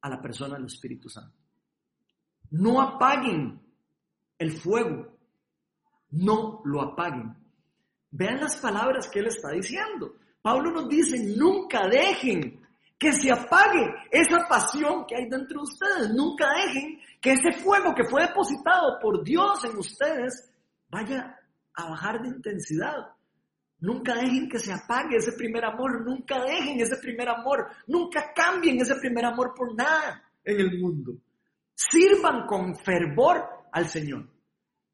a 0.00 0.08
la 0.08 0.20
persona 0.20 0.56
del 0.56 0.66
Espíritu 0.66 1.08
Santo. 1.08 1.36
No 2.50 2.80
apaguen 2.80 3.60
el 4.38 4.52
fuego. 4.52 5.16
No 6.10 6.62
lo 6.64 6.82
apaguen. 6.82 7.36
Vean 8.10 8.40
las 8.40 8.56
palabras 8.58 9.08
que 9.08 9.18
él 9.18 9.26
está 9.26 9.50
diciendo. 9.50 10.14
Pablo 10.40 10.70
nos 10.70 10.88
dice, 10.88 11.34
nunca 11.36 11.88
dejen 11.88 12.60
que 12.98 13.12
se 13.12 13.30
apague 13.30 13.94
esa 14.10 14.46
pasión 14.48 15.04
que 15.06 15.16
hay 15.16 15.28
dentro 15.28 15.58
de 15.58 15.64
ustedes. 15.64 16.10
Nunca 16.14 16.48
dejen 16.54 17.00
que 17.20 17.32
ese 17.32 17.52
fuego 17.52 17.94
que 17.94 18.04
fue 18.04 18.22
depositado 18.22 18.98
por 19.00 19.22
Dios 19.22 19.64
en 19.64 19.76
ustedes 19.76 20.50
vaya 20.88 21.38
a 21.74 21.90
bajar 21.90 22.22
de 22.22 22.28
intensidad. 22.28 23.15
Nunca 23.86 24.16
dejen 24.16 24.48
que 24.48 24.58
se 24.58 24.72
apague 24.72 25.16
ese 25.16 25.30
primer 25.30 25.64
amor, 25.64 26.04
nunca 26.04 26.42
dejen 26.42 26.80
ese 26.80 26.96
primer 26.96 27.28
amor, 27.28 27.68
nunca 27.86 28.32
cambien 28.34 28.80
ese 28.80 28.96
primer 28.96 29.24
amor 29.24 29.54
por 29.56 29.76
nada 29.76 30.24
en 30.42 30.58
el 30.58 30.80
mundo. 30.80 31.12
Sirvan 31.72 32.46
con 32.48 32.74
fervor 32.74 33.44
al 33.70 33.86
Señor. 33.86 34.28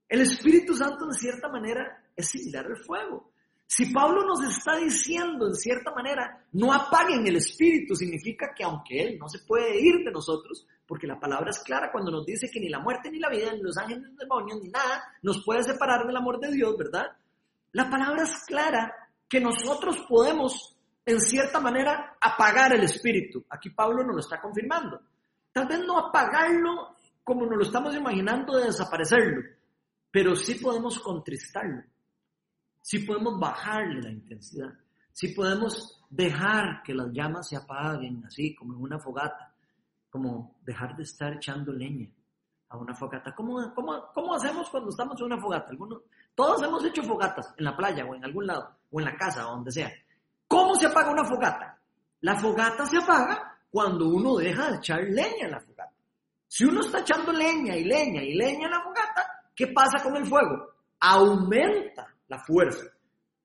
El 0.06 0.20
Espíritu 0.20 0.76
Santo 0.76 1.06
de 1.06 1.14
cierta 1.14 1.48
manera 1.48 2.04
es 2.14 2.28
similar 2.28 2.66
al 2.66 2.76
fuego. 2.84 3.32
Si 3.66 3.86
Pablo 3.86 4.26
nos 4.26 4.44
está 4.44 4.76
diciendo 4.76 5.46
en 5.46 5.54
cierta 5.54 5.90
manera, 5.94 6.44
no 6.52 6.70
apaguen 6.70 7.26
el 7.26 7.36
Espíritu, 7.36 7.96
significa 7.96 8.52
que 8.54 8.62
aunque 8.62 9.02
Él 9.02 9.18
no 9.18 9.26
se 9.26 9.38
puede 9.38 9.80
ir 9.80 10.04
de 10.04 10.12
nosotros, 10.12 10.66
porque 10.86 11.06
la 11.06 11.18
palabra 11.18 11.48
es 11.48 11.60
clara 11.60 11.90
cuando 11.90 12.10
nos 12.10 12.26
dice 12.26 12.50
que 12.50 12.60
ni 12.60 12.68
la 12.68 12.80
muerte, 12.80 13.10
ni 13.10 13.18
la 13.18 13.30
vida, 13.30 13.54
ni 13.54 13.62
los 13.62 13.78
ángeles, 13.78 14.02
ni 14.02 14.08
los 14.08 14.18
demonios, 14.18 14.60
ni 14.62 14.68
nada 14.68 15.02
nos 15.22 15.42
puede 15.42 15.62
separar 15.62 16.06
del 16.06 16.14
amor 16.14 16.38
de 16.38 16.52
Dios, 16.52 16.76
¿verdad? 16.76 17.06
La 17.72 17.88
palabra 17.88 18.22
es 18.22 18.44
clara 18.46 18.94
que 19.28 19.40
nosotros 19.40 20.04
podemos, 20.08 20.76
en 21.06 21.20
cierta 21.20 21.58
manera, 21.58 22.16
apagar 22.20 22.74
el 22.74 22.84
espíritu. 22.84 23.44
Aquí 23.48 23.70
Pablo 23.70 24.04
nos 24.04 24.14
lo 24.14 24.20
está 24.20 24.40
confirmando. 24.40 25.00
Tal 25.52 25.66
vez 25.66 25.80
no 25.86 25.98
apagarlo 25.98 26.96
como 27.24 27.46
nos 27.46 27.56
lo 27.56 27.62
estamos 27.62 27.94
imaginando 27.94 28.56
de 28.56 28.66
desaparecerlo, 28.66 29.42
pero 30.10 30.34
sí 30.34 30.56
podemos 30.56 30.98
contristarlo. 30.98 31.82
Sí 32.82 33.00
podemos 33.00 33.38
bajarle 33.38 34.02
la 34.02 34.10
intensidad. 34.10 34.72
Sí 35.12 35.28
podemos 35.28 36.02
dejar 36.10 36.82
que 36.82 36.94
las 36.94 37.12
llamas 37.12 37.48
se 37.48 37.56
apaguen 37.56 38.24
así, 38.26 38.54
como 38.54 38.74
en 38.74 38.82
una 38.82 38.98
fogata. 38.98 39.54
Como 40.10 40.58
dejar 40.62 40.96
de 40.96 41.04
estar 41.04 41.32
echando 41.34 41.72
leña 41.72 42.10
a 42.68 42.76
una 42.76 42.94
fogata. 42.94 43.34
¿Cómo, 43.34 43.72
cómo, 43.74 44.10
cómo 44.12 44.34
hacemos 44.34 44.68
cuando 44.68 44.90
estamos 44.90 45.18
en 45.20 45.26
una 45.26 45.40
fogata? 45.40 45.70
Algunos, 45.70 46.02
todos 46.34 46.62
hemos 46.62 46.84
hecho 46.84 47.02
fogatas 47.02 47.52
en 47.56 47.64
la 47.64 47.76
playa 47.76 48.04
o 48.04 48.14
en 48.14 48.24
algún 48.24 48.46
lado, 48.46 48.76
o 48.90 49.00
en 49.00 49.06
la 49.06 49.16
casa, 49.16 49.46
o 49.48 49.56
donde 49.56 49.70
sea. 49.70 49.92
¿Cómo 50.48 50.74
se 50.74 50.86
apaga 50.86 51.10
una 51.10 51.24
fogata? 51.24 51.78
La 52.20 52.36
fogata 52.36 52.86
se 52.86 52.98
apaga 52.98 53.58
cuando 53.70 54.08
uno 54.08 54.36
deja 54.36 54.70
de 54.70 54.76
echar 54.76 55.02
leña 55.02 55.46
en 55.46 55.50
la 55.50 55.60
fogata. 55.60 55.92
Si 56.46 56.64
uno 56.64 56.80
está 56.80 57.00
echando 57.00 57.32
leña 57.32 57.76
y 57.76 57.84
leña 57.84 58.22
y 58.22 58.34
leña 58.34 58.66
en 58.66 58.70
la 58.70 58.82
fogata, 58.82 59.26
¿qué 59.54 59.68
pasa 59.68 60.02
con 60.02 60.16
el 60.16 60.26
fuego? 60.26 60.74
Aumenta 61.00 62.06
la 62.28 62.38
fuerza. 62.38 62.84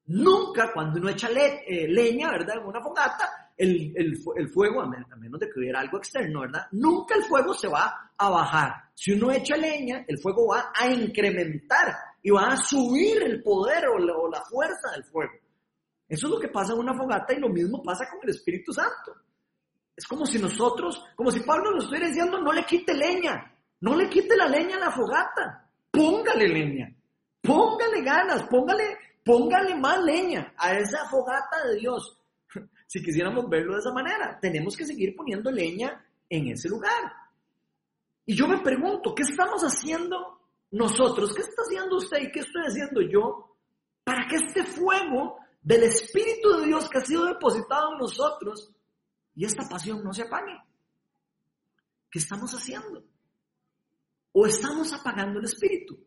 Nunca 0.08 0.72
cuando 0.74 1.00
uno 1.00 1.10
echa 1.10 1.30
eh, 1.30 1.88
leña, 1.88 2.32
¿verdad? 2.32 2.58
En 2.60 2.66
una 2.66 2.82
fogata, 2.82 3.52
el, 3.58 3.94
el, 3.96 4.50
fuego, 4.50 4.82
a 4.82 4.88
menos 4.88 5.40
de 5.40 5.50
que 5.50 5.60
hubiera 5.60 5.80
algo 5.80 5.98
externo, 5.98 6.42
¿verdad? 6.42 6.68
Nunca 6.72 7.16
el 7.16 7.24
fuego 7.24 7.54
se 7.54 7.68
va 7.68 8.12
a 8.18 8.30
bajar. 8.30 8.74
Si 8.94 9.14
uno 9.14 9.32
echa 9.32 9.58
leña, 9.58 10.06
el 10.08 10.20
fuego 10.20 10.48
va 10.48 10.72
a 10.74 10.88
incrementar 10.88 11.96
y 12.28 12.30
va 12.30 12.52
a 12.52 12.58
subir 12.58 13.24
el 13.24 13.42
poder 13.42 13.88
o 13.88 14.28
la, 14.28 14.42
fuerza 14.42 14.92
del 14.92 15.06
fuego. 15.06 15.32
Eso 16.10 16.28
es 16.28 16.34
lo 16.34 16.38
que 16.38 16.50
pasa 16.50 16.74
en 16.74 16.80
una 16.80 16.94
fogata 16.94 17.34
y 17.34 17.40
lo 17.40 17.48
mismo 17.48 17.82
pasa 17.82 18.06
con 18.10 18.20
el 18.22 18.32
Espíritu 18.32 18.74
Santo. 18.74 19.16
Es 19.96 20.06
como 20.06 20.26
si 20.26 20.38
nosotros, 20.38 21.02
como 21.16 21.32
si 21.32 21.40
Pablo 21.40 21.72
nos 21.72 21.86
estuviera 21.86 22.10
diciendo, 22.10 22.42
no 22.42 22.52
le 22.52 22.66
quite 22.66 22.94
leña, 22.94 23.56
no 23.80 23.96
le 23.96 24.10
quite 24.10 24.36
la 24.36 24.50
leña 24.50 24.76
a 24.76 24.80
la 24.80 24.92
fogata, 24.92 25.72
póngale 25.90 26.50
leña, 26.50 26.94
póngale 27.42 28.02
ganas, 28.02 28.44
póngale, 28.50 28.98
póngale 29.24 29.76
más 29.76 30.04
leña 30.04 30.54
a 30.58 30.78
esa 30.78 31.08
fogata 31.10 31.66
de 31.70 31.80
Dios. 31.80 32.20
Si 32.88 33.02
quisiéramos 33.02 33.50
verlo 33.50 33.74
de 33.74 33.80
esa 33.80 33.94
manera, 33.94 34.38
tenemos 34.42 34.76
que 34.76 34.86
seguir 34.86 35.16
poniendo 35.16 35.50
leña 35.50 36.06
en 36.30 36.48
ese 36.50 36.68
lugar. 36.68 37.14
Y 38.26 38.36
yo 38.36 38.48
me 38.48 38.60
pregunto, 38.60 39.16
¿qué 39.16 39.24
estamos 39.24 39.62
haciendo 39.62 40.38
nosotros, 40.72 41.34
¿qué 41.34 41.42
está 41.42 41.62
haciendo 41.62 41.98
usted 41.98 42.18
y 42.22 42.32
qué 42.32 42.40
estoy 42.42 42.64
haciendo 42.68 43.02
yo 43.02 43.58
para 44.04 44.28
que 44.28 44.36
este 44.36 44.64
fuego 44.64 45.38
del 45.62 45.84
Espíritu 45.84 46.58
de 46.58 46.68
Dios 46.68 46.90
que 46.90 46.98
ha 46.98 47.06
sido 47.06 47.26
depositado 47.26 47.94
en 47.94 48.00
nosotros 48.00 48.74
y 49.36 49.46
esta 49.46 49.68
pasión 49.68 50.04
no 50.04 50.14
se 50.14 50.24
apague? 50.24 50.58
¿Qué 52.10 52.20
estamos 52.20 52.52
haciendo? 52.54 53.04
¿O 54.34 54.46
estamos 54.46 54.94
apagando 54.94 55.40
el 55.40 55.46
Espíritu? 55.46 55.98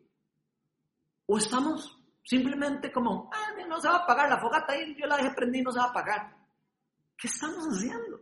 ¿O 1.25 1.37
estamos 1.37 1.97
simplemente 2.23 2.91
como, 2.91 3.29
ah, 3.33 3.53
no 3.67 3.79
se 3.79 3.87
va 3.87 3.95
a 3.95 4.03
apagar 4.03 4.29
la 4.29 4.39
fogata 4.39 4.77
y 4.77 4.95
yo 4.99 5.07
la 5.07 5.17
dejé 5.17 5.31
prendida 5.31 5.61
y 5.61 5.65
no 5.65 5.71
se 5.71 5.79
va 5.79 5.85
a 5.85 5.89
apagar? 5.89 6.37
¿Qué 7.17 7.27
estamos 7.27 7.65
haciendo? 7.65 8.21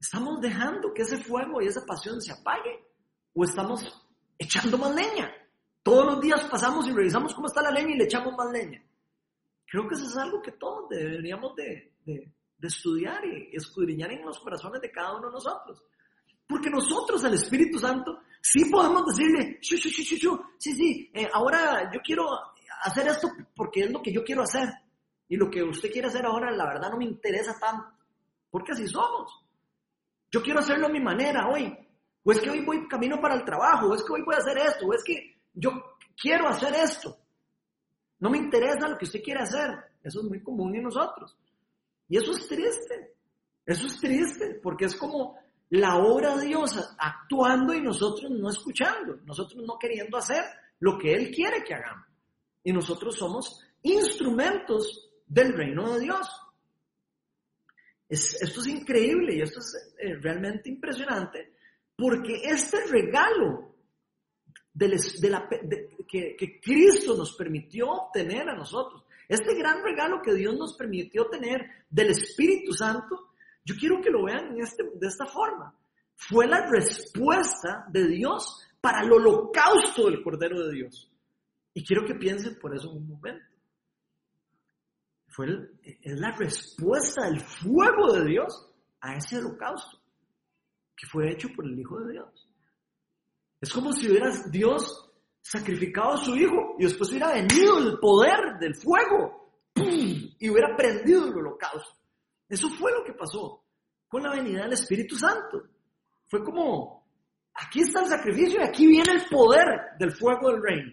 ¿Estamos 0.00 0.40
dejando 0.40 0.92
que 0.92 1.02
ese 1.02 1.18
fuego 1.18 1.62
y 1.62 1.68
esa 1.68 1.84
pasión 1.86 2.20
se 2.20 2.32
apague? 2.32 2.84
¿O 3.34 3.44
estamos 3.44 4.01
echando 4.38 4.78
más 4.78 4.94
leña. 4.94 5.32
Todos 5.82 6.06
los 6.06 6.20
días 6.20 6.44
pasamos 6.44 6.86
y 6.86 6.92
revisamos 6.92 7.34
cómo 7.34 7.48
está 7.48 7.62
la 7.62 7.70
leña 7.70 7.94
y 7.94 7.98
le 7.98 8.04
echamos 8.04 8.34
más 8.36 8.50
leña. 8.50 8.82
Creo 9.66 9.88
que 9.88 9.94
eso 9.94 10.06
es 10.06 10.16
algo 10.16 10.40
que 10.42 10.52
todos 10.52 10.88
deberíamos 10.90 11.54
de, 11.56 11.92
estudiar 12.60 13.24
y 13.24 13.56
escudriñar 13.56 14.12
en 14.12 14.24
los 14.24 14.38
corazones 14.38 14.80
de 14.80 14.92
cada 14.92 15.16
uno 15.16 15.28
de 15.28 15.32
nosotros. 15.32 15.82
Porque 16.46 16.70
nosotros, 16.70 17.24
el 17.24 17.34
Espíritu 17.34 17.78
Santo, 17.78 18.20
sí 18.40 18.66
podemos 18.66 19.06
decirle, 19.06 19.58
sí, 19.62 19.78
sí, 19.78 21.10
eh, 21.14 21.28
ahora 21.32 21.90
yo 21.92 22.00
quiero 22.00 22.28
hacer 22.82 23.08
esto 23.08 23.28
porque 23.56 23.80
es 23.80 23.90
lo 23.90 24.02
que 24.02 24.12
yo 24.12 24.22
quiero 24.22 24.42
hacer. 24.42 24.68
Y 25.28 25.36
lo 25.36 25.50
que 25.50 25.62
usted 25.62 25.90
quiere 25.90 26.08
hacer 26.08 26.26
ahora, 26.26 26.50
la 26.50 26.66
verdad, 26.66 26.90
no 26.90 26.98
me 26.98 27.06
interesa 27.06 27.58
tanto. 27.58 27.88
Porque 28.50 28.72
así 28.72 28.86
somos. 28.86 29.32
Yo 30.30 30.42
quiero 30.42 30.60
hacerlo 30.60 30.86
a 30.86 30.90
mi 30.90 31.00
manera 31.00 31.48
hoy 31.48 31.74
o 32.24 32.32
es 32.32 32.40
que 32.40 32.50
hoy 32.50 32.64
voy 32.64 32.86
camino 32.88 33.20
para 33.20 33.34
el 33.34 33.44
trabajo, 33.44 33.88
o 33.88 33.94
es 33.94 34.02
que 34.02 34.12
hoy 34.12 34.22
voy 34.22 34.34
a 34.34 34.38
hacer 34.38 34.58
esto, 34.58 34.86
o 34.86 34.94
es 34.94 35.02
que 35.04 35.36
yo 35.54 35.70
quiero 36.16 36.48
hacer 36.48 36.74
esto. 36.74 37.16
No 38.20 38.30
me 38.30 38.38
interesa 38.38 38.88
lo 38.88 38.96
que 38.96 39.06
usted 39.06 39.22
quiere 39.22 39.40
hacer. 39.40 39.70
Eso 40.02 40.20
es 40.20 40.26
muy 40.26 40.42
común 40.42 40.74
en 40.76 40.84
nosotros. 40.84 41.36
Y 42.08 42.16
eso 42.16 42.30
es 42.32 42.46
triste. 42.46 43.14
Eso 43.66 43.86
es 43.86 43.98
triste, 43.98 44.60
porque 44.62 44.84
es 44.84 44.96
como 44.96 45.36
la 45.70 45.96
obra 45.96 46.36
de 46.36 46.46
Dios 46.46 46.76
actuando 46.98 47.74
y 47.74 47.80
nosotros 47.80 48.30
no 48.30 48.50
escuchando, 48.50 49.16
nosotros 49.24 49.64
no 49.64 49.78
queriendo 49.78 50.18
hacer 50.18 50.44
lo 50.80 50.98
que 50.98 51.14
Él 51.14 51.30
quiere 51.30 51.64
que 51.64 51.74
hagamos. 51.74 52.06
Y 52.62 52.72
nosotros 52.72 53.16
somos 53.16 53.60
instrumentos 53.82 55.10
del 55.26 55.54
reino 55.54 55.94
de 55.94 56.00
Dios. 56.00 56.28
esto 58.08 58.60
es 58.60 58.66
increíble 58.66 59.36
y 59.36 59.40
esto 59.40 59.60
es 59.60 59.94
eh, 59.98 60.14
realmente 60.20 60.68
impresionante 60.68 61.54
porque 61.96 62.40
este 62.44 62.86
regalo 62.86 63.74
que, 66.08 66.36
que 66.36 66.60
Cristo 66.60 67.16
nos 67.16 67.36
permitió 67.36 67.90
obtener 67.90 68.48
a 68.48 68.56
nosotros, 68.56 69.04
este 69.28 69.54
gran 69.54 69.82
regalo 69.82 70.20
que 70.22 70.34
Dios 70.34 70.54
nos 70.56 70.76
permitió 70.76 71.26
tener 71.28 71.86
del 71.88 72.10
Espíritu 72.10 72.72
Santo, 72.72 73.32
yo 73.64 73.74
quiero 73.78 74.00
que 74.02 74.10
lo 74.10 74.24
vean 74.24 74.58
este, 74.58 74.84
de 74.94 75.06
esta 75.06 75.26
forma. 75.26 75.74
Fue 76.14 76.46
la 76.46 76.68
respuesta 76.68 77.86
de 77.88 78.06
Dios 78.08 78.60
para 78.80 79.02
el 79.02 79.12
holocausto 79.12 80.10
del 80.10 80.22
Cordero 80.22 80.66
de 80.66 80.72
Dios. 80.72 81.10
Y 81.74 81.84
quiero 81.84 82.04
que 82.04 82.14
piensen 82.14 82.58
por 82.58 82.74
eso 82.74 82.90
un 82.90 83.08
momento. 83.08 83.46
Fue 85.28 85.46
es 85.82 86.20
la 86.20 86.32
respuesta 86.32 87.24
del 87.24 87.40
fuego 87.40 88.12
de 88.12 88.26
Dios 88.26 88.70
a 89.00 89.16
ese 89.16 89.38
holocausto 89.38 90.01
que 90.96 91.06
fue 91.06 91.30
hecho 91.30 91.48
por 91.54 91.64
el 91.64 91.78
Hijo 91.78 92.00
de 92.00 92.12
Dios. 92.12 92.48
Es 93.60 93.72
como 93.72 93.92
si 93.92 94.08
hubiera 94.08 94.30
Dios 94.50 95.10
sacrificado 95.40 96.12
a 96.12 96.16
su 96.16 96.36
Hijo 96.36 96.76
y 96.78 96.84
después 96.84 97.10
hubiera 97.10 97.32
venido 97.32 97.78
el 97.78 97.98
poder 97.98 98.58
del 98.60 98.74
fuego 98.74 99.42
y 99.74 100.50
hubiera 100.50 100.76
prendido 100.76 101.26
el 101.26 101.36
holocausto. 101.36 102.00
Eso 102.48 102.68
fue 102.70 102.92
lo 102.92 103.04
que 103.04 103.14
pasó 103.14 103.64
con 104.08 104.22
la 104.22 104.30
venida 104.30 104.64
del 104.64 104.74
Espíritu 104.74 105.16
Santo. 105.16 105.62
Fue 106.26 106.44
como, 106.44 107.06
aquí 107.54 107.80
está 107.80 108.00
el 108.00 108.08
sacrificio 108.08 108.60
y 108.60 108.64
aquí 108.64 108.86
viene 108.86 109.12
el 109.12 109.28
poder 109.30 109.96
del 109.98 110.12
fuego 110.12 110.50
del 110.50 110.62
reino. 110.62 110.92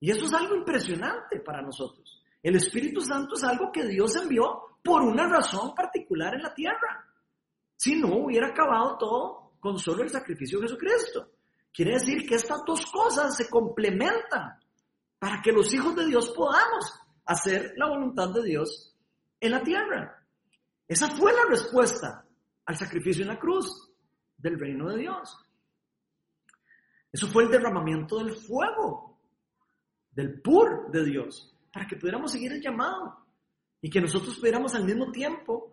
Y 0.00 0.10
eso 0.10 0.26
es 0.26 0.32
algo 0.32 0.56
impresionante 0.56 1.40
para 1.40 1.62
nosotros. 1.62 2.22
El 2.42 2.56
Espíritu 2.56 3.00
Santo 3.00 3.34
es 3.34 3.44
algo 3.44 3.70
que 3.72 3.84
Dios 3.86 4.14
envió 4.16 4.78
por 4.82 5.02
una 5.02 5.28
razón 5.28 5.74
particular 5.74 6.34
en 6.34 6.42
la 6.42 6.54
tierra. 6.54 7.05
Si 7.86 7.94
no, 7.94 8.16
hubiera 8.16 8.48
acabado 8.48 8.98
todo 8.98 9.52
con 9.60 9.78
solo 9.78 10.02
el 10.02 10.10
sacrificio 10.10 10.58
de 10.58 10.66
Jesucristo. 10.66 11.30
Quiere 11.72 11.92
decir 11.92 12.26
que 12.28 12.34
estas 12.34 12.64
dos 12.66 12.84
cosas 12.86 13.36
se 13.36 13.48
complementan 13.48 14.58
para 15.20 15.40
que 15.40 15.52
los 15.52 15.72
hijos 15.72 15.94
de 15.94 16.06
Dios 16.06 16.32
podamos 16.34 16.84
hacer 17.26 17.74
la 17.76 17.88
voluntad 17.88 18.30
de 18.30 18.42
Dios 18.42 18.92
en 19.38 19.52
la 19.52 19.62
tierra. 19.62 20.26
Esa 20.88 21.08
fue 21.10 21.32
la 21.32 21.44
respuesta 21.48 22.26
al 22.64 22.76
sacrificio 22.76 23.22
en 23.22 23.28
la 23.28 23.38
cruz 23.38 23.88
del 24.36 24.58
reino 24.58 24.88
de 24.88 25.02
Dios. 25.02 25.38
Eso 27.12 27.28
fue 27.28 27.44
el 27.44 27.52
derramamiento 27.52 28.18
del 28.18 28.34
fuego, 28.34 29.20
del 30.10 30.42
pur 30.42 30.90
de 30.90 31.04
Dios, 31.04 31.56
para 31.72 31.86
que 31.86 31.94
pudiéramos 31.94 32.32
seguir 32.32 32.52
el 32.52 32.60
llamado 32.60 33.16
y 33.80 33.88
que 33.88 34.00
nosotros 34.00 34.36
pudiéramos 34.40 34.74
al 34.74 34.84
mismo 34.84 35.12
tiempo 35.12 35.72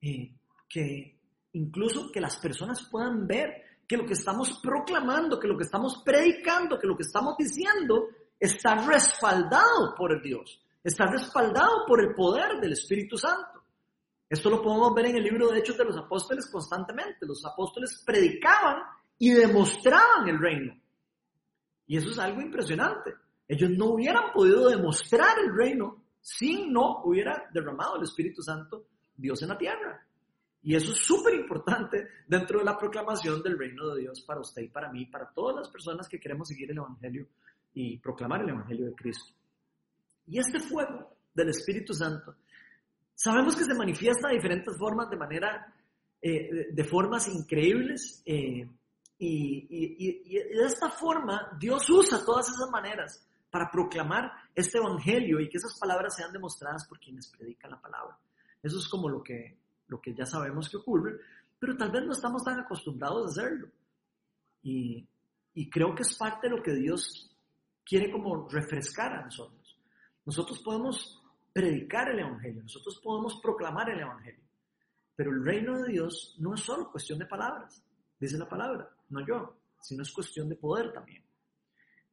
eh, 0.00 0.34
que 0.68 1.14
incluso 1.54 2.10
que 2.12 2.20
las 2.20 2.36
personas 2.36 2.86
puedan 2.90 3.26
ver 3.26 3.62
que 3.86 3.96
lo 3.96 4.06
que 4.06 4.14
estamos 4.14 4.60
proclamando, 4.62 5.38
que 5.38 5.48
lo 5.48 5.56
que 5.56 5.64
estamos 5.64 6.02
predicando, 6.04 6.78
que 6.78 6.86
lo 6.86 6.96
que 6.96 7.02
estamos 7.02 7.36
diciendo 7.36 8.08
está 8.38 8.74
respaldado 8.86 9.94
por 9.96 10.22
Dios, 10.22 10.62
está 10.82 11.06
respaldado 11.06 11.84
por 11.86 12.00
el 12.00 12.14
poder 12.14 12.60
del 12.60 12.72
Espíritu 12.72 13.16
Santo. 13.16 13.62
Esto 14.28 14.50
lo 14.50 14.62
podemos 14.62 14.94
ver 14.94 15.06
en 15.06 15.16
el 15.16 15.22
libro 15.22 15.48
de 15.48 15.60
Hechos 15.60 15.76
de 15.76 15.84
los 15.84 15.96
Apóstoles 15.96 16.48
constantemente. 16.50 17.26
Los 17.26 17.44
apóstoles 17.44 18.02
predicaban 18.04 18.82
y 19.18 19.30
demostraban 19.30 20.28
el 20.28 20.38
reino. 20.38 20.74
Y 21.86 21.98
eso 21.98 22.10
es 22.10 22.18
algo 22.18 22.40
impresionante. 22.40 23.12
Ellos 23.46 23.70
no 23.70 23.90
hubieran 23.90 24.32
podido 24.32 24.68
demostrar 24.70 25.38
el 25.38 25.54
reino 25.54 26.02
si 26.20 26.66
no 26.66 27.02
hubiera 27.04 27.48
derramado 27.52 27.96
el 27.96 28.04
Espíritu 28.04 28.42
Santo 28.42 28.86
Dios 29.14 29.40
en 29.42 29.48
la 29.50 29.58
tierra. 29.58 30.04
Y 30.64 30.74
eso 30.74 30.92
es 30.92 30.98
súper 30.98 31.34
importante 31.34 32.08
dentro 32.26 32.58
de 32.58 32.64
la 32.64 32.78
proclamación 32.78 33.42
del 33.42 33.58
reino 33.58 33.94
de 33.94 34.00
Dios 34.00 34.22
para 34.22 34.40
usted 34.40 34.62
y 34.62 34.68
para 34.68 34.90
mí, 34.90 35.04
para 35.04 35.30
todas 35.30 35.56
las 35.56 35.68
personas 35.68 36.08
que 36.08 36.18
queremos 36.18 36.48
seguir 36.48 36.70
el 36.70 36.78
Evangelio 36.78 37.28
y 37.74 37.98
proclamar 37.98 38.42
el 38.42 38.48
Evangelio 38.48 38.86
de 38.86 38.94
Cristo. 38.94 39.34
Y 40.26 40.38
este 40.38 40.58
fuego 40.60 41.18
del 41.34 41.50
Espíritu 41.50 41.92
Santo, 41.92 42.36
sabemos 43.14 43.54
que 43.54 43.64
se 43.64 43.74
manifiesta 43.74 44.28
de 44.28 44.36
diferentes 44.36 44.74
formas, 44.78 45.10
de 45.10 45.16
manera, 45.18 45.70
eh, 46.22 46.68
de 46.72 46.84
formas 46.84 47.28
increíbles. 47.28 48.22
Eh, 48.24 48.66
y, 49.18 49.66
y 49.68 50.32
de 50.32 50.64
esta 50.64 50.88
forma, 50.88 51.58
Dios 51.60 51.88
usa 51.90 52.24
todas 52.24 52.48
esas 52.48 52.70
maneras 52.70 53.22
para 53.50 53.70
proclamar 53.70 54.32
este 54.54 54.78
Evangelio 54.78 55.40
y 55.40 55.48
que 55.50 55.58
esas 55.58 55.78
palabras 55.78 56.16
sean 56.16 56.32
demostradas 56.32 56.88
por 56.88 56.98
quienes 56.98 57.28
predican 57.28 57.70
la 57.70 57.80
palabra. 57.82 58.18
Eso 58.62 58.78
es 58.78 58.88
como 58.88 59.10
lo 59.10 59.22
que 59.22 59.58
lo 59.94 60.00
que 60.00 60.12
ya 60.12 60.26
sabemos 60.26 60.68
que 60.68 60.76
ocurre, 60.76 61.20
pero 61.58 61.76
tal 61.76 61.90
vez 61.92 62.04
no 62.04 62.12
estamos 62.12 62.42
tan 62.42 62.58
acostumbrados 62.58 63.26
a 63.26 63.30
hacerlo. 63.30 63.68
Y, 64.62 65.06
y 65.54 65.70
creo 65.70 65.94
que 65.94 66.02
es 66.02 66.16
parte 66.16 66.48
de 66.48 66.56
lo 66.56 66.62
que 66.62 66.74
Dios 66.74 67.32
quiere 67.84 68.10
como 68.10 68.48
refrescar 68.48 69.12
a 69.12 69.24
nosotros. 69.24 69.78
Nosotros 70.24 70.60
podemos 70.62 71.22
predicar 71.52 72.10
el 72.10 72.18
Evangelio, 72.18 72.62
nosotros 72.62 73.00
podemos 73.02 73.40
proclamar 73.40 73.90
el 73.90 74.00
Evangelio, 74.00 74.42
pero 75.14 75.30
el 75.30 75.44
reino 75.44 75.78
de 75.78 75.92
Dios 75.92 76.34
no 76.40 76.54
es 76.54 76.60
solo 76.60 76.90
cuestión 76.90 77.20
de 77.20 77.26
palabras, 77.26 77.80
dice 78.18 78.36
la 78.36 78.48
palabra, 78.48 78.90
no 79.10 79.24
yo, 79.24 79.56
sino 79.80 80.02
es 80.02 80.10
cuestión 80.10 80.48
de 80.48 80.56
poder 80.56 80.92
también. 80.92 81.22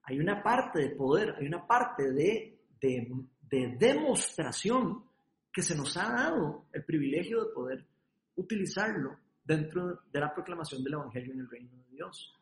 Hay 0.04 0.20
una 0.20 0.44
parte 0.44 0.82
de 0.82 0.90
poder, 0.92 1.36
hay 1.40 1.48
una 1.48 1.66
parte 1.66 2.12
de, 2.12 2.60
de, 2.80 3.12
de 3.50 3.76
demostración 3.80 5.11
que 5.52 5.62
se 5.62 5.76
nos 5.76 5.96
ha 5.98 6.12
dado 6.12 6.66
el 6.72 6.84
privilegio 6.84 7.44
de 7.44 7.54
poder 7.54 7.88
utilizarlo 8.36 9.18
dentro 9.44 10.02
de 10.12 10.20
la 10.20 10.34
proclamación 10.34 10.84
del 10.84 10.94
Evangelio 10.94 11.34
en 11.34 11.40
el 11.42 11.50
reino 11.50 11.76
de 11.76 11.90
Dios. 11.90 12.38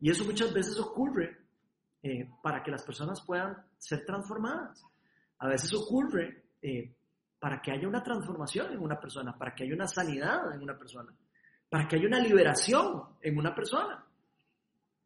Y 0.00 0.10
eso 0.10 0.24
muchas 0.24 0.52
veces 0.52 0.78
ocurre 0.78 1.36
eh, 2.02 2.28
para 2.42 2.62
que 2.62 2.70
las 2.70 2.82
personas 2.82 3.20
puedan 3.26 3.56
ser 3.76 4.04
transformadas. 4.06 4.82
A 5.38 5.48
veces 5.48 5.72
ocurre 5.74 6.44
eh, 6.62 6.94
para 7.38 7.60
que 7.60 7.72
haya 7.72 7.86
una 7.86 8.02
transformación 8.02 8.72
en 8.72 8.80
una 8.80 8.98
persona, 8.98 9.36
para 9.36 9.54
que 9.54 9.64
haya 9.64 9.74
una 9.74 9.86
sanidad 9.86 10.54
en 10.54 10.62
una 10.62 10.78
persona, 10.78 11.14
para 11.68 11.86
que 11.86 11.96
haya 11.96 12.06
una 12.06 12.20
liberación 12.20 13.02
en 13.20 13.38
una 13.38 13.54
persona, 13.54 14.04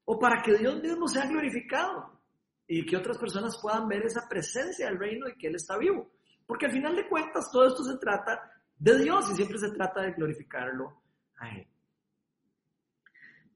o 0.05 0.18
para 0.18 0.43
que 0.43 0.57
Dios 0.57 0.80
mismo 0.82 1.09
sea 1.09 1.26
glorificado 1.26 2.20
y 2.66 2.85
que 2.85 2.97
otras 2.97 3.18
personas 3.18 3.59
puedan 3.61 3.89
ver 3.89 4.05
esa 4.05 4.28
presencia 4.28 4.87
del 4.87 4.99
reino 4.99 5.28
y 5.28 5.37
que 5.37 5.49
Él 5.49 5.57
está 5.57 5.76
vivo. 5.78 6.11
Porque 6.47 6.66
al 6.66 6.72
final 6.72 6.97
de 6.97 7.09
cuentas 7.09 7.51
todo 7.51 7.66
esto 7.66 7.84
se 7.84 7.99
trata 7.99 8.51
de 8.78 8.99
Dios 8.99 9.30
y 9.30 9.34
siempre 9.34 9.59
se 9.59 9.70
trata 9.70 10.03
de 10.03 10.12
glorificarlo 10.12 11.01
a 11.36 11.49
Él. 11.51 11.66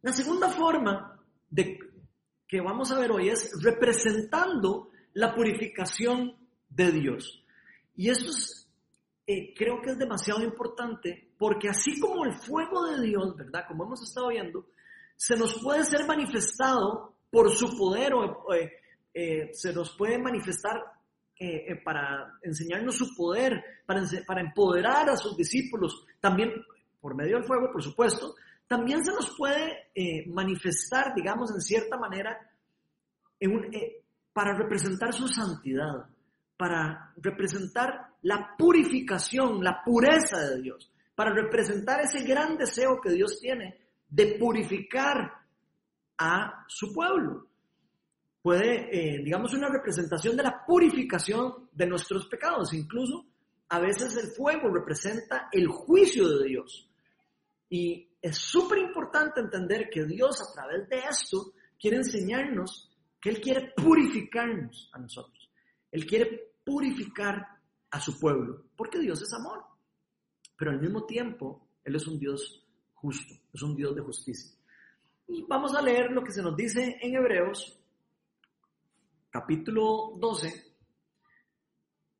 La 0.03 0.13
segunda 0.13 0.49
forma 0.49 1.21
de, 1.51 1.79
que 2.47 2.61
vamos 2.61 2.91
a 2.93 2.99
ver 2.99 3.11
hoy 3.11 3.29
es 3.29 3.53
representando 3.63 4.91
la 5.15 5.35
purificación 5.35 6.37
de 6.69 6.93
Dios. 6.93 7.45
Y 7.97 8.11
esto 8.11 8.31
eh, 9.27 9.53
creo 9.55 9.83
que 9.83 9.91
es 9.91 9.99
demasiado 9.99 10.43
importante 10.43 11.33
porque 11.37 11.69
así 11.69 11.99
como 12.01 12.25
el 12.25 12.33
fuego 12.33 12.87
de 12.87 13.03
Dios, 13.03 13.37
¿verdad? 13.37 13.65
Como 13.67 13.85
hemos 13.85 14.03
estado 14.03 14.29
viendo, 14.29 14.67
se 15.17 15.37
nos 15.37 15.61
puede 15.63 15.85
ser 15.85 16.07
manifestado 16.07 17.17
por 17.31 17.51
su 17.51 17.77
poder 17.77 18.15
o 18.15 18.55
eh, 18.55 18.73
eh, 19.13 19.51
se 19.53 19.73
nos 19.73 19.97
puede 19.97 20.19
manifestar 20.19 20.81
eh, 21.41 21.67
eh, 21.69 21.77
para 21.85 22.39
enseñarnos 22.43 22.97
su 22.97 23.15
poder, 23.15 23.63
para, 23.87 24.03
para 24.27 24.41
empoderar 24.41 25.09
a 25.09 25.17
sus 25.17 25.37
discípulos, 25.37 26.05
también 26.19 26.51
por 27.01 27.15
medio 27.15 27.37
del 27.37 27.47
fuego, 27.47 27.71
por 27.73 27.83
supuesto, 27.83 28.35
también 28.67 29.05
se 29.05 29.13
nos 29.13 29.37
puede 29.37 29.91
eh, 29.95 30.27
manifestar, 30.29 31.15
digamos, 31.15 31.53
en 31.55 31.61
cierta 31.61 31.97
manera, 31.97 32.37
para 34.33 34.53
representar 34.57 35.13
su 35.13 35.29
santidad, 35.29 36.07
para 36.57 37.13
representar 37.17 38.15
la 38.23 38.57
purificación, 38.59 39.63
la 39.63 39.83
pureza 39.85 40.41
de 40.41 40.61
Dios, 40.61 40.91
para 41.15 41.33
representar 41.33 42.01
ese 42.01 42.25
gran 42.25 42.57
deseo 42.57 43.01
que 43.01 43.11
Dios 43.11 43.39
tiene 43.41 43.79
de 44.09 44.37
purificar 44.39 45.33
a 46.19 46.65
su 46.67 46.93
pueblo 46.93 47.48
puede, 48.43 48.89
eh, 48.91 49.23
digamos, 49.23 49.55
una 49.55 49.69
representación 49.69 50.37
de 50.37 50.43
la 50.43 50.65
purificación 50.67 51.69
de 51.73 51.87
nuestros 51.87 52.27
pecados. 52.27 52.73
Incluso 52.73 53.27
a 53.69 53.81
veces 53.81 54.17
el 54.17 54.31
fuego 54.31 54.69
representa 54.69 55.49
el 55.53 55.69
juicio 55.69 56.29
de 56.29 56.47
Dios. 56.47 56.91
Y 57.69 58.09
es 58.21 58.37
súper 58.37 58.79
importante 58.79 59.41
entender 59.41 59.89
que 59.91 60.05
Dios 60.05 60.41
a 60.41 60.53
través 60.53 60.89
de 60.89 60.99
esto 60.99 61.53
quiere 61.79 61.99
enseñarnos 61.99 62.91
que 63.21 63.31
Él 63.31 63.41
quiere 63.41 63.73
purificarnos 63.77 64.91
a 64.93 64.99
nosotros. 64.99 65.51
Él 65.91 66.07
quiere 66.07 66.53
purificar 66.65 67.47
a 67.91 68.01
su 68.01 68.19
pueblo, 68.19 68.65
porque 68.77 68.99
Dios 68.99 69.21
es 69.23 69.33
amor. 69.33 69.65
Pero 70.57 70.71
al 70.71 70.81
mismo 70.81 71.05
tiempo, 71.05 71.69
Él 71.85 71.97
es 71.97 72.07
un 72.07 72.19
Dios 72.19 72.65
justo, 72.95 73.35
es 73.53 73.63
un 73.63 73.75
Dios 73.75 73.95
de 73.95 74.03
justicia. 74.03 74.57
Y 75.27 75.43
vamos 75.43 75.75
a 75.75 75.83
leer 75.83 76.11
lo 76.11 76.23
que 76.23 76.33
se 76.33 76.43
nos 76.43 76.57
dice 76.57 76.99
en 77.01 77.15
Hebreos 77.15 77.78
capítulo 79.31 80.17
12, 80.19 80.77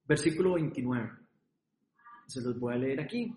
versículo 0.05 0.55
29. 0.55 1.11
Se 2.27 2.41
los 2.41 2.59
voy 2.59 2.75
a 2.75 2.79
leer 2.79 3.01
aquí. 3.01 3.35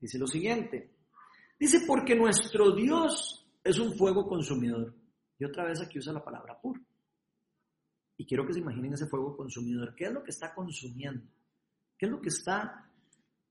Dice 0.00 0.18
lo 0.18 0.26
siguiente. 0.26 0.96
Dice, 1.58 1.84
porque 1.86 2.14
nuestro 2.14 2.74
Dios 2.74 3.46
es 3.62 3.78
un 3.78 3.94
fuego 3.96 4.26
consumidor. 4.26 4.94
Y 5.38 5.44
otra 5.44 5.64
vez 5.64 5.80
aquí 5.80 5.98
usa 5.98 6.12
la 6.12 6.24
palabra 6.24 6.60
puro. 6.60 6.80
Y 8.16 8.26
quiero 8.26 8.46
que 8.46 8.52
se 8.52 8.60
imaginen 8.60 8.94
ese 8.94 9.06
fuego 9.06 9.36
consumidor. 9.36 9.94
¿Qué 9.94 10.04
es 10.04 10.12
lo 10.12 10.22
que 10.22 10.30
está 10.30 10.54
consumiendo? 10.54 11.26
¿Qué 11.98 12.06
es 12.06 12.12
lo 12.12 12.20
que 12.20 12.28
está... 12.28 12.90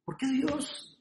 ¿Por 0.05 0.17
qué 0.17 0.27
Dios? 0.27 0.99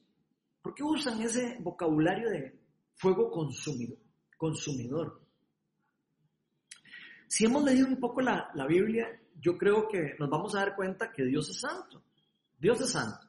¿Por 0.60 0.74
qué 0.74 0.82
usan 0.82 1.20
ese 1.22 1.58
vocabulario 1.60 2.30
de 2.30 2.60
fuego 2.94 3.30
consumidor? 3.30 3.98
consumidor? 4.42 5.21
Si 7.32 7.46
hemos 7.46 7.64
leído 7.64 7.86
un 7.86 7.98
poco 7.98 8.20
la, 8.20 8.50
la 8.52 8.66
Biblia, 8.66 9.08
yo 9.40 9.56
creo 9.56 9.88
que 9.88 10.16
nos 10.18 10.28
vamos 10.28 10.54
a 10.54 10.58
dar 10.58 10.76
cuenta 10.76 11.10
que 11.10 11.24
Dios 11.24 11.48
es 11.48 11.60
santo. 11.60 12.04
Dios 12.58 12.78
es 12.82 12.90
santo. 12.90 13.26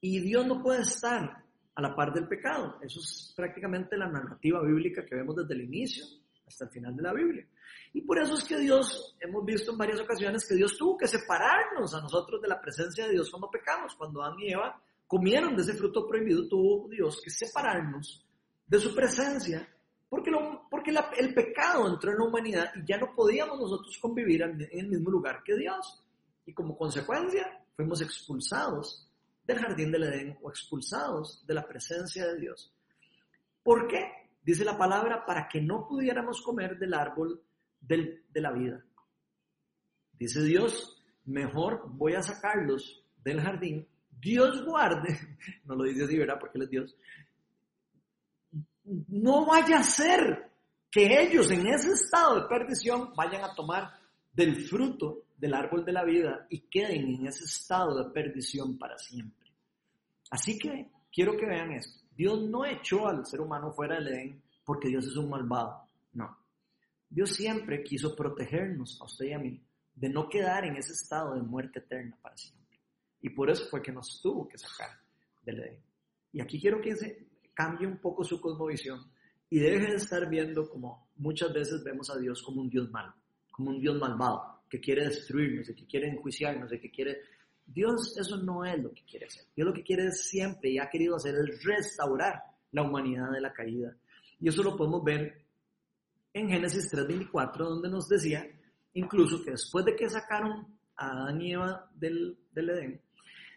Y 0.00 0.20
Dios 0.20 0.46
no 0.46 0.62
puede 0.62 0.82
estar 0.82 1.44
a 1.74 1.82
la 1.82 1.96
par 1.96 2.12
del 2.12 2.28
pecado. 2.28 2.78
Eso 2.80 3.00
es 3.00 3.32
prácticamente 3.36 3.96
la 3.96 4.06
narrativa 4.06 4.62
bíblica 4.62 5.04
que 5.04 5.16
vemos 5.16 5.34
desde 5.34 5.52
el 5.52 5.62
inicio 5.62 6.04
hasta 6.46 6.66
el 6.66 6.70
final 6.70 6.94
de 6.94 7.02
la 7.02 7.12
Biblia. 7.12 7.44
Y 7.92 8.02
por 8.02 8.20
eso 8.20 8.34
es 8.34 8.44
que 8.44 8.56
Dios, 8.56 9.16
hemos 9.18 9.44
visto 9.44 9.72
en 9.72 9.78
varias 9.78 9.98
ocasiones 9.98 10.46
que 10.46 10.54
Dios 10.54 10.76
tuvo 10.78 10.96
que 10.96 11.08
separarnos 11.08 11.92
a 11.94 12.02
nosotros 12.02 12.40
de 12.40 12.46
la 12.46 12.60
presencia 12.60 13.06
de 13.06 13.14
Dios 13.14 13.28
cuando 13.30 13.50
pecamos. 13.50 13.96
Cuando 13.96 14.22
Adán 14.22 14.38
y 14.38 14.52
Eva 14.52 14.80
comieron 15.08 15.56
de 15.56 15.62
ese 15.62 15.74
fruto 15.74 16.06
prohibido, 16.06 16.46
tuvo 16.46 16.88
Dios 16.88 17.20
que 17.20 17.30
separarnos 17.30 18.24
de 18.64 18.78
su 18.78 18.94
presencia, 18.94 19.68
porque, 20.12 20.92
el 21.16 21.32
pecado 21.32 21.88
entró 21.88 22.12
en 22.12 22.18
la 22.18 22.24
humanidad 22.24 22.70
y 22.74 22.84
ya 22.84 22.98
no 22.98 23.14
podíamos 23.14 23.58
nosotros 23.58 23.96
convivir 23.98 24.42
en 24.42 24.68
el 24.70 24.88
mismo 24.88 25.10
lugar 25.10 25.42
que 25.42 25.56
Dios. 25.56 26.04
Y 26.44 26.52
como 26.52 26.76
consecuencia, 26.76 27.64
fuimos 27.74 28.02
expulsados 28.02 29.08
del 29.46 29.58
jardín 29.58 29.90
del 29.90 30.02
Edén 30.02 30.38
o 30.42 30.50
expulsados 30.50 31.42
de 31.46 31.54
la 31.54 31.66
presencia 31.66 32.26
de 32.26 32.38
Dios. 32.38 32.70
¿Por 33.62 33.88
qué? 33.88 34.04
Dice 34.42 34.66
la 34.66 34.76
palabra, 34.76 35.24
para 35.24 35.48
que 35.48 35.62
no 35.62 35.88
pudiéramos 35.88 36.42
comer 36.42 36.78
del 36.78 36.92
árbol 36.92 37.42
de 37.80 38.20
la 38.34 38.52
vida. 38.52 38.84
Dice 40.18 40.42
Dios, 40.42 41.02
mejor 41.24 41.84
voy 41.86 42.16
a 42.16 42.22
sacarlos 42.22 43.02
del 43.24 43.40
jardín. 43.40 43.88
Dios 44.10 44.62
guarde, 44.66 45.18
no 45.64 45.74
lo 45.74 45.84
dice 45.84 46.04
así, 46.04 46.18
¿verdad? 46.18 46.38
Porque 46.38 46.58
Él 46.58 46.64
es 46.64 46.70
Dios. 46.70 46.96
No 48.84 49.46
vaya 49.46 49.78
a 49.78 49.84
ser 49.84 50.50
que 50.90 51.22
ellos 51.22 51.50
en 51.50 51.66
ese 51.66 51.92
estado 51.92 52.40
de 52.40 52.48
perdición 52.48 53.12
vayan 53.16 53.44
a 53.44 53.54
tomar 53.54 53.90
del 54.32 54.64
fruto 54.68 55.24
del 55.36 55.54
árbol 55.54 55.84
de 55.84 55.92
la 55.92 56.04
vida 56.04 56.46
y 56.50 56.60
queden 56.68 57.14
en 57.14 57.26
ese 57.26 57.44
estado 57.44 57.96
de 57.96 58.10
perdición 58.10 58.78
para 58.78 58.98
siempre. 58.98 59.50
Así 60.30 60.58
que 60.58 60.90
quiero 61.12 61.36
que 61.36 61.46
vean 61.46 61.72
esto. 61.72 62.04
Dios 62.14 62.42
no 62.42 62.64
echó 62.64 63.08
al 63.08 63.26
ser 63.26 63.40
humano 63.40 63.72
fuera 63.72 63.96
del 63.96 64.08
Edén 64.08 64.42
porque 64.64 64.88
Dios 64.88 65.06
es 65.06 65.16
un 65.16 65.30
malvado. 65.30 65.86
No. 66.12 66.36
Dios 67.08 67.30
siempre 67.30 67.82
quiso 67.82 68.14
protegernos, 68.14 69.00
a 69.00 69.04
usted 69.04 69.26
y 69.26 69.32
a 69.32 69.38
mí, 69.38 69.60
de 69.94 70.08
no 70.08 70.28
quedar 70.28 70.64
en 70.64 70.76
ese 70.76 70.92
estado 70.92 71.34
de 71.34 71.42
muerte 71.42 71.80
eterna 71.80 72.16
para 72.22 72.36
siempre. 72.36 72.78
Y 73.20 73.30
por 73.30 73.50
eso 73.50 73.66
fue 73.68 73.82
que 73.82 73.92
nos 73.92 74.20
tuvo 74.20 74.48
que 74.48 74.58
sacar 74.58 74.90
del 75.42 75.60
Edén. 75.60 75.82
Y 76.32 76.40
aquí 76.40 76.60
quiero 76.60 76.80
que 76.80 76.96
se 76.96 77.31
cambie 77.54 77.86
un 77.86 77.98
poco 77.98 78.24
su 78.24 78.40
cosmovisión 78.40 79.10
y 79.50 79.58
deje 79.58 79.90
de 79.90 79.96
estar 79.96 80.28
viendo 80.28 80.68
como 80.68 81.08
muchas 81.16 81.52
veces 81.52 81.84
vemos 81.84 82.10
a 82.10 82.18
Dios 82.18 82.42
como 82.42 82.62
un 82.62 82.70
Dios 82.70 82.90
malo, 82.90 83.14
como 83.50 83.70
un 83.70 83.80
Dios 83.80 83.98
malvado 83.98 84.62
que 84.68 84.80
quiere 84.80 85.04
destruirnos, 85.04 85.66
de 85.66 85.74
que 85.74 85.86
quiere 85.86 86.08
enjuiciarnos, 86.08 86.70
de 86.70 86.80
que 86.80 86.90
quiere... 86.90 87.18
Dios 87.66 88.16
eso 88.18 88.38
no 88.38 88.64
es 88.64 88.82
lo 88.82 88.92
que 88.92 89.02
quiere 89.04 89.26
hacer. 89.26 89.44
Dios 89.54 89.68
lo 89.68 89.74
que 89.74 89.82
quiere 89.82 90.10
siempre 90.12 90.70
y 90.70 90.78
ha 90.78 90.88
querido 90.88 91.16
hacer 91.16 91.34
es 91.34 91.62
restaurar 91.62 92.42
la 92.70 92.82
humanidad 92.82 93.30
de 93.30 93.40
la 93.40 93.52
caída. 93.52 93.94
Y 94.40 94.48
eso 94.48 94.62
lo 94.62 94.76
podemos 94.76 95.04
ver 95.04 95.44
en 96.32 96.48
Génesis 96.48 96.90
3.24, 96.90 97.58
donde 97.58 97.90
nos 97.90 98.08
decía 98.08 98.46
incluso 98.94 99.44
que 99.44 99.52
después 99.52 99.84
de 99.84 99.94
que 99.94 100.08
sacaron 100.08 100.66
a 100.96 101.10
Adán 101.10 101.42
y 101.42 101.52
Eva 101.52 101.90
del, 101.94 102.38
del 102.52 102.70
Edén, 102.70 103.00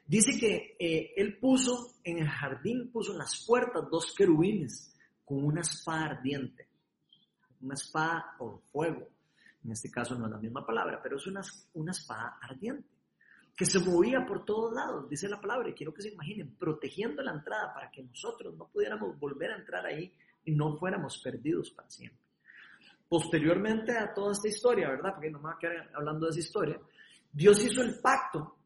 dice 0.06 0.40
que 0.40 0.76
eh, 0.80 1.14
él 1.16 1.38
puso 1.38 1.96
en 2.04 2.20
el 2.20 2.28
jardín, 2.28 2.92
puso 2.92 3.12
en 3.14 3.20
las 3.20 3.46
puertas 3.46 3.84
dos 3.90 4.14
querubines 4.16 4.96
con 5.24 5.44
una 5.44 5.62
espada 5.62 6.06
ardiente, 6.06 6.68
una 7.62 7.74
espada 7.74 8.36
por 8.38 8.62
fuego 8.72 9.16
en 9.66 9.72
este 9.72 9.90
caso 9.90 10.16
no 10.16 10.26
es 10.26 10.32
la 10.32 10.38
misma 10.38 10.64
palabra, 10.64 11.00
pero 11.02 11.18
es 11.18 11.26
una, 11.26 11.42
una 11.74 11.92
espada 11.92 12.38
ardiente, 12.40 12.88
que 13.56 13.66
se 13.66 13.80
movía 13.80 14.24
por 14.26 14.46
todos 14.46 14.72
lados, 14.74 15.10
dice 15.10 15.28
la 15.28 15.42
palabra, 15.42 15.70
y 15.70 15.74
quiero 15.74 15.92
que 15.92 16.04
se 16.04 16.10
imaginen, 16.10 16.56
protegiendo 16.56 17.24
la 17.24 17.32
entrada 17.32 17.74
para 17.74 17.90
que 17.90 18.04
nosotros 18.04 18.56
no 18.56 18.68
pudiéramos 18.68 19.18
volver 19.18 19.52
a 19.52 19.58
entrar 19.58 19.84
ahí 19.86 20.14
y 20.44 20.52
no 20.52 20.78
fuéramos 20.78 21.18
perdidos 21.18 21.72
para 21.72 21.90
siempre. 21.90 22.20
Posteriormente 23.10 23.98
a 23.98 24.14
toda 24.14 24.34
esta 24.34 24.48
historia, 24.48 24.90
¿verdad? 24.90 25.14
Porque 25.14 25.32
no 25.32 25.40
me 25.40 25.46
voy 25.46 25.54
a 25.56 25.60
quedar 25.60 25.92
hablando 25.96 26.28
de 26.28 26.32
esa 26.32 26.40
historia, 26.40 26.80
Dios 27.32 27.64
hizo 27.64 27.82
el 27.82 28.00
pacto 28.00 28.58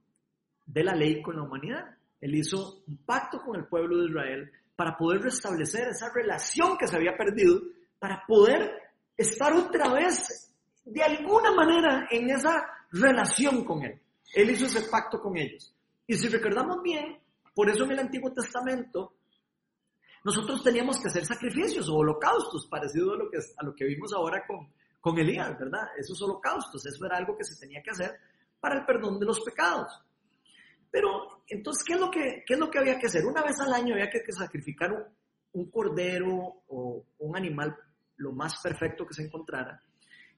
de 0.72 0.84
la 0.84 0.94
ley 0.94 1.22
con 1.22 1.36
la 1.36 1.44
humanidad. 1.44 1.84
Él 2.22 2.36
hizo 2.36 2.84
un 2.88 2.98
pacto 3.06 3.42
con 3.42 3.56
el 3.56 3.66
pueblo 3.66 3.98
de 3.98 4.10
Israel 4.10 4.52
para 4.76 4.96
poder 4.96 5.22
restablecer 5.22 5.88
esa 5.88 6.12
relación 6.14 6.78
que 6.78 6.88
se 6.88 6.96
había 6.96 7.18
perdido, 7.18 7.62
para 7.98 8.24
poder 8.28 8.72
estar 9.18 9.54
otra 9.54 9.92
vez 9.94 10.54
de 10.86 11.04
alguna 11.04 11.52
manera 11.52 12.08
en 12.10 12.30
esa 12.30 12.66
relación 12.92 13.66
con 13.66 13.84
Él. 13.84 14.00
Él 14.34 14.52
hizo 14.52 14.66
ese 14.66 14.90
pacto 14.90 15.20
con 15.20 15.38
ellos. 15.38 15.74
Y 16.08 16.16
si 16.16 16.28
recordamos 16.28 16.82
bien, 16.82 17.20
por 17.54 17.70
eso 17.70 17.84
en 17.84 17.92
el 17.92 18.00
Antiguo 18.00 18.32
Testamento, 18.32 19.14
nosotros 20.24 20.64
teníamos 20.64 21.00
que 21.00 21.08
hacer 21.08 21.26
sacrificios 21.26 21.90
o 21.90 21.96
holocaustos, 21.96 22.68
parecido 22.68 23.14
a 23.14 23.18
lo 23.18 23.30
que, 23.30 23.38
a 23.38 23.66
lo 23.66 23.76
que 23.76 23.86
vimos 23.86 24.14
ahora 24.14 24.46
con, 24.46 24.72
con 25.02 25.18
Elías, 25.18 25.58
¿verdad? 25.58 25.90
Esos 25.98 26.22
holocaustos, 26.22 26.86
eso 26.86 27.06
era 27.06 27.18
algo 27.18 27.36
que 27.38 27.44
se 27.44 27.60
tenía 27.60 27.82
que 27.82 27.92
hacer 27.92 28.18
para 28.60 28.80
el 28.80 28.86
perdón 28.86 29.20
de 29.20 29.26
los 29.26 29.40
pecados. 29.42 30.00
Pero, 30.92 31.44
entonces, 31.48 31.84
¿qué 31.84 31.94
es 31.94 32.00
lo 32.00 32.10
que, 32.10 32.44
es 32.48 32.60
lo 32.60 32.70
que 32.70 32.80
había 32.80 32.98
que 32.98 33.08
hacer? 33.08 33.26
Una 33.26 33.44
vez 33.44 33.60
al 33.60 33.74
año 33.74 33.94
había 33.94 34.10
que, 34.10 34.22
sacrificar 34.32 34.92
un, 34.92 35.04
un 35.54 35.70
cordero 35.70 36.64
o 36.68 37.06
un 37.20 37.38
animal 37.38 37.76
lo 38.18 38.32
más 38.32 38.60
perfecto 38.62 39.06
que 39.06 39.14
se 39.14 39.24
encontrara 39.24 39.82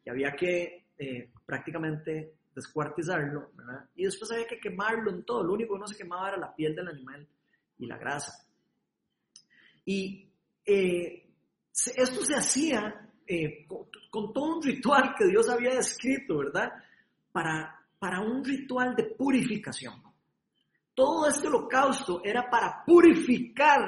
y 0.05 0.09
había 0.09 0.31
que 0.33 0.85
eh, 0.97 1.31
prácticamente 1.45 2.35
descuartizarlo, 2.53 3.51
¿verdad? 3.55 3.89
Y 3.95 4.05
después 4.05 4.31
había 4.31 4.47
que 4.47 4.59
quemarlo 4.59 5.11
en 5.11 5.23
todo, 5.23 5.43
lo 5.43 5.53
único 5.53 5.73
que 5.73 5.79
no 5.79 5.87
se 5.87 5.97
quemaba 5.97 6.29
era 6.29 6.37
la 6.37 6.55
piel 6.55 6.75
del 6.75 6.87
animal 6.87 7.27
y 7.79 7.85
la 7.85 7.97
grasa. 7.97 8.45
Y 9.85 10.29
eh, 10.65 11.29
esto 11.71 12.23
se 12.23 12.35
hacía 12.35 13.09
eh, 13.25 13.65
con, 13.67 14.33
todo 14.33 14.57
un 14.57 14.63
ritual 14.63 15.15
que 15.17 15.25
Dios 15.25 15.49
había 15.49 15.73
descrito, 15.73 16.39
¿verdad? 16.39 16.71
Para, 17.31 17.79
para 17.97 18.19
un 18.19 18.43
ritual 18.43 18.95
de 18.95 19.03
purificación. 19.05 20.10
Todo 21.01 21.27
este 21.27 21.47
holocausto 21.47 22.21
era 22.23 22.47
para 22.47 22.83
purificar 22.85 23.79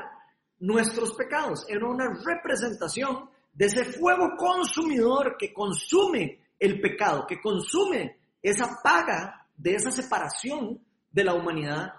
nuestros 0.62 1.14
pecados, 1.14 1.64
era 1.70 1.86
una 1.86 2.12
representación 2.26 3.30
de 3.54 3.66
ese 3.68 3.86
fuego 3.86 4.32
consumidor 4.36 5.36
que 5.38 5.54
consume 5.54 6.40
el 6.58 6.82
pecado, 6.82 7.28
que 7.28 7.40
consume 7.40 8.18
esa 8.42 8.80
paga 8.84 9.48
de 9.56 9.76
esa 9.76 9.92
separación 9.92 10.84
de 11.12 11.24
la 11.24 11.36
humanidad 11.36 11.94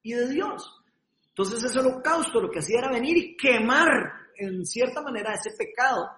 y 0.00 0.12
de 0.12 0.28
Dios. 0.28 0.80
Entonces 1.26 1.64
ese 1.64 1.80
holocausto 1.80 2.40
lo 2.40 2.48
que 2.48 2.60
hacía 2.60 2.78
era 2.78 2.92
venir 2.92 3.16
y 3.16 3.36
quemar 3.36 4.12
en 4.36 4.64
cierta 4.64 5.02
manera 5.02 5.34
ese 5.34 5.56
pecado, 5.58 6.08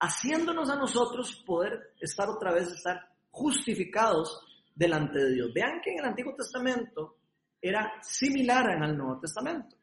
haciéndonos 0.00 0.70
a 0.70 0.76
nosotros 0.76 1.44
poder 1.44 1.92
estar 2.00 2.30
otra 2.30 2.50
vez, 2.50 2.68
estar 2.68 2.98
justificados 3.30 4.40
delante 4.74 5.18
de 5.18 5.34
Dios. 5.34 5.52
Vean 5.52 5.82
que 5.84 5.90
en 5.90 5.98
el 5.98 6.06
Antiguo 6.06 6.34
Testamento 6.34 7.18
era 7.62 7.92
similar 8.02 8.70
al 8.70 8.98
Nuevo 8.98 9.20
Testamento, 9.20 9.76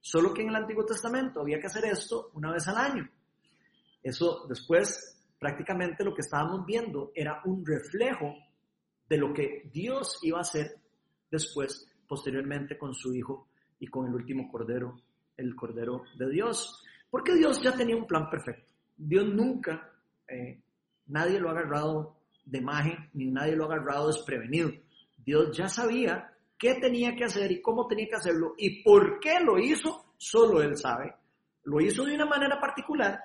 solo 0.00 0.34
que 0.34 0.42
en 0.42 0.50
el 0.50 0.56
Antiguo 0.56 0.84
Testamento 0.84 1.40
había 1.40 1.58
que 1.58 1.66
hacer 1.66 1.86
esto 1.86 2.30
una 2.34 2.52
vez 2.52 2.68
al 2.68 2.76
año. 2.76 3.10
Eso 4.02 4.46
después 4.46 5.18
prácticamente 5.38 6.04
lo 6.04 6.14
que 6.14 6.20
estábamos 6.20 6.66
viendo 6.66 7.10
era 7.14 7.40
un 7.46 7.64
reflejo 7.64 8.36
de 9.08 9.16
lo 9.16 9.32
que 9.32 9.68
Dios 9.72 10.18
iba 10.22 10.38
a 10.38 10.42
hacer 10.42 10.76
después, 11.30 11.90
posteriormente 12.06 12.76
con 12.78 12.94
su 12.94 13.14
Hijo 13.14 13.48
y 13.80 13.86
con 13.86 14.06
el 14.06 14.14
último 14.14 14.50
Cordero, 14.50 15.00
el 15.36 15.56
Cordero 15.56 16.04
de 16.18 16.30
Dios. 16.30 16.84
Porque 17.10 17.34
Dios 17.34 17.60
ya 17.62 17.74
tenía 17.74 17.96
un 17.96 18.06
plan 18.06 18.30
perfecto. 18.30 18.70
Dios 18.96 19.26
nunca, 19.26 19.90
eh, 20.28 20.62
nadie 21.06 21.40
lo 21.40 21.48
ha 21.48 21.52
agarrado 21.52 22.18
de 22.44 22.60
maje, 22.60 23.10
ni 23.14 23.26
nadie 23.26 23.56
lo 23.56 23.64
ha 23.64 23.74
agarrado 23.74 24.08
desprevenido. 24.08 24.70
Dios 25.16 25.56
ya 25.56 25.68
sabía 25.68 26.31
qué 26.62 26.76
tenía 26.76 27.16
que 27.16 27.24
hacer 27.24 27.50
y 27.50 27.60
cómo 27.60 27.88
tenía 27.88 28.06
que 28.06 28.14
hacerlo 28.14 28.54
y 28.56 28.84
por 28.84 29.18
qué 29.18 29.40
lo 29.40 29.58
hizo, 29.58 30.14
solo 30.16 30.62
Él 30.62 30.76
sabe. 30.76 31.12
Lo 31.64 31.80
hizo 31.80 32.04
de 32.04 32.14
una 32.14 32.26
manera 32.26 32.60
particular 32.60 33.18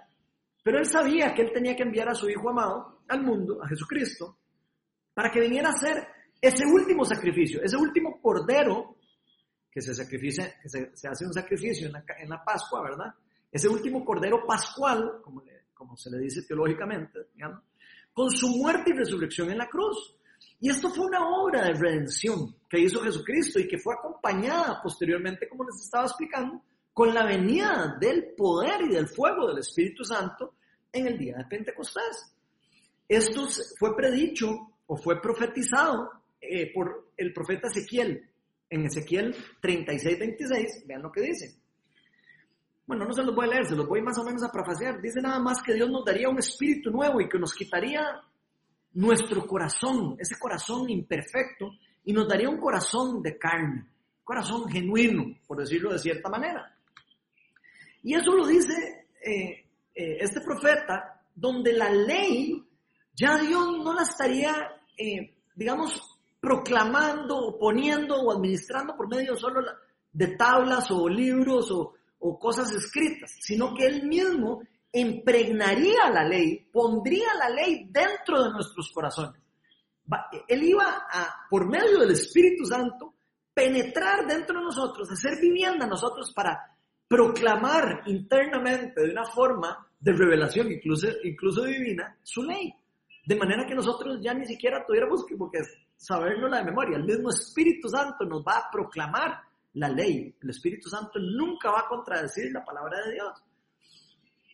pero 0.68 0.80
él 0.80 0.86
sabía 0.86 1.34
que 1.34 1.44
él 1.44 1.52
tenía 1.54 1.78
que 1.78 1.84
enviar 1.84 2.10
a 2.10 2.14
su 2.14 2.30
Hijo 2.30 2.50
amado 2.50 3.00
al 3.08 3.24
mundo, 3.24 3.64
a 3.64 3.70
Jesucristo, 3.70 4.40
para 5.14 5.32
que 5.32 5.40
viniera 5.40 5.70
a 5.70 5.72
hacer 5.72 6.06
ese 6.42 6.66
último 6.66 7.06
sacrificio, 7.06 7.62
ese 7.64 7.78
último 7.78 8.20
cordero, 8.22 8.98
que 9.72 9.80
se 9.80 9.96
sacrifica, 9.96 10.44
que 10.62 10.68
se, 10.68 11.08
hace 11.08 11.26
un 11.26 11.32
sacrificio 11.32 11.88
en 11.88 11.94
la, 11.94 12.04
en 12.18 12.28
la, 12.28 12.44
Pascua, 12.44 12.82
¿verdad? 12.82 13.16
Ese 13.50 13.70
último 13.70 14.04
cordero 14.04 14.46
pascual, 14.46 15.22
como, 15.24 15.42
como 15.74 15.96
se 15.96 16.12
le 16.12 16.18
dice 16.18 16.42
teológicamente, 16.46 17.18
con 18.12 18.30
su 18.30 18.50
muerte 18.58 18.90
y 18.90 18.98
resurrección 18.98 19.50
en 19.50 19.60
la 19.60 19.70
cruz. 19.70 20.17
Y 20.60 20.70
esto 20.70 20.90
fue 20.90 21.06
una 21.06 21.28
obra 21.28 21.66
de 21.66 21.74
redención 21.74 22.56
que 22.70 22.80
hizo 22.80 23.02
Jesucristo 23.02 23.60
y 23.60 23.68
que 23.68 23.78
fue 23.78 23.94
acompañada 23.94 24.82
posteriormente, 24.82 25.48
como 25.48 25.64
les 25.64 25.84
estaba 25.84 26.06
explicando, 26.06 26.62
con 26.94 27.14
la 27.14 27.26
venida 27.26 27.96
del 28.00 28.34
poder 28.36 28.82
y 28.82 28.94
del 28.94 29.08
fuego 29.08 29.48
del 29.48 29.60
Espíritu 29.60 30.04
Santo 30.04 30.56
en 30.92 31.08
el 31.08 31.18
día 31.18 31.38
de 31.38 31.46
Pentecostés. 31.46 32.34
Esto 33.08 33.48
fue 33.78 33.96
predicho 33.96 34.72
o 34.88 34.98
fue 34.98 35.22
profetizado 35.22 36.10
eh, 36.42 36.74
por 36.74 37.12
el 37.16 37.34
profeta 37.34 37.68
Ezequiel. 37.68 38.30
En 38.70 38.86
Ezequiel 38.86 39.36
36, 39.62 40.20
26, 40.20 40.84
vean 40.88 41.04
lo 41.04 41.12
que 41.12 41.22
dice. 41.22 41.56
Bueno, 42.86 43.06
no 43.06 43.14
se 43.14 43.24
los 43.24 43.36
voy 43.36 43.46
a 43.46 43.52
leer, 43.52 43.66
se 43.66 43.76
los 43.76 43.88
voy 43.88 44.02
más 44.02 44.18
o 44.18 44.24
menos 44.24 44.44
a 44.44 44.52
profasear. 44.52 45.02
Dice 45.02 45.22
nada 45.22 45.40
más 45.40 45.62
que 45.62 45.74
Dios 45.74 45.90
nos 45.90 46.04
daría 46.04 46.30
un 46.30 46.40
espíritu 46.40 46.90
nuevo 46.90 47.22
y 47.22 47.30
que 47.30 47.38
nos 47.38 47.54
quitaría 47.54 48.02
nuestro 48.98 49.46
corazón, 49.46 50.16
ese 50.18 50.40
corazón 50.40 50.90
imperfecto, 50.90 51.70
y 52.04 52.14
nos 52.14 52.28
daría 52.28 52.50
un 52.50 52.60
corazón 52.60 53.22
de 53.22 53.38
carne, 53.38 53.86
corazón 54.24 54.68
genuino, 54.68 55.38
por 55.46 55.60
decirlo 55.60 55.92
de 55.94 56.00
cierta 56.00 56.30
manera. 56.30 56.76
Y 58.02 58.16
eso 58.16 58.32
lo 58.32 58.48
dice 58.48 59.06
eh, 59.24 59.66
eh, 59.94 60.18
este 60.20 60.42
profeta, 60.42 61.22
donde 61.36 61.74
la 61.74 61.92
ley 61.92 62.64
ya 63.14 63.38
Dios 63.38 63.78
no 63.84 63.94
la 63.94 64.02
estaría, 64.02 64.56
eh, 64.98 65.36
digamos, 65.56 66.02
proclamando 66.40 67.38
o 67.38 67.60
poniendo 67.60 68.16
o 68.20 68.32
administrando 68.32 68.96
por 68.96 69.08
medio 69.10 69.36
solo 69.36 69.62
de 70.12 70.28
tablas 70.38 70.90
o 70.90 71.08
libros 71.08 71.70
o, 71.70 71.94
o 72.18 72.40
cosas 72.40 72.72
escritas, 72.74 73.32
sino 73.42 73.76
que 73.76 73.86
Él 73.86 74.08
mismo 74.08 74.64
impregnaría 75.00 76.10
la 76.10 76.24
ley, 76.24 76.68
pondría 76.72 77.34
la 77.38 77.50
ley 77.50 77.88
dentro 77.90 78.44
de 78.44 78.52
nuestros 78.52 78.92
corazones. 78.92 79.42
Él 80.48 80.64
iba 80.64 81.08
a, 81.12 81.48
por 81.50 81.68
medio 81.70 82.00
del 82.00 82.12
Espíritu 82.12 82.66
Santo, 82.66 83.14
penetrar 83.54 84.26
dentro 84.26 84.60
de 84.60 84.66
nosotros, 84.66 85.12
hacer 85.12 85.40
vivienda 85.42 85.86
a 85.86 85.90
nosotros 85.90 86.32
para 86.34 86.78
proclamar 87.08 88.04
internamente 88.06 89.02
de 89.02 89.12
una 89.12 89.26
forma 89.26 89.88
de 90.00 90.14
revelación, 90.14 90.72
incluso, 90.72 91.08
incluso 91.24 91.64
divina, 91.64 92.18
su 92.22 92.44
ley. 92.44 92.74
De 93.26 93.36
manera 93.36 93.66
que 93.66 93.76
nosotros 93.76 94.20
ya 94.22 94.34
ni 94.34 94.46
siquiera 94.46 94.86
tuviéramos 94.86 95.26
que, 95.26 95.36
porque 95.36 95.60
sabernos 95.98 96.50
la 96.50 96.60
de 96.60 96.66
memoria. 96.66 96.98
El 96.98 97.04
mismo 97.04 97.30
Espíritu 97.30 97.90
Santo 97.90 98.26
nos 98.26 98.42
va 98.42 98.60
a 98.60 98.72
proclamar 98.72 99.42
la 99.74 99.90
ley. 99.90 100.34
El 100.42 100.50
Espíritu 100.50 100.90
Santo 100.90 101.20
nunca 101.20 101.72
va 101.72 101.80
a 101.82 101.88
contradecir 101.88 102.52
la 102.54 102.64
palabra 102.64 103.04
de 103.06 103.14
Dios. 103.14 103.44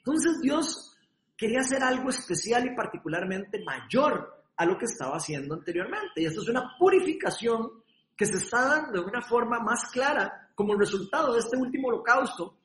Entonces 0.06 0.42
Dios 0.42 0.98
quería 1.38 1.62
hacer 1.62 1.82
algo 1.82 2.10
especial 2.10 2.66
y 2.66 2.76
particularmente 2.76 3.64
mayor 3.64 4.44
a 4.56 4.66
lo 4.66 4.78
que 4.78 4.86
estaba 4.86 5.16
haciendo 5.16 5.56
anteriormente. 5.56 6.22
Y 6.22 6.26
esto 6.26 6.42
es 6.42 6.50
una 6.50 6.76
purificación 6.78 7.84
que 8.16 8.26
se 8.26 8.38
está 8.38 8.66
dando 8.66 9.02
de 9.02 9.08
una 9.08 9.22
forma 9.22 9.60
más 9.60 9.90
clara 9.92 10.52
como 10.56 10.76
resultado 10.76 11.34
de 11.34 11.40
este 11.40 11.58
último 11.58 11.88
holocausto 11.88 12.58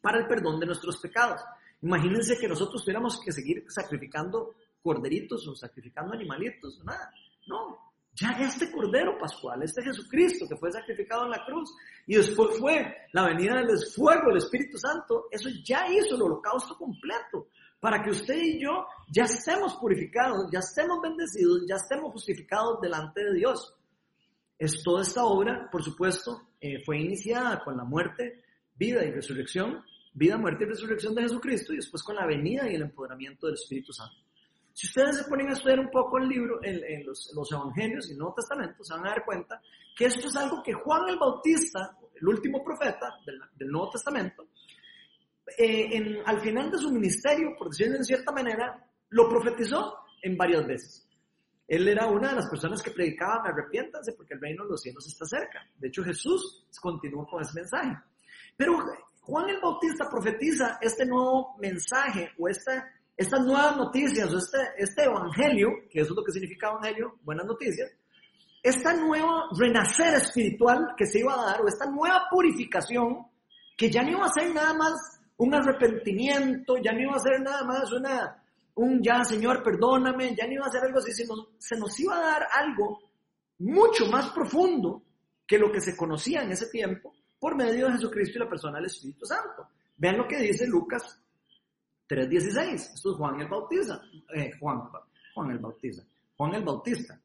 para 0.00 0.18
el 0.18 0.26
perdón 0.26 0.60
de 0.60 0.66
nuestros 0.66 0.98
pecados. 0.98 1.40
Imagínense 1.82 2.38
que 2.38 2.48
nosotros 2.48 2.82
tuviéramos 2.82 3.20
que 3.20 3.32
seguir 3.32 3.64
sacrificando 3.68 4.54
corderitos 4.82 5.46
o 5.48 5.54
sacrificando 5.54 6.12
animalitos, 6.12 6.82
nada. 6.84 7.12
No, 7.46 7.87
ya 8.18 8.30
este 8.40 8.70
Cordero 8.70 9.16
Pascual, 9.16 9.62
este 9.62 9.82
Jesucristo 9.82 10.46
que 10.48 10.56
fue 10.56 10.72
sacrificado 10.72 11.24
en 11.24 11.30
la 11.30 11.44
cruz 11.44 11.72
y 12.06 12.16
después 12.16 12.58
fue 12.58 12.96
la 13.12 13.26
venida 13.26 13.54
del 13.54 13.78
fuego 13.94 14.28
del 14.28 14.38
Espíritu 14.38 14.76
Santo, 14.76 15.26
eso 15.30 15.48
ya 15.64 15.86
hizo 15.92 16.16
el 16.16 16.22
holocausto 16.22 16.76
completo 16.76 17.48
para 17.78 18.02
que 18.02 18.10
usted 18.10 18.36
y 18.36 18.60
yo 18.60 18.86
ya 19.08 19.24
estemos 19.24 19.76
purificados, 19.76 20.50
ya 20.52 20.58
estemos 20.58 21.00
bendecidos, 21.00 21.64
ya 21.68 21.76
estemos 21.76 22.12
justificados 22.12 22.80
delante 22.80 23.22
de 23.22 23.34
Dios. 23.34 23.74
Es 24.58 24.82
toda 24.82 25.02
esta 25.02 25.24
obra, 25.24 25.68
por 25.70 25.84
supuesto, 25.84 26.48
eh, 26.60 26.82
fue 26.84 26.98
iniciada 26.98 27.62
con 27.62 27.76
la 27.76 27.84
muerte, 27.84 28.42
vida 28.74 29.04
y 29.04 29.12
resurrección, 29.12 29.84
vida, 30.12 30.36
muerte 30.36 30.64
y 30.64 30.68
resurrección 30.68 31.14
de 31.14 31.22
Jesucristo 31.22 31.72
y 31.72 31.76
después 31.76 32.02
con 32.02 32.16
la 32.16 32.26
venida 32.26 32.68
y 32.68 32.74
el 32.74 32.82
empoderamiento 32.82 33.46
del 33.46 33.54
Espíritu 33.54 33.92
Santo. 33.92 34.27
Si 34.78 34.86
ustedes 34.86 35.16
se 35.16 35.24
ponen 35.24 35.48
a 35.48 35.54
estudiar 35.54 35.80
un 35.80 35.90
poco 35.90 36.18
el 36.18 36.28
libro, 36.28 36.60
en, 36.62 37.04
los, 37.04 37.34
Evangelios 37.50 38.08
y 38.08 38.12
el 38.12 38.18
Nuevo 38.18 38.34
Testamento, 38.34 38.84
se 38.84 38.94
van 38.94 39.06
a 39.06 39.10
dar 39.10 39.24
cuenta 39.24 39.60
que 39.96 40.04
esto 40.04 40.28
es 40.28 40.36
algo 40.36 40.62
que 40.62 40.72
Juan 40.72 41.08
el 41.08 41.18
Bautista, 41.18 41.98
el 42.14 42.28
último 42.28 42.62
profeta 42.62 43.12
del, 43.26 43.68
Nuevo 43.72 43.90
Testamento, 43.90 44.46
eh, 45.58 46.22
al 46.24 46.40
final 46.40 46.70
de 46.70 46.78
su 46.78 46.92
ministerio, 46.92 47.56
por 47.58 47.70
decirlo 47.70 47.96
en 47.96 48.04
cierta 48.04 48.30
manera, 48.30 48.88
lo 49.08 49.28
profetizó 49.28 49.96
en 50.22 50.36
varias 50.36 50.64
veces. 50.64 51.08
Él 51.66 51.88
era 51.88 52.06
una 52.06 52.28
de 52.28 52.36
las 52.36 52.48
personas 52.48 52.80
que 52.80 52.92
predicaban, 52.92 53.48
arrepiéntanse 53.48 54.12
porque 54.12 54.34
el 54.34 54.40
reino 54.40 54.62
de 54.62 54.70
los 54.70 54.80
cielos 54.80 55.04
está 55.08 55.26
cerca. 55.26 55.66
De 55.76 55.88
hecho, 55.88 56.04
Jesús 56.04 56.68
continuó 56.80 57.26
con 57.26 57.42
ese 57.42 57.54
mensaje. 57.54 57.96
Pero 58.56 58.78
Juan 59.22 59.50
el 59.50 59.60
Bautista 59.60 60.08
profetiza 60.08 60.78
este 60.80 61.04
nuevo 61.04 61.56
mensaje 61.58 62.30
o 62.38 62.48
esta, 62.48 62.92
estas 63.18 63.44
nuevas 63.44 63.76
noticias 63.76 64.32
este, 64.32 64.58
este 64.76 65.02
evangelio, 65.02 65.70
que 65.90 66.00
eso 66.00 66.12
es 66.12 66.16
lo 66.16 66.22
que 66.22 66.30
significa 66.30 66.68
evangelio, 66.68 67.18
buenas 67.24 67.46
noticias, 67.46 67.90
esta 68.62 68.94
nueva 68.94 69.48
renacer 69.58 70.14
espiritual 70.14 70.94
que 70.96 71.04
se 71.04 71.18
iba 71.18 71.34
a 71.34 71.44
dar 71.44 71.60
o 71.60 71.66
esta 71.66 71.86
nueva 71.86 72.28
purificación 72.30 73.26
que 73.76 73.90
ya 73.90 74.02
no 74.04 74.10
iba 74.10 74.24
a 74.24 74.32
ser 74.32 74.54
nada 74.54 74.72
más 74.72 74.92
un 75.36 75.52
arrepentimiento, 75.52 76.76
ya 76.76 76.92
no 76.92 77.00
iba 77.00 77.16
a 77.16 77.18
ser 77.18 77.40
nada 77.40 77.64
más 77.64 77.92
una, 77.92 78.40
un 78.76 79.02
ya, 79.02 79.24
Señor, 79.24 79.64
perdóname, 79.64 80.36
ya 80.36 80.46
no 80.46 80.52
iba 80.52 80.66
a 80.66 80.70
ser 80.70 80.84
algo 80.84 80.98
así, 80.98 81.12
sino 81.12 81.34
se 81.58 81.76
nos 81.76 81.98
iba 81.98 82.16
a 82.16 82.20
dar 82.20 82.46
algo 82.52 83.00
mucho 83.58 84.06
más 84.06 84.30
profundo 84.30 85.02
que 85.44 85.58
lo 85.58 85.72
que 85.72 85.80
se 85.80 85.96
conocía 85.96 86.42
en 86.42 86.52
ese 86.52 86.68
tiempo 86.68 87.12
por 87.40 87.56
medio 87.56 87.86
de 87.86 87.92
Jesucristo 87.94 88.38
y 88.38 88.42
la 88.42 88.48
persona 88.48 88.76
del 88.76 88.86
Espíritu 88.86 89.26
Santo. 89.26 89.70
Vean 89.96 90.18
lo 90.18 90.28
que 90.28 90.38
dice 90.38 90.68
Lucas 90.68 91.20
3.16. 92.08 92.74
Esto 92.94 93.10
es 93.10 93.16
Juan 93.16 93.40
el 93.40 93.48
Bautista. 93.48 94.00
Eh, 94.34 94.50
Juan, 94.58 94.82
Juan 95.34 95.50
el 95.50 95.58
Bautista. 95.58 96.02
Juan 96.36 96.54
el 96.54 96.64
Bautista. 96.64 97.20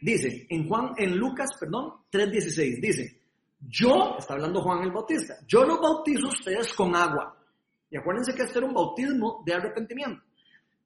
Dice, 0.00 0.46
en 0.48 0.68
Juan, 0.68 0.92
en 0.96 1.16
Lucas, 1.16 1.50
perdón, 1.58 1.92
3.16, 2.10 2.80
dice, 2.80 3.20
yo, 3.60 4.16
está 4.18 4.34
hablando 4.34 4.60
Juan 4.60 4.82
el 4.82 4.90
Bautista, 4.90 5.34
yo 5.46 5.64
los 5.64 5.80
bautizo 5.80 6.28
ustedes 6.28 6.74
con 6.74 6.96
agua. 6.96 7.36
Y 7.88 7.96
acuérdense 7.96 8.34
que 8.34 8.42
este 8.42 8.58
era 8.58 8.66
un 8.66 8.74
bautismo 8.74 9.44
de 9.46 9.54
arrepentimiento 9.54 10.22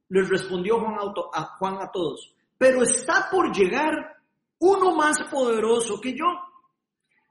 les 0.09 0.28
respondió 0.28 0.78
Juan 0.80 1.78
a 1.80 1.90
todos, 1.90 2.34
pero 2.57 2.82
está 2.82 3.28
por 3.30 3.55
llegar 3.55 4.16
uno 4.59 4.94
más 4.94 5.22
poderoso 5.30 6.01
que 6.01 6.16
yo, 6.16 6.26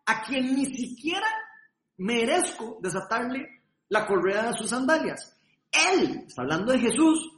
a 0.06 0.24
quien 0.24 0.56
ni 0.56 0.66
siquiera 0.66 1.28
merezco 1.98 2.78
desatarle 2.82 3.62
la 3.90 4.06
correa 4.06 4.48
de 4.48 4.58
sus 4.58 4.70
sandalias. 4.70 5.35
Él, 5.94 6.24
está 6.28 6.42
hablando 6.42 6.72
de 6.72 6.80
Jesús, 6.80 7.32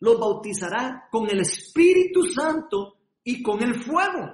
los 0.00 0.18
bautizará 0.18 1.08
con 1.10 1.28
el 1.30 1.40
Espíritu 1.40 2.22
Santo 2.24 2.96
y 3.24 3.42
con 3.42 3.62
el 3.62 3.74
fuego. 3.74 4.32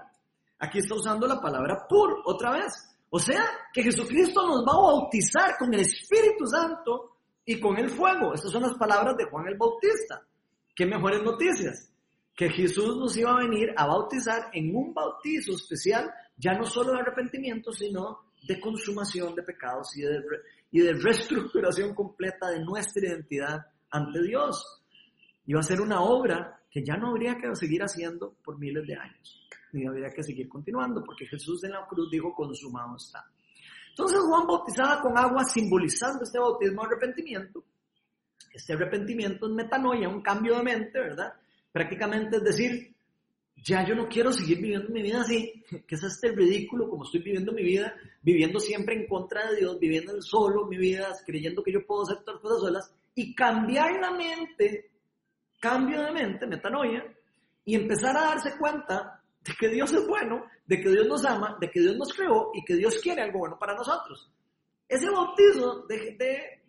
Aquí 0.58 0.78
está 0.78 0.94
usando 0.94 1.26
la 1.26 1.40
palabra 1.40 1.86
pur 1.88 2.22
otra 2.24 2.52
vez. 2.52 2.72
O 3.10 3.18
sea, 3.18 3.44
que 3.72 3.82
Jesucristo 3.82 4.46
nos 4.46 4.64
va 4.66 4.72
a 4.72 4.92
bautizar 4.92 5.56
con 5.58 5.72
el 5.72 5.80
Espíritu 5.80 6.46
Santo 6.46 7.16
y 7.44 7.60
con 7.60 7.76
el 7.78 7.90
fuego. 7.90 8.34
Estas 8.34 8.50
son 8.50 8.62
las 8.62 8.74
palabras 8.74 9.16
de 9.16 9.24
Juan 9.24 9.46
el 9.46 9.56
Bautista. 9.56 10.22
¿Qué 10.74 10.86
mejores 10.86 11.22
noticias? 11.22 11.90
Que 12.34 12.50
Jesús 12.50 12.96
nos 12.96 13.16
iba 13.16 13.30
a 13.30 13.42
venir 13.42 13.72
a 13.76 13.86
bautizar 13.86 14.50
en 14.52 14.74
un 14.74 14.92
bautizo 14.92 15.52
especial, 15.52 16.12
ya 16.36 16.54
no 16.54 16.64
solo 16.64 16.92
de 16.92 17.00
arrepentimiento, 17.00 17.70
sino 17.72 18.24
de 18.42 18.60
consumación 18.60 19.34
de 19.34 19.42
pecados 19.42 19.96
y 19.96 20.02
de, 20.02 20.20
y 20.74 20.80
de 20.80 20.92
reestructuración 20.92 21.94
completa 21.94 22.50
de 22.50 22.58
nuestra 22.58 23.06
identidad 23.06 23.64
ante 23.92 24.20
Dios. 24.20 24.82
Iba 25.46 25.60
a 25.60 25.62
ser 25.62 25.80
una 25.80 26.00
obra 26.00 26.60
que 26.68 26.84
ya 26.84 26.96
no 26.96 27.10
habría 27.10 27.36
que 27.36 27.54
seguir 27.54 27.80
haciendo 27.80 28.34
por 28.42 28.58
miles 28.58 28.84
de 28.84 28.96
años, 28.96 29.48
ni 29.70 29.86
habría 29.86 30.10
que 30.10 30.24
seguir 30.24 30.48
continuando, 30.48 31.04
porque 31.04 31.26
Jesús 31.26 31.62
en 31.62 31.70
la 31.70 31.86
cruz 31.86 32.10
dijo, 32.10 32.34
consumado 32.34 32.96
está. 32.96 33.24
Entonces 33.90 34.18
Juan 34.26 34.48
bautizaba 34.48 35.00
con 35.00 35.16
agua 35.16 35.44
simbolizando 35.44 36.24
este 36.24 36.40
bautismo 36.40 36.82
de 36.82 36.88
arrepentimiento, 36.88 37.64
este 38.52 38.72
arrepentimiento 38.72 39.46
es 39.46 39.52
metanoia, 39.52 40.08
un 40.08 40.22
cambio 40.22 40.56
de 40.56 40.64
mente, 40.64 40.98
¿verdad? 40.98 41.34
Prácticamente 41.70 42.38
es 42.38 42.42
decir, 42.42 42.93
ya 43.64 43.82
yo 43.82 43.94
no 43.94 44.06
quiero 44.08 44.30
seguir 44.30 44.58
viviendo 44.60 44.90
mi 44.90 45.02
vida 45.02 45.22
así, 45.22 45.64
que 45.88 45.94
es 45.94 46.02
este 46.02 46.32
ridículo 46.32 46.88
como 46.88 47.04
estoy 47.04 47.22
viviendo 47.22 47.52
mi 47.52 47.62
vida, 47.62 47.94
viviendo 48.22 48.60
siempre 48.60 48.94
en 48.94 49.08
contra 49.08 49.50
de 49.50 49.56
Dios, 49.56 49.78
viviendo 49.80 50.20
solo 50.20 50.66
mi 50.66 50.76
vida, 50.76 51.08
creyendo 51.24 51.62
que 51.62 51.72
yo 51.72 51.86
puedo 51.86 52.02
hacer 52.02 52.18
todas 52.18 52.34
las 52.34 52.42
cosas 52.42 52.60
solas, 52.60 52.94
y 53.14 53.34
cambiar 53.34 54.00
la 54.00 54.10
mente, 54.10 54.90
cambio 55.60 56.02
de 56.02 56.12
mente, 56.12 56.46
metanoia, 56.46 57.04
y 57.64 57.74
empezar 57.74 58.16
a 58.16 58.26
darse 58.26 58.58
cuenta 58.58 59.22
de 59.40 59.52
que 59.58 59.68
Dios 59.68 59.92
es 59.92 60.06
bueno, 60.06 60.44
de 60.66 60.80
que 60.80 60.90
Dios 60.90 61.06
nos 61.06 61.24
ama, 61.24 61.56
de 61.58 61.70
que 61.70 61.80
Dios 61.80 61.96
nos 61.96 62.12
creó 62.12 62.50
y 62.54 62.64
que 62.64 62.76
Dios 62.76 62.98
quiere 63.02 63.22
algo 63.22 63.38
bueno 63.38 63.58
para 63.58 63.74
nosotros. 63.74 64.30
Ese 64.86 65.08
bautizo 65.08 65.86
de, 65.88 66.16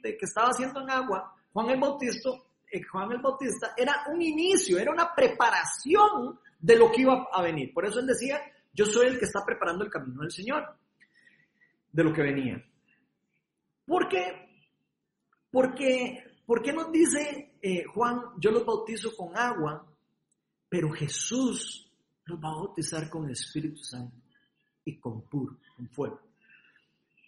de, 0.02 0.18
que 0.18 0.26
estaba 0.26 0.50
haciendo 0.50 0.82
en 0.82 0.90
agua, 0.90 1.36
Juan 1.52 1.70
el 1.70 1.80
Bautista, 1.80 2.30
Juan 2.84 3.12
el 3.12 3.22
Bautista, 3.22 3.74
era 3.78 4.06
un 4.12 4.22
inicio, 4.22 4.78
era 4.80 4.92
una 4.92 5.14
preparación 5.14 6.40
de 6.60 6.76
lo 6.78 6.92
que 6.92 7.02
iba 7.02 7.28
a 7.32 7.42
venir. 7.42 7.74
Por 7.74 7.86
eso 7.86 8.00
él 8.00 8.08
decía, 8.08 8.42
yo 8.74 8.86
soy 8.86 9.08
el 9.08 9.20
que 9.20 9.26
está 9.26 9.44
preparando 9.46 9.84
el 9.84 9.92
camino 9.92 10.22
del 10.22 10.32
Señor, 10.32 10.64
de 11.92 12.04
lo 12.04 12.14
que 12.14 12.22
venía. 12.22 12.64
¿Por 13.86 14.08
qué? 14.10 14.50
Porque, 15.52 16.42
¿por 16.46 16.62
qué 16.62 16.74
nos 16.74 16.92
dice 16.92 17.58
eh, 17.62 17.86
Juan, 17.86 18.22
yo 18.38 18.52
los 18.52 18.66
bautizo 18.66 19.16
con 19.16 19.38
agua, 19.38 19.86
pero 20.68 20.92
Jesús 20.92 21.90
los 22.26 22.40
va 22.40 22.50
a 22.50 22.56
bautizar 22.56 23.10
con 23.10 23.26
el 23.26 23.32
Espíritu 23.32 23.78
Santo 23.78 24.18
y 24.84 25.00
con 25.00 25.22
puro, 25.30 25.58
con 25.78 25.88
fuego? 25.90 26.20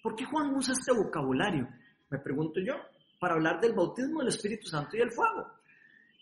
¿Por 0.04 0.16
qué 0.16 0.26
Juan 0.26 0.54
usa 0.56 0.74
este 0.74 0.94
vocabulario? 0.94 1.68
Me 2.10 2.20
pregunto 2.20 2.60
yo, 2.60 2.74
para 3.20 3.36
hablar 3.36 3.60
del 3.60 3.74
bautismo 3.74 4.20
del 4.20 4.30
Espíritu 4.30 4.68
Santo 4.68 4.98
y 4.98 5.02
el 5.02 5.12
fuego. 5.12 5.48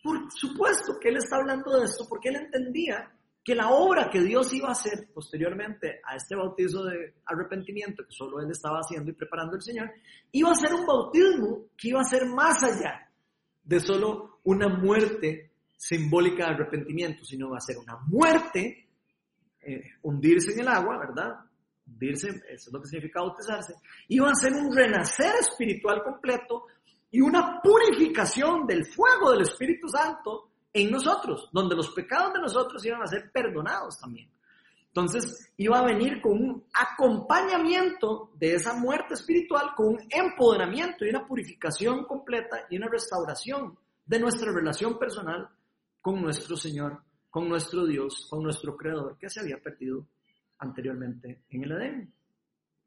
Por 0.04 0.32
supuesto 0.32 1.00
que 1.00 1.10
él 1.10 1.18
está 1.18 1.38
hablando 1.38 1.78
de 1.78 1.86
esto 1.86 2.06
porque 2.08 2.30
él 2.30 2.36
entendía 2.36 3.12
que 3.44 3.54
la 3.54 3.70
obra 3.70 4.10
que 4.10 4.22
Dios 4.22 4.52
iba 4.54 4.70
a 4.70 4.72
hacer 4.72 5.08
posteriormente 5.14 6.02
a 6.04 6.16
este 6.16 6.36
bautizo 6.36 6.84
de 6.84 7.14
arrepentimiento 7.26 8.04
que 8.04 8.12
solo 8.12 8.40
él 8.40 8.50
estaba 8.50 8.80
haciendo 8.80 9.12
y 9.12 9.14
preparando 9.14 9.56
el 9.56 9.62
Señor, 9.62 9.92
iba 10.32 10.52
a 10.52 10.56
ser 10.56 10.74
un 10.74 10.86
bautismo 10.86 11.68
que 11.78 11.90
iba 11.90 12.02
a 12.02 12.06
ser 12.06 12.26
más 12.26 12.64
allá 12.64 13.08
de 13.64 13.80
solo 13.80 14.40
una 14.44 14.68
muerte 14.68 15.52
simbólica 15.78 16.46
de 16.46 16.54
arrepentimiento, 16.56 17.24
sino 17.24 17.52
va 17.52 17.58
a 17.58 17.62
ser 17.62 17.78
una 17.78 17.98
muerte, 18.08 18.88
eh, 19.62 19.84
hundirse 20.02 20.54
en 20.54 20.62
el 20.62 20.68
agua, 20.68 20.98
¿verdad? 20.98 21.36
Hundirse, 21.88 22.30
eso 22.50 22.70
es 22.70 22.74
lo 22.74 22.82
que 22.82 22.88
significa 22.88 23.22
bautizarse, 23.22 23.76
iba 24.08 24.30
a 24.30 24.36
ser 24.36 24.54
un 24.54 24.76
renacer 24.76 25.34
espiritual 25.40 26.04
completo 26.04 26.66
y 27.12 27.22
una 27.22 27.62
purificación 27.62 28.66
del 28.66 28.86
fuego 28.86 29.32
del 29.32 29.42
Espíritu 29.42 29.88
Santo 29.88 30.50
en 30.74 30.92
nosotros, 30.92 31.50
donde 31.54 31.76
los 31.76 31.90
pecados 31.90 32.34
de 32.34 32.42
nosotros 32.42 32.86
iban 32.86 33.02
a 33.02 33.08
ser 33.08 33.32
perdonados 33.32 33.98
también. 34.00 34.30
Entonces 34.88 35.52
iba 35.58 35.80
a 35.80 35.86
venir 35.86 36.22
con 36.22 36.34
un 36.34 36.64
acompañamiento 36.74 38.32
de 38.36 38.56
esa 38.56 38.74
muerte 38.74 39.14
espiritual, 39.14 39.72
con 39.76 39.88
un 39.88 40.00
empoderamiento 40.10 41.06
y 41.06 41.10
una 41.10 41.28
purificación 41.28 42.06
completa 42.06 42.66
y 42.70 42.78
una 42.78 42.88
restauración 42.88 43.78
de 44.06 44.20
nuestra 44.20 44.54
relación 44.54 44.98
personal 44.98 45.50
con 46.02 46.22
nuestro 46.22 46.56
Señor, 46.56 47.02
con 47.30 47.50
nuestro 47.50 47.86
Dios, 47.86 48.28
con 48.30 48.44
nuestro 48.44 48.78
Creador 48.78 49.18
que 49.18 49.30
se 49.30 49.42
había 49.42 49.58
perdido 49.58 50.06
anteriormente 50.60 51.44
en 51.50 51.64
el 51.64 51.72
Edén. 51.72 52.14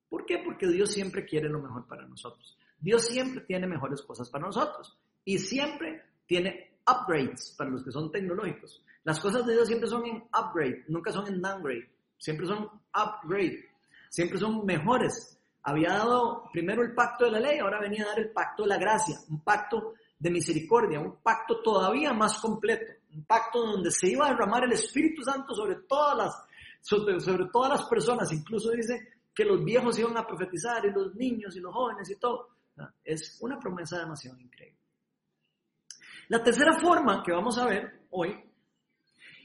¿Por 0.09 0.25
qué? 0.25 0.39
Porque 0.39 0.67
Dios 0.67 0.91
siempre 0.93 1.25
quiere 1.25 1.49
lo 1.49 1.61
mejor 1.61 1.87
para 1.87 2.07
nosotros. 2.07 2.59
Dios 2.81 3.07
siempre 3.07 3.43
tiene 3.43 3.67
mejores 3.67 4.03
cosas 4.03 4.31
para 4.31 4.47
nosotros 4.47 4.99
y 5.25 5.39
siempre 5.39 6.03
tiene 6.27 6.79
upgrades 6.87 7.55
para 7.57 7.71
los 7.71 7.85
que 7.85 7.93
son 7.93 8.11
tecnológicos. 8.11 8.83
Las 9.05 9.21
cosas 9.21 9.47
de 9.47 9.55
Dios 9.55 9.67
siempre 9.67 9.89
son 9.89 10.07
en 10.07 10.17
upgrade, 10.39 10.85
nunca 10.89 11.13
son 11.13 11.27
en 11.27 11.41
downgrade, 11.41 11.89
siempre 12.19 12.47
son 12.47 12.69
upgrade, 12.95 13.65
siempre 14.09 14.39
son 14.39 14.65
mejores. 14.65 15.39
Había 15.63 15.91
dado 15.91 16.49
primero 16.53 16.83
el 16.83 16.95
pacto 16.95 17.25
de 17.25 17.33
la 17.33 17.41
ley, 17.41 17.59
ahora 17.59 17.81
venía 17.81 18.05
a 18.05 18.09
dar 18.09 18.21
el 18.21 18.31
pacto 18.31 18.63
de 18.63 18.69
la 18.69 18.79
gracia, 18.79 19.17
un 19.29 19.41
pacto 19.41 19.95
de 20.19 20.31
misericordia, 20.31 21.01
un 21.01 21.17
pacto 21.23 21.61
todavía 21.63 22.13
más 22.13 22.39
completo, 22.39 22.93
un 23.15 23.25
pacto 23.25 23.65
donde 23.65 23.91
se 23.91 24.11
iba 24.11 24.27
a 24.27 24.31
derramar 24.31 24.65
el 24.65 24.73
Espíritu 24.73 25.23
Santo 25.23 25.55
sobre 25.55 25.77
todas 25.89 26.17
las, 26.17 26.48
sobre, 26.81 27.17
todas 27.53 27.71
las 27.81 27.89
personas, 27.89 28.33
incluso 28.33 28.71
dice 28.71 29.21
que 29.35 29.45
los 29.45 29.65
viejos 29.65 29.99
iban 29.99 30.17
a 30.17 30.27
profetizar 30.27 30.85
y 30.87 30.93
los 30.93 31.15
niños 31.15 31.55
y 31.57 31.61
los 31.61 31.73
jóvenes 31.73 32.11
y 32.11 32.17
todo. 32.17 32.49
Es 33.05 33.39
una 33.41 33.59
promesa 33.59 33.99
demasiado 33.99 34.39
increíble. 34.41 34.79
La 36.29 36.43
tercera 36.43 36.79
forma 36.79 37.23
que 37.23 37.33
vamos 37.33 37.59
a 37.59 37.67
ver 37.67 38.07
hoy 38.11 38.37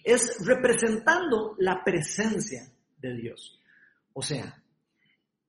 es 0.03 0.45
representando 0.45 1.55
la 1.59 1.83
presencia 1.83 2.71
de 2.97 3.13
Dios. 3.15 3.59
O 4.13 4.21
sea, 4.21 4.61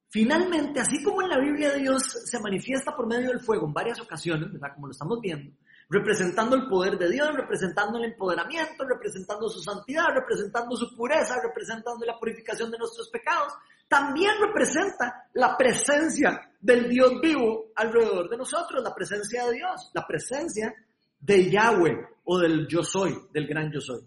finalmente, 0.09 0.80
así 0.80 1.03
como 1.03 1.22
en 1.22 1.28
la 1.28 1.41
Biblia 1.41 1.72
Dios 1.74 2.03
se 2.24 2.41
manifiesta 2.41 2.95
por 2.95 3.07
medio 3.07 3.28
del 3.28 3.41
fuego 3.41 3.66
en 3.66 3.72
varias 3.72 4.01
ocasiones. 4.01 4.49
Como 4.74 4.87
lo 4.87 4.93
estamos 4.93 5.20
viendo, 5.20 5.57
representando 5.89 6.57
el 6.57 6.66
poder 6.66 6.99
de 6.99 7.11
Dios, 7.11 7.35
representando 7.35 7.99
el 7.99 8.05
empoderamiento, 8.05 8.85
representando 8.85 9.49
su 9.49 9.61
santidad, 9.61 10.09
representando 10.14 10.76
su 10.76 10.95
pureza, 10.97 11.41
representando 11.43 12.05
la 12.05 12.18
purificación 12.18 12.70
de 12.70 12.78
nuestros 12.78 13.09
pecados, 13.11 13.53
también 13.89 14.32
representa 14.41 15.28
la 15.35 15.57
presencia 15.57 16.51
del 16.61 16.89
Dios 16.89 17.20
vivo 17.20 17.66
alrededor 17.76 18.30
de 18.30 18.39
nosotros, 18.39 18.82
la 18.82 18.95
presencia 18.95 19.45
de 19.47 19.53
Dios, 19.53 19.91
la 19.93 20.07
presencia 20.07 20.74
de 21.20 21.51
Yahweh 21.51 22.09
o 22.24 22.39
del 22.39 22.66
yo 22.66 22.82
soy, 22.82 23.16
del 23.32 23.47
gran 23.47 23.70
yo 23.70 23.80
soy. 23.80 24.01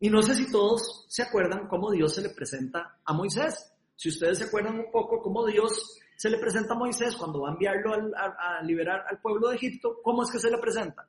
Y 0.00 0.08
no 0.08 0.22
sé 0.22 0.34
si 0.34 0.50
todos 0.50 1.04
se 1.08 1.22
acuerdan 1.22 1.68
cómo 1.68 1.90
Dios 1.90 2.14
se 2.14 2.22
le 2.22 2.30
presenta 2.30 2.98
a 3.04 3.12
Moisés. 3.12 3.70
Si 3.96 4.08
ustedes 4.08 4.38
se 4.38 4.44
acuerdan 4.44 4.78
un 4.78 4.90
poco 4.90 5.20
cómo 5.20 5.44
Dios 5.44 5.98
se 6.20 6.28
le 6.28 6.36
presenta 6.36 6.74
a 6.74 6.76
Moisés 6.76 7.16
cuando 7.16 7.40
va 7.40 7.48
a 7.48 7.52
enviarlo 7.52 7.94
a, 7.94 8.60
liberar 8.62 9.06
al 9.08 9.22
pueblo 9.22 9.48
de 9.48 9.56
Egipto, 9.56 10.02
¿cómo 10.02 10.22
es 10.22 10.30
que 10.30 10.38
se 10.38 10.50
le 10.50 10.58
presenta? 10.58 11.08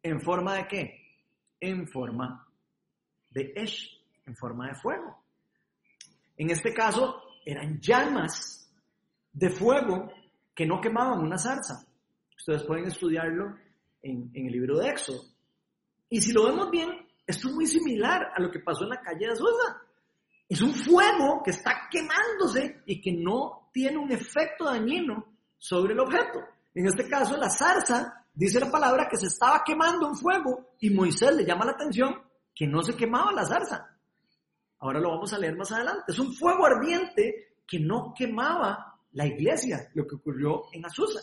¿En 0.00 0.20
forma 0.20 0.54
de 0.54 0.68
qué? 0.68 1.00
En 1.58 1.88
forma 1.88 2.46
de 3.30 3.52
Esh, 3.56 4.00
en 4.26 4.36
forma 4.36 4.68
de 4.68 4.76
fuego. 4.76 5.24
En 6.36 6.50
este 6.50 6.72
caso 6.72 7.20
eran 7.44 7.80
llamas 7.80 8.72
de 9.32 9.50
fuego 9.50 10.08
que 10.54 10.66
no 10.66 10.80
quemaban 10.80 11.18
una 11.18 11.36
zarza. 11.36 11.84
Ustedes 12.36 12.62
pueden 12.62 12.86
estudiarlo 12.86 13.56
en, 14.02 14.30
el 14.34 14.52
libro 14.52 14.78
de 14.78 14.88
Éxodo. 14.88 15.20
Y 16.10 16.20
si 16.20 16.32
lo 16.32 16.44
vemos 16.44 16.70
bien, 16.70 16.90
esto 17.26 17.48
es 17.48 17.54
muy 17.56 17.66
similar 17.66 18.30
a 18.36 18.40
lo 18.40 18.52
que 18.52 18.60
pasó 18.60 18.84
en 18.84 18.90
la 18.90 19.00
calle 19.00 19.26
de 19.26 19.32
Azusa. 19.32 19.82
Es 20.48 20.62
un 20.62 20.72
fuego 20.72 21.42
que 21.44 21.50
está 21.50 21.88
quemándose 21.90 22.82
y 22.86 23.00
que 23.00 23.12
no 23.12 23.68
tiene 23.72 23.98
un 23.98 24.10
efecto 24.10 24.64
dañino 24.64 25.24
sobre 25.58 25.92
el 25.92 26.00
objeto. 26.00 26.40
En 26.74 26.86
este 26.86 27.08
caso, 27.08 27.36
la 27.36 27.50
zarza, 27.50 28.24
dice 28.32 28.60
la 28.60 28.70
palabra, 28.70 29.08
que 29.10 29.16
se 29.16 29.26
estaba 29.26 29.62
quemando 29.64 30.08
en 30.08 30.16
fuego 30.16 30.70
y 30.80 30.90
Moisés 30.90 31.34
le 31.34 31.44
llama 31.44 31.66
la 31.66 31.72
atención 31.72 32.14
que 32.54 32.66
no 32.66 32.82
se 32.82 32.96
quemaba 32.96 33.32
la 33.32 33.44
zarza. 33.44 33.98
Ahora 34.80 35.00
lo 35.00 35.10
vamos 35.10 35.32
a 35.32 35.38
leer 35.38 35.56
más 35.56 35.70
adelante. 35.72 36.04
Es 36.08 36.18
un 36.18 36.32
fuego 36.32 36.64
ardiente 36.66 37.56
que 37.66 37.80
no 37.80 38.14
quemaba 38.16 38.98
la 39.12 39.26
iglesia, 39.26 39.90
lo 39.94 40.06
que 40.06 40.16
ocurrió 40.16 40.64
en 40.72 40.86
Azusa. 40.86 41.20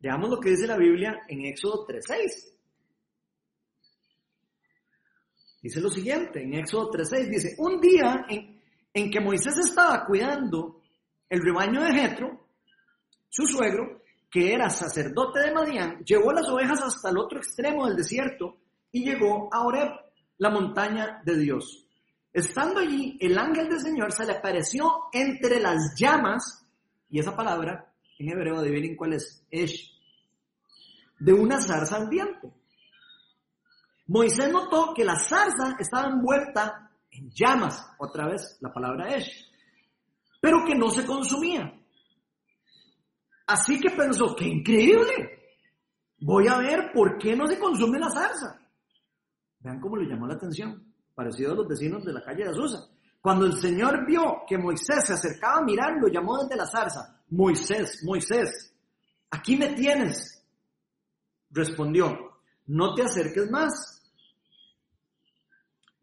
Veamos 0.00 0.30
lo 0.30 0.40
que 0.40 0.50
dice 0.50 0.66
la 0.66 0.76
Biblia 0.76 1.20
en 1.28 1.44
Éxodo 1.44 1.86
3.6. 1.86 2.52
Dice 5.62 5.80
lo 5.80 5.88
siguiente, 5.88 6.42
en 6.42 6.54
Éxodo 6.54 6.90
3.6 6.90 7.28
dice, 7.28 7.54
un 7.58 7.80
día 7.80 8.26
en, 8.28 8.60
en, 8.92 9.10
que 9.10 9.20
Moisés 9.20 9.56
estaba 9.58 10.04
cuidando 10.04 10.82
el 11.28 11.40
rebaño 11.40 11.82
de 11.82 11.94
Jetro, 11.94 12.48
su 13.28 13.46
suegro, 13.46 14.02
que 14.28 14.52
era 14.52 14.68
sacerdote 14.68 15.38
de 15.38 15.52
Madián, 15.52 16.04
llevó 16.04 16.32
las 16.32 16.48
ovejas 16.48 16.82
hasta 16.82 17.10
el 17.10 17.18
otro 17.18 17.38
extremo 17.38 17.86
del 17.86 17.96
desierto 17.96 18.56
y 18.90 19.04
llegó 19.04 19.48
a 19.52 19.64
Oreb, 19.64 19.92
la 20.38 20.50
montaña 20.50 21.22
de 21.24 21.38
Dios. 21.38 21.86
Estando 22.32 22.80
allí, 22.80 23.16
el 23.20 23.38
ángel 23.38 23.68
del 23.68 23.80
Señor 23.80 24.10
se 24.10 24.26
le 24.26 24.32
apareció 24.32 25.04
entre 25.12 25.60
las 25.60 25.94
llamas, 25.96 26.66
y 27.08 27.20
esa 27.20 27.36
palabra 27.36 27.94
en 28.18 28.30
hebreo 28.30 28.58
adivinen 28.58 28.96
cuál 28.96 29.12
es, 29.12 29.46
Esh, 29.50 29.92
de 31.20 31.32
una 31.32 31.60
zarza 31.60 31.96
ardiente. 31.96 32.50
Moisés 34.12 34.52
notó 34.52 34.92
que 34.94 35.06
la 35.06 35.16
zarza 35.18 35.74
estaba 35.78 36.10
envuelta 36.10 36.90
en 37.10 37.30
llamas, 37.30 37.82
otra 37.98 38.26
vez 38.26 38.58
la 38.60 38.70
palabra 38.70 39.16
Esh, 39.16 39.50
pero 40.38 40.66
que 40.66 40.74
no 40.74 40.90
se 40.90 41.06
consumía. 41.06 41.72
Así 43.46 43.80
que 43.80 43.88
pensó, 43.88 44.36
qué 44.36 44.48
increíble, 44.48 45.56
voy 46.18 46.46
a 46.46 46.58
ver 46.58 46.90
por 46.92 47.16
qué 47.16 47.34
no 47.34 47.46
se 47.46 47.58
consume 47.58 47.98
la 47.98 48.10
zarza. 48.10 48.60
Vean 49.60 49.80
cómo 49.80 49.96
le 49.96 50.06
llamó 50.06 50.26
la 50.26 50.34
atención, 50.34 50.92
parecido 51.14 51.52
a 51.52 51.54
los 51.54 51.68
vecinos 51.68 52.04
de 52.04 52.12
la 52.12 52.22
calle 52.22 52.44
de 52.44 52.50
Azusa. 52.50 52.86
Cuando 53.18 53.46
el 53.46 53.54
Señor 53.54 54.04
vio 54.04 54.42
que 54.46 54.58
Moisés 54.58 55.06
se 55.06 55.14
acercaba 55.14 55.60
a 55.60 55.64
mirar, 55.64 55.94
lo 55.98 56.08
llamó 56.08 56.36
desde 56.42 56.56
la 56.56 56.66
zarza, 56.66 57.22
Moisés, 57.30 58.02
Moisés, 58.04 58.74
aquí 59.30 59.56
me 59.56 59.68
tienes. 59.68 60.44
Respondió, 61.48 62.32
no 62.66 62.94
te 62.94 63.04
acerques 63.04 63.50
más. 63.50 64.01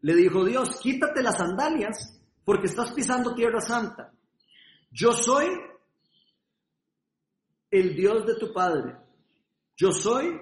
Le 0.02 0.14
dijo 0.14 0.44
Dios, 0.44 0.80
quítate 0.80 1.22
las 1.22 1.36
sandalias 1.36 2.18
porque 2.44 2.66
estás 2.66 2.92
pisando 2.92 3.34
tierra 3.34 3.60
santa. 3.60 4.12
Yo 4.90 5.12
soy 5.12 5.46
el 7.70 7.94
Dios 7.94 8.26
de 8.26 8.34
tu 8.36 8.52
padre. 8.52 8.96
Yo 9.76 9.92
soy, 9.92 10.38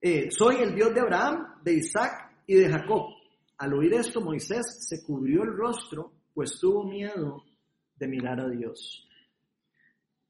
eh, 0.00 0.30
soy 0.30 0.56
el 0.56 0.74
Dios 0.74 0.94
de 0.94 1.00
Abraham, 1.00 1.60
de 1.62 1.74
Isaac 1.74 2.42
y 2.46 2.54
de 2.54 2.68
Jacob. 2.68 3.08
Al 3.58 3.72
oír 3.74 3.94
esto, 3.94 4.20
Moisés 4.20 4.86
se 4.86 5.04
cubrió 5.04 5.42
el 5.42 5.56
rostro, 5.56 6.12
pues 6.34 6.58
tuvo 6.60 6.84
miedo 6.84 7.44
de 7.96 8.06
mirar 8.06 8.40
a 8.40 8.48
Dios. 8.48 9.08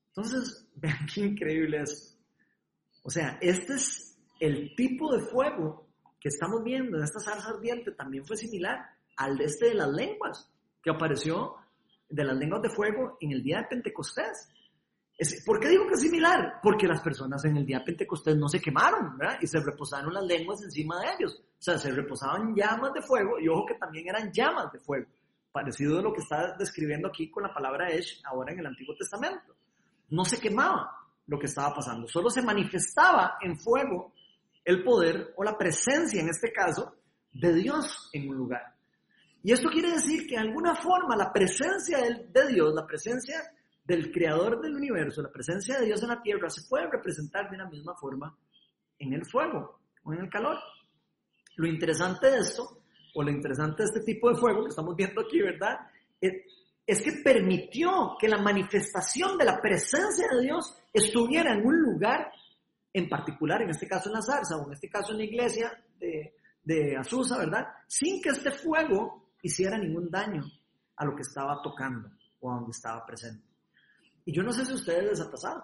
Entonces, 0.09 0.69
vean 0.77 1.07
qué 1.13 1.21
increíble 1.23 1.83
es. 1.83 2.19
O 3.03 3.11
sea, 3.11 3.39
este 3.41 3.75
es 3.75 4.17
el 4.41 4.75
tipo 4.75 5.15
de 5.15 5.23
fuego 5.27 5.86
que 6.21 6.29
estamos 6.29 6.62
viendo 6.62 6.97
en 6.97 7.05
esta 7.05 7.21
zarza 7.21 7.51
ardiente, 7.51 7.93
también 7.93 8.25
fue 8.27 8.37
similar 8.37 8.79
al 9.17 9.37
de 9.37 9.45
este 9.45 9.67
de 9.67 9.75
las 9.75 9.89
lenguas, 9.89 10.51
que 10.83 10.91
apareció 10.91 11.57
de 12.09 12.25
las 12.25 12.37
lenguas 12.37 12.62
de 12.62 12.71
fuego 12.71 13.17
en 13.21 13.33
el 13.33 13.43
día 13.43 13.59
de 13.59 13.64
Pentecostés. 13.64 14.49
¿Por 15.47 15.59
qué 15.59 15.69
digo 15.69 15.87
que 15.87 15.95
es 15.95 16.01
similar? 16.03 16.61
Porque 16.62 16.87
las 16.87 17.01
personas 17.01 17.43
en 17.47 17.57
el 17.57 17.64
día 17.64 17.79
de 17.79 17.87
Pentecostés 17.87 18.37
no 18.37 18.49
se 18.49 18.61
quemaron, 18.61 19.17
¿verdad? 19.17 19.39
Y 19.41 19.47
se 19.47 19.61
reposaron 19.61 20.12
las 20.12 20.25
lenguas 20.25 20.62
encima 20.62 21.01
de 21.01 21.07
ellos. 21.19 21.43
O 21.59 21.62
sea, 21.62 21.79
se 21.79 21.91
reposaban 21.91 22.55
llamas 22.55 22.93
de 22.93 23.01
fuego 23.01 23.41
y 23.41 23.49
ojo 23.49 23.64
que 23.67 23.75
también 23.75 24.09
eran 24.09 24.31
llamas 24.31 24.71
de 24.73 24.79
fuego. 24.79 25.07
Parecido 25.51 25.99
a 25.99 26.03
lo 26.03 26.12
que 26.12 26.21
está 26.21 26.55
describiendo 26.59 27.09
aquí 27.09 27.31
con 27.31 27.45
la 27.45 27.55
palabra 27.55 27.89
Esh 27.89 28.21
ahora 28.25 28.53
en 28.53 28.59
el 28.59 28.67
Antiguo 28.67 28.95
Testamento. 28.95 29.57
No 30.11 30.25
se 30.25 30.39
quemaba 30.39 30.93
lo 31.27 31.39
que 31.39 31.47
estaba 31.47 31.75
pasando, 31.75 32.07
solo 32.07 32.31
se 32.31 32.43
manifestaba 32.43 33.39
en 33.41 33.59
fuego 33.59 34.12
el 34.67 34.83
poder 34.83 35.33
o 35.37 35.45
la 35.45 35.57
presencia, 35.57 36.21
en 36.21 36.29
este 36.29 36.53
caso, 36.53 36.97
de 37.33 37.55
Dios 37.55 38.11
en 38.12 38.29
un 38.29 38.37
lugar. 38.37 38.75
Y 39.43 39.53
esto 39.53 39.69
quiere 39.71 39.93
decir 39.93 40.27
que 40.27 40.35
de 40.35 40.41
alguna 40.41 40.75
forma 40.75 41.17
la 41.17 41.33
presencia 41.33 41.99
de 42.01 42.49
Dios, 42.49 42.75
la 42.75 42.85
presencia 42.85 43.41
del 43.85 44.11
creador 44.11 44.61
del 44.61 44.75
universo, 44.75 45.23
la 45.23 45.31
presencia 45.31 45.79
de 45.79 45.87
Dios 45.87 46.03
en 46.03 46.09
la 46.09 46.21
tierra, 46.21 46.51
se 46.51 46.69
puede 46.69 46.91
representar 46.91 47.49
de 47.49 47.59
la 47.59 47.69
misma 47.69 47.95
forma 47.95 48.37
en 48.99 49.12
el 49.12 49.25
fuego 49.25 49.79
o 50.03 50.12
en 50.12 50.23
el 50.23 50.29
calor. 50.29 50.59
Lo 51.55 51.69
interesante 51.69 52.29
de 52.29 52.39
esto, 52.39 52.83
o 53.14 53.23
lo 53.23 53.31
interesante 53.31 53.85
de 53.85 53.89
este 53.91 54.01
tipo 54.01 54.29
de 54.29 54.37
fuego 54.37 54.64
que 54.64 54.71
estamos 54.71 54.97
viendo 54.97 55.21
aquí, 55.21 55.41
¿verdad? 55.41 55.79
Es 56.21 57.03
que 57.03 57.12
permitió 57.23 58.17
que 58.19 58.29
la 58.29 58.43
manifestación 58.43 59.39
de 59.39 59.45
la 59.45 59.61
presencia 59.61 60.27
de 60.33 60.43
Dios 60.43 60.77
estuviera 60.93 61.55
en 61.55 61.64
un 61.64 61.83
lugar 61.83 62.33
en 62.97 63.11
particular, 63.11 63.61
en 63.61 63.70
este 63.70 63.86
caso 63.86 64.09
en 64.09 64.14
la 64.14 64.22
zarza, 64.22 64.57
o 64.57 64.66
en 64.66 64.72
este 64.72 64.88
caso 64.88 65.12
en 65.12 65.18
la 65.18 65.24
iglesia 65.24 65.70
de, 65.99 66.34
de 66.64 66.97
Azusa, 66.97 67.36
¿verdad? 67.36 67.66
Sin 67.86 68.22
que 68.22 68.30
este 68.30 68.51
fuego 68.51 69.32
hiciera 69.42 69.76
ningún 69.76 70.11
daño 70.11 70.42
a 70.97 71.05
lo 71.05 71.14
que 71.14 71.20
estaba 71.20 71.61
tocando 71.62 72.11
o 72.40 72.51
a 72.51 72.55
donde 72.55 72.70
estaba 72.70 73.05
presente. 73.05 73.44
Y 74.24 74.32
yo 74.32 74.42
no 74.42 74.51
sé 74.51 74.64
si 74.64 74.72
a 74.72 74.76
ustedes 74.76 75.05
les 75.05 75.20
ha 75.20 75.30
pasado, 75.30 75.62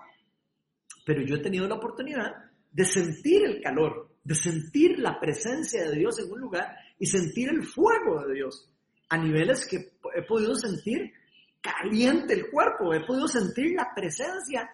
pero 1.06 1.22
yo 1.22 1.36
he 1.36 1.42
tenido 1.42 1.66
la 1.66 1.76
oportunidad 1.76 2.32
de 2.70 2.84
sentir 2.84 3.44
el 3.44 3.62
calor, 3.62 4.14
de 4.22 4.34
sentir 4.34 4.98
la 4.98 5.18
presencia 5.18 5.88
de 5.88 5.96
Dios 5.96 6.18
en 6.18 6.30
un 6.30 6.40
lugar 6.40 6.76
y 6.98 7.06
sentir 7.06 7.48
el 7.48 7.64
fuego 7.64 8.26
de 8.26 8.34
Dios 8.34 8.70
a 9.08 9.16
niveles 9.16 9.66
que 9.66 9.94
he 10.14 10.22
podido 10.22 10.54
sentir 10.54 11.14
caliente 11.62 12.34
el 12.34 12.50
cuerpo, 12.50 12.92
he 12.92 13.06
podido 13.06 13.26
sentir 13.26 13.72
la 13.74 13.88
presencia 13.94 14.70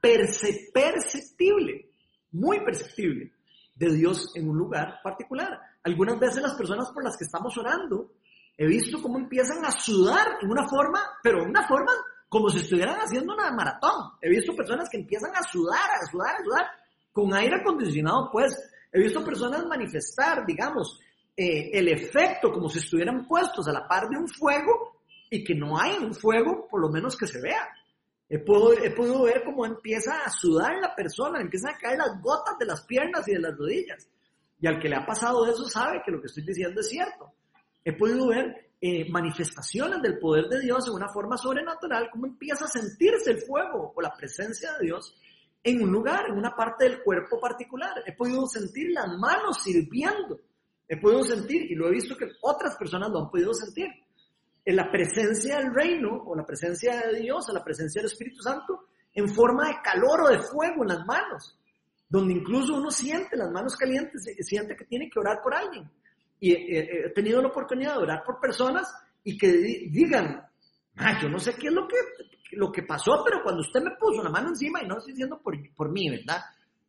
perceptible, 0.00 1.91
muy 2.32 2.60
perceptible 2.64 3.32
de 3.74 3.92
Dios 3.94 4.32
en 4.34 4.48
un 4.48 4.58
lugar 4.58 5.00
particular. 5.02 5.58
Algunas 5.82 6.18
veces 6.18 6.42
las 6.42 6.54
personas 6.54 6.90
por 6.90 7.04
las 7.04 7.16
que 7.16 7.24
estamos 7.24 7.56
orando, 7.56 8.12
he 8.56 8.66
visto 8.66 9.00
cómo 9.00 9.18
empiezan 9.18 9.64
a 9.64 9.70
sudar 9.70 10.38
en 10.40 10.50
una 10.50 10.68
forma, 10.68 11.00
pero 11.22 11.42
en 11.42 11.50
una 11.50 11.66
forma 11.66 11.92
como 12.28 12.48
si 12.48 12.58
estuvieran 12.58 12.96
haciendo 12.96 13.34
una 13.34 13.50
maratón. 13.52 14.12
He 14.20 14.30
visto 14.30 14.56
personas 14.56 14.88
que 14.90 14.98
empiezan 14.98 15.32
a 15.36 15.42
sudar, 15.42 15.90
a 15.90 16.10
sudar, 16.10 16.34
a 16.34 16.44
sudar, 16.44 16.66
con 17.12 17.34
aire 17.34 17.56
acondicionado, 17.56 18.30
pues. 18.32 18.56
He 18.90 19.00
visto 19.00 19.24
personas 19.24 19.66
manifestar, 19.66 20.44
digamos, 20.46 20.98
eh, 21.36 21.70
el 21.72 21.88
efecto 21.88 22.50
como 22.52 22.68
si 22.68 22.78
estuvieran 22.78 23.26
puestos 23.26 23.66
a 23.68 23.72
la 23.72 23.86
par 23.86 24.08
de 24.08 24.18
un 24.18 24.28
fuego 24.28 25.02
y 25.30 25.42
que 25.44 25.54
no 25.54 25.78
hay 25.78 25.96
un 25.96 26.14
fuego, 26.14 26.68
por 26.70 26.80
lo 26.80 26.90
menos 26.90 27.16
que 27.16 27.26
se 27.26 27.40
vea. 27.40 27.68
He, 28.34 28.38
podido 28.38 29.24
ver 29.24 29.42
cómo 29.44 29.66
empieza 29.66 30.24
a 30.24 30.30
sudar 30.30 30.78
la 30.80 30.94
persona, 30.94 31.42
empiezan 31.42 31.74
a 31.74 31.76
caer 31.76 31.98
las 31.98 32.18
gotas 32.22 32.56
de 32.58 32.64
las 32.64 32.82
piernas 32.86 33.28
y 33.28 33.32
de 33.32 33.40
las 33.40 33.54
rodillas. 33.54 34.08
Y 34.58 34.66
al 34.66 34.80
que 34.80 34.88
le 34.88 34.96
ha 34.96 35.04
pasado 35.04 35.44
eso 35.44 35.68
sabe 35.68 36.00
que 36.02 36.10
lo 36.10 36.18
que 36.18 36.28
estoy 36.28 36.42
diciendo 36.42 36.80
es 36.80 36.88
cierto. 36.88 37.30
He 37.84 37.92
podido 37.92 38.28
ver 38.28 38.70
eh, 38.80 39.06
manifestaciones 39.10 40.00
del 40.00 40.18
poder 40.18 40.48
de 40.48 40.60
Dios 40.60 40.88
en 40.88 40.94
una 40.94 41.10
forma 41.10 41.36
sobrenatural, 41.36 42.08
cómo 42.10 42.24
empieza 42.24 42.64
a 42.64 42.68
sentirse 42.68 43.32
el 43.32 43.42
fuego 43.42 43.92
o 43.94 44.00
la 44.00 44.14
presencia 44.16 44.72
de 44.78 44.86
Dios 44.86 45.14
en 45.62 45.82
un 45.82 45.92
lugar, 45.92 46.24
en 46.30 46.38
una 46.38 46.56
parte 46.56 46.84
del 46.84 47.02
cuerpo 47.02 47.38
particular. 47.38 48.02
He 48.06 48.14
podido 48.14 48.46
sentir 48.46 48.92
las 48.92 49.08
manos 49.08 49.62
sirviendo. 49.62 50.40
He 50.88 50.96
podido 50.98 51.22
sentir, 51.22 51.70
y 51.70 51.74
lo 51.74 51.86
he 51.86 51.90
visto 51.90 52.16
que 52.16 52.30
otras 52.40 52.76
personas 52.76 53.10
lo 53.10 53.24
han 53.24 53.30
podido 53.30 53.52
sentir, 53.52 53.88
en 54.64 54.76
la 54.76 54.90
presencia 54.90 55.58
del 55.58 55.74
reino 55.74 56.22
o 56.24 56.36
la 56.36 56.46
presencia 56.46 57.06
de 57.06 57.20
Dios, 57.20 57.48
o 57.48 57.52
la 57.52 57.64
presencia 57.64 58.00
del 58.00 58.10
Espíritu 58.10 58.42
Santo, 58.42 58.88
en 59.14 59.28
forma 59.28 59.68
de 59.68 59.74
calor 59.82 60.22
o 60.22 60.28
de 60.28 60.38
fuego 60.38 60.82
en 60.82 60.88
las 60.88 61.06
manos, 61.06 61.58
donde 62.08 62.34
incluso 62.34 62.74
uno 62.74 62.90
siente 62.90 63.36
las 63.36 63.50
manos 63.50 63.76
calientes, 63.76 64.22
siente 64.40 64.76
que 64.76 64.84
tiene 64.84 65.10
que 65.10 65.18
orar 65.18 65.40
por 65.42 65.54
alguien 65.54 65.90
y 66.42 66.54
he, 66.54 67.10
tenido 67.14 67.40
la 67.40 67.48
oportunidad 67.48 67.92
de 67.92 68.02
orar 68.02 68.24
por 68.24 68.40
personas 68.40 68.92
y 69.22 69.38
que 69.38 69.46
digan, 69.46 70.44
ah, 70.96 71.20
yo 71.22 71.28
no 71.28 71.38
sé 71.38 71.54
qué 71.54 71.68
es 71.68 71.72
lo 71.72 71.86
que, 71.86 71.96
lo 72.56 72.72
que 72.72 72.82
pasó, 72.82 73.22
pero 73.24 73.44
cuando 73.44 73.60
usted 73.60 73.80
me 73.80 73.92
puso 73.92 74.24
la 74.24 74.28
mano 74.28 74.48
encima, 74.48 74.82
y 74.82 74.88
no 74.88 74.98
estoy 74.98 75.12
diciendo 75.12 75.40
por, 75.40 75.56
por 75.72 75.92
mí, 75.92 76.10
¿verdad? 76.10 76.42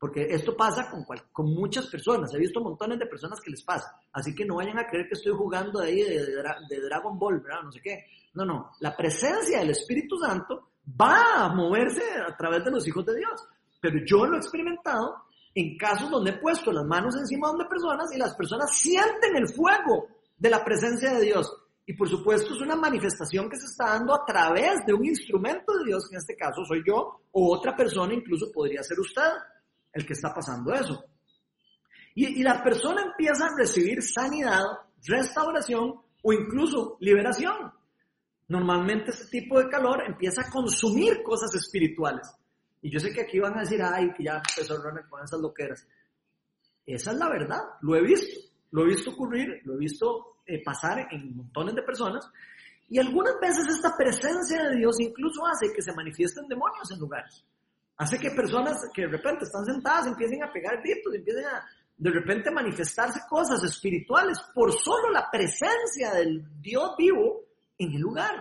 Porque 0.04 0.28
esto 0.30 0.54
pasa 0.54 0.92
con, 0.92 1.06
con 1.32 1.54
muchas 1.54 1.88
personas, 1.88 2.34
he 2.34 2.38
visto 2.38 2.60
montones 2.60 3.00
de 3.00 3.06
personas 3.06 3.40
que 3.40 3.50
les 3.50 3.64
pasa, 3.64 3.98
así 4.12 4.36
que 4.36 4.44
no 4.44 4.58
vayan 4.58 4.78
a 4.78 4.86
creer 4.86 5.08
que 5.08 5.14
estoy 5.14 5.32
jugando 5.32 5.80
ahí 5.80 6.02
de, 6.02 6.26
de 6.68 6.82
Dragon 6.82 7.18
Ball, 7.18 7.40
¿verdad? 7.40 7.62
No 7.64 7.72
sé 7.72 7.80
qué. 7.82 8.04
No, 8.34 8.44
no, 8.44 8.72
la 8.82 8.98
presencia 8.98 9.60
del 9.60 9.70
Espíritu 9.70 10.18
Santo 10.18 10.72
va 11.00 11.46
a 11.46 11.56
moverse 11.56 12.04
a 12.20 12.36
través 12.36 12.66
de 12.66 12.72
los 12.72 12.86
hijos 12.86 13.06
de 13.06 13.16
Dios, 13.16 13.48
pero 13.80 13.96
yo 14.06 14.26
lo 14.26 14.36
he 14.36 14.40
experimentado 14.40 15.24
en 15.56 15.78
casos 15.78 16.10
donde 16.10 16.32
he 16.32 16.38
puesto 16.38 16.74
las 16.74 16.84
manos 16.84 17.16
encima 17.16 17.54
de 17.58 17.64
personas 17.64 18.14
y 18.14 18.18
las 18.18 18.36
personas 18.36 18.76
sienten 18.76 19.38
el 19.38 19.48
fuego 19.48 20.10
de 20.38 20.50
la 20.50 20.66
presencia 20.66 21.14
de 21.14 21.22
Dios. 21.22 21.50
Y 21.86 21.94
por 21.94 22.10
supuesto 22.10 22.54
es 22.54 22.60
una 22.60 22.76
manifestación 22.76 23.50
que 23.50 23.56
se 23.56 23.68
está 23.68 23.98
dando 23.98 24.14
a 24.14 24.26
través 24.26 24.86
de 24.86 24.94
un 24.94 25.06
instrumento 25.06 25.78
de 25.78 25.86
Dios, 25.86 26.10
que 26.10 26.16
en 26.16 26.20
este 26.20 26.36
caso 26.36 26.66
soy 26.66 26.84
yo, 26.86 27.22
o 27.32 27.56
otra 27.56 27.74
persona, 27.74 28.14
incluso 28.14 28.52
podría 28.52 28.84
ser 28.84 29.00
usted, 29.00 29.32
el 29.94 30.06
que 30.06 30.14
está 30.14 30.34
pasando 30.34 30.74
eso. 30.74 31.06
Y, 32.16 32.40
y 32.40 32.44
la 32.44 32.64
persona 32.64 33.04
empieza 33.04 33.46
a 33.46 33.56
recibir 33.58 34.02
sanidad, 34.02 34.64
restauración 35.06 36.02
o 36.22 36.34
incluso 36.34 36.98
liberación. 37.00 37.72
Normalmente 38.48 39.12
este 39.12 39.40
tipo 39.40 39.60
de 39.60 39.70
calor 39.70 40.04
empieza 40.06 40.42
a 40.42 40.50
consumir 40.50 41.24
cosas 41.24 41.54
espirituales. 41.56 42.30
Y 42.82 42.92
yo 42.92 43.00
sé 43.00 43.14
que 43.14 43.22
aquí 43.22 43.40
van 43.40 43.58
a 43.58 43.62
decir, 43.62 43.82
ay, 43.82 44.12
que 44.14 44.26
ya 44.26 44.36
empezó 44.36 44.78
Ronald 44.78 45.08
con 45.10 45.24
esas 45.24 45.40
loqueras. 45.40 45.88
Esa 46.86 47.12
es 47.12 47.18
la 47.18 47.30
verdad, 47.30 47.62
lo 47.82 47.96
he 47.96 48.02
visto, 48.02 48.42
lo 48.72 48.84
he 48.84 48.88
visto 48.88 49.12
ocurrir, 49.12 49.62
lo 49.64 49.76
he 49.76 49.78
visto 49.78 50.40
eh, 50.46 50.62
pasar 50.62 51.08
en 51.12 51.38
montones 51.38 51.76
de 51.76 51.82
personas. 51.84 52.30
Y 52.90 53.00
algunas 53.00 53.40
veces 53.40 53.68
esta 53.70 53.96
presencia 53.96 54.64
de 54.70 54.76
Dios 54.76 55.00
incluso 55.00 55.48
hace 55.48 55.74
que 55.74 55.82
se 55.82 55.94
manifiesten 55.94 56.48
demonios 56.48 56.92
en 56.92 57.00
lugares. 57.00 57.46
Hace 57.98 58.18
que 58.18 58.32
personas 58.32 58.78
que 58.94 59.04
de 59.04 59.10
repente 59.10 59.46
están 59.46 59.66
sentadas 59.66 60.08
empiecen 60.08 60.44
a 60.44 60.52
pegar 60.52 60.82
gritos, 60.82 61.14
empiecen 61.14 61.46
a 61.46 61.64
de 61.96 62.10
repente 62.10 62.52
manifestarse 62.52 63.22
cosas 63.30 63.64
espirituales 63.64 64.38
por 64.54 64.72
solo 64.74 65.12
la 65.12 65.30
presencia 65.32 66.12
del 66.14 66.44
Dios 66.60 66.96
vivo 66.98 67.42
en 67.78 67.94
el 67.94 68.02
lugar. 68.02 68.36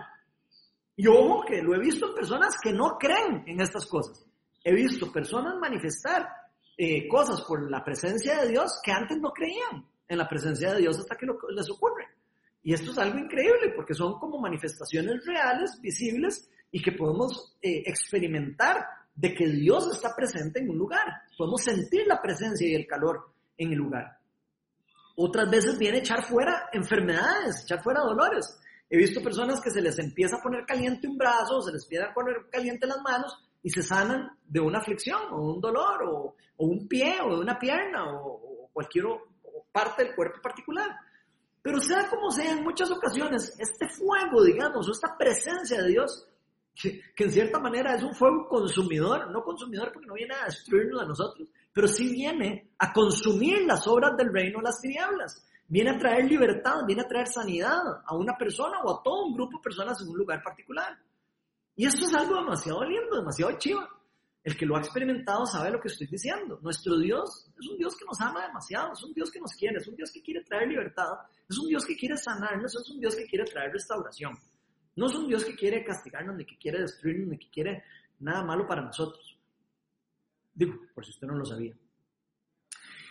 Y 0.95 1.07
ojo 1.07 1.43
que 1.45 1.61
lo 1.61 1.75
he 1.75 1.79
visto 1.79 2.07
en 2.07 2.15
personas 2.15 2.55
que 2.61 2.73
no 2.73 2.97
creen 2.97 3.43
en 3.47 3.61
estas 3.61 3.85
cosas. 3.85 4.25
He 4.63 4.73
visto 4.73 5.11
personas 5.11 5.55
manifestar 5.59 6.27
eh, 6.77 7.07
cosas 7.07 7.41
por 7.41 7.69
la 7.69 7.83
presencia 7.83 8.41
de 8.41 8.49
Dios 8.49 8.79
que 8.83 8.91
antes 8.91 9.17
no 9.19 9.31
creían 9.31 9.85
en 10.07 10.17
la 10.17 10.27
presencia 10.27 10.73
de 10.73 10.81
Dios 10.81 10.99
hasta 10.99 11.15
que 11.15 11.27
les 11.55 11.69
ocurre. 11.69 12.07
Y 12.63 12.73
esto 12.73 12.91
es 12.91 12.97
algo 12.97 13.19
increíble 13.19 13.73
porque 13.75 13.93
son 13.93 14.19
como 14.19 14.39
manifestaciones 14.39 15.25
reales, 15.25 15.79
visibles 15.81 16.49
y 16.71 16.81
que 16.81 16.93
podemos 16.93 17.55
eh, 17.61 17.83
experimentar 17.85 18.85
de 19.15 19.33
que 19.33 19.47
Dios 19.47 19.91
está 19.91 20.15
presente 20.15 20.59
en 20.59 20.69
un 20.69 20.77
lugar. 20.77 21.05
Podemos 21.37 21.61
sentir 21.61 22.07
la 22.07 22.21
presencia 22.21 22.67
y 22.67 22.75
el 22.75 22.87
calor 22.87 23.29
en 23.57 23.71
el 23.71 23.77
lugar. 23.77 24.17
Otras 25.15 25.49
veces 25.49 25.77
viene 25.77 25.99
echar 25.99 26.23
fuera 26.23 26.69
enfermedades, 26.73 27.63
echar 27.63 27.83
fuera 27.83 28.01
dolores. 28.01 28.59
He 28.89 28.97
visto 28.97 29.21
personas 29.21 29.61
que 29.61 29.69
se 29.69 29.81
les 29.81 29.97
empieza 29.99 30.37
a 30.37 30.41
poner 30.41 30.65
caliente 30.65 31.07
un 31.07 31.17
brazo, 31.17 31.61
se 31.61 31.71
les 31.71 31.83
empieza 31.83 32.05
a 32.05 32.13
poner 32.13 32.47
caliente 32.51 32.87
las 32.87 33.01
manos 33.01 33.37
y 33.61 33.69
se 33.69 33.81
sanan 33.81 34.37
de 34.45 34.59
una 34.59 34.79
aflicción 34.79 35.21
o 35.31 35.53
un 35.53 35.61
dolor 35.61 36.03
o, 36.03 36.35
un 36.57 36.87
pie 36.87 37.17
o 37.21 37.39
una 37.39 37.57
pierna 37.57 38.05
o, 38.13 38.69
cualquier 38.71 39.05
parte 39.71 40.03
del 40.03 40.15
cuerpo 40.15 40.41
particular. 40.41 40.89
Pero 41.61 41.79
sea 41.79 42.09
como 42.09 42.29
sea, 42.29 42.51
en 42.51 42.63
muchas 42.63 42.91
ocasiones, 42.91 43.55
este 43.59 43.87
fuego, 43.87 44.43
digamos, 44.43 44.87
o 44.87 44.91
esta 44.91 45.15
presencia 45.17 45.81
de 45.81 45.89
Dios, 45.89 46.27
que, 46.73 47.01
en 47.15 47.31
cierta 47.31 47.59
manera 47.59 47.95
es 47.95 48.03
un 48.03 48.13
fuego 48.13 48.47
consumidor, 48.47 49.29
no 49.31 49.43
consumidor 49.43 49.91
porque 49.93 50.07
no 50.07 50.15
viene 50.15 50.33
a 50.33 50.45
destruirnos 50.45 51.01
a 51.01 51.05
nosotros, 51.05 51.47
pero 51.71 51.87
sí 51.87 52.11
viene 52.11 52.71
a 52.79 52.91
consumir 52.91 53.63
las 53.65 53.87
obras 53.87 54.15
del 54.17 54.33
reino 54.33 54.61
las 54.61 54.81
tinieblas, 54.81 55.45
viene 55.67 55.91
a 55.91 55.97
traer 55.97 56.25
libertad, 56.25 56.85
viene 56.85 57.03
a 57.03 57.07
traer 57.07 57.27
sanidad 57.27 57.81
a 58.05 58.15
una 58.15 58.37
persona 58.37 58.79
o 58.83 58.99
a 58.99 59.03
todo 59.03 59.25
un 59.25 59.33
grupo 59.33 59.57
de 59.57 59.63
personas 59.63 60.01
en 60.01 60.09
un 60.09 60.17
lugar 60.17 60.41
particular. 60.41 60.97
Y 61.75 61.85
esto 61.85 62.05
es 62.05 62.13
algo 62.13 62.35
demasiado 62.35 62.83
lindo, 62.83 63.15
demasiado 63.15 63.57
chiva. 63.57 63.89
El 64.43 64.57
que 64.57 64.65
lo 64.65 64.75
ha 64.75 64.79
experimentado 64.79 65.45
sabe 65.45 65.71
lo 65.71 65.79
que 65.79 65.87
estoy 65.87 66.05
diciendo. 66.05 66.59
Nuestro 66.61 66.97
Dios 66.97 67.49
es 67.57 67.67
un 67.69 67.77
Dios 67.77 67.95
que 67.95 68.03
nos 68.05 68.19
ama 68.19 68.45
demasiado, 68.45 68.91
es 68.91 69.01
un 69.01 69.13
Dios 69.13 69.31
que 69.31 69.39
nos 69.39 69.53
quiere, 69.53 69.77
es 69.77 69.87
un 69.87 69.95
Dios 69.95 70.11
que 70.11 70.21
quiere 70.21 70.43
traer 70.43 70.67
libertad, 70.67 71.13
es 71.49 71.57
un 71.57 71.67
Dios 71.69 71.85
que 71.85 71.95
quiere 71.95 72.17
sanarnos, 72.17 72.75
es 72.75 72.89
un 72.89 72.99
Dios 72.99 73.15
que 73.15 73.25
quiere 73.25 73.45
traer 73.45 73.71
restauración. 73.71 74.37
No 74.95 75.07
es 75.07 75.15
un 75.15 75.27
Dios 75.27 75.43
que 75.45 75.55
quiere 75.55 75.83
castigarnos, 75.83 76.35
ni 76.35 76.45
que 76.45 76.57
quiere 76.57 76.81
destruirnos, 76.81 77.29
ni 77.29 77.37
que 77.37 77.49
quiere 77.49 77.83
nada 78.19 78.43
malo 78.43 78.67
para 78.67 78.81
nosotros. 78.81 79.37
Digo, 80.53 80.75
por 80.93 81.03
si 81.03 81.11
usted 81.11 81.27
no 81.27 81.35
lo 81.35 81.45
sabía. 81.45 81.73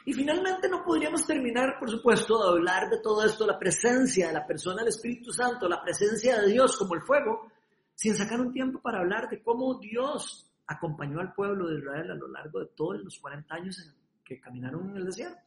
Y 0.04 0.12
finalmente 0.12 0.68
no 0.68 0.82
podríamos 0.84 1.24
terminar, 1.26 1.76
por 1.78 1.88
supuesto, 1.88 2.42
de 2.42 2.48
hablar 2.50 2.90
de 2.90 3.00
todo 3.00 3.24
esto, 3.24 3.46
la 3.46 3.58
presencia 3.58 4.28
de 4.28 4.32
la 4.32 4.46
persona 4.46 4.78
del 4.78 4.88
Espíritu 4.88 5.32
Santo, 5.32 5.68
la 5.68 5.82
presencia 5.82 6.40
de 6.40 6.50
Dios 6.50 6.76
como 6.76 6.94
el 6.94 7.02
fuego, 7.02 7.48
sin 7.94 8.14
sacar 8.16 8.40
un 8.40 8.52
tiempo 8.52 8.80
para 8.80 9.00
hablar 9.00 9.28
de 9.28 9.42
cómo 9.42 9.78
Dios 9.78 10.50
acompañó 10.66 11.20
al 11.20 11.34
pueblo 11.34 11.68
de 11.68 11.78
Israel 11.78 12.10
a 12.10 12.14
lo 12.14 12.28
largo 12.28 12.60
de 12.60 12.66
todos 12.74 13.00
los 13.02 13.18
40 13.18 13.54
años 13.54 13.94
que 14.24 14.40
caminaron 14.40 14.90
en 14.90 14.96
el 14.96 15.06
desierto. 15.06 15.40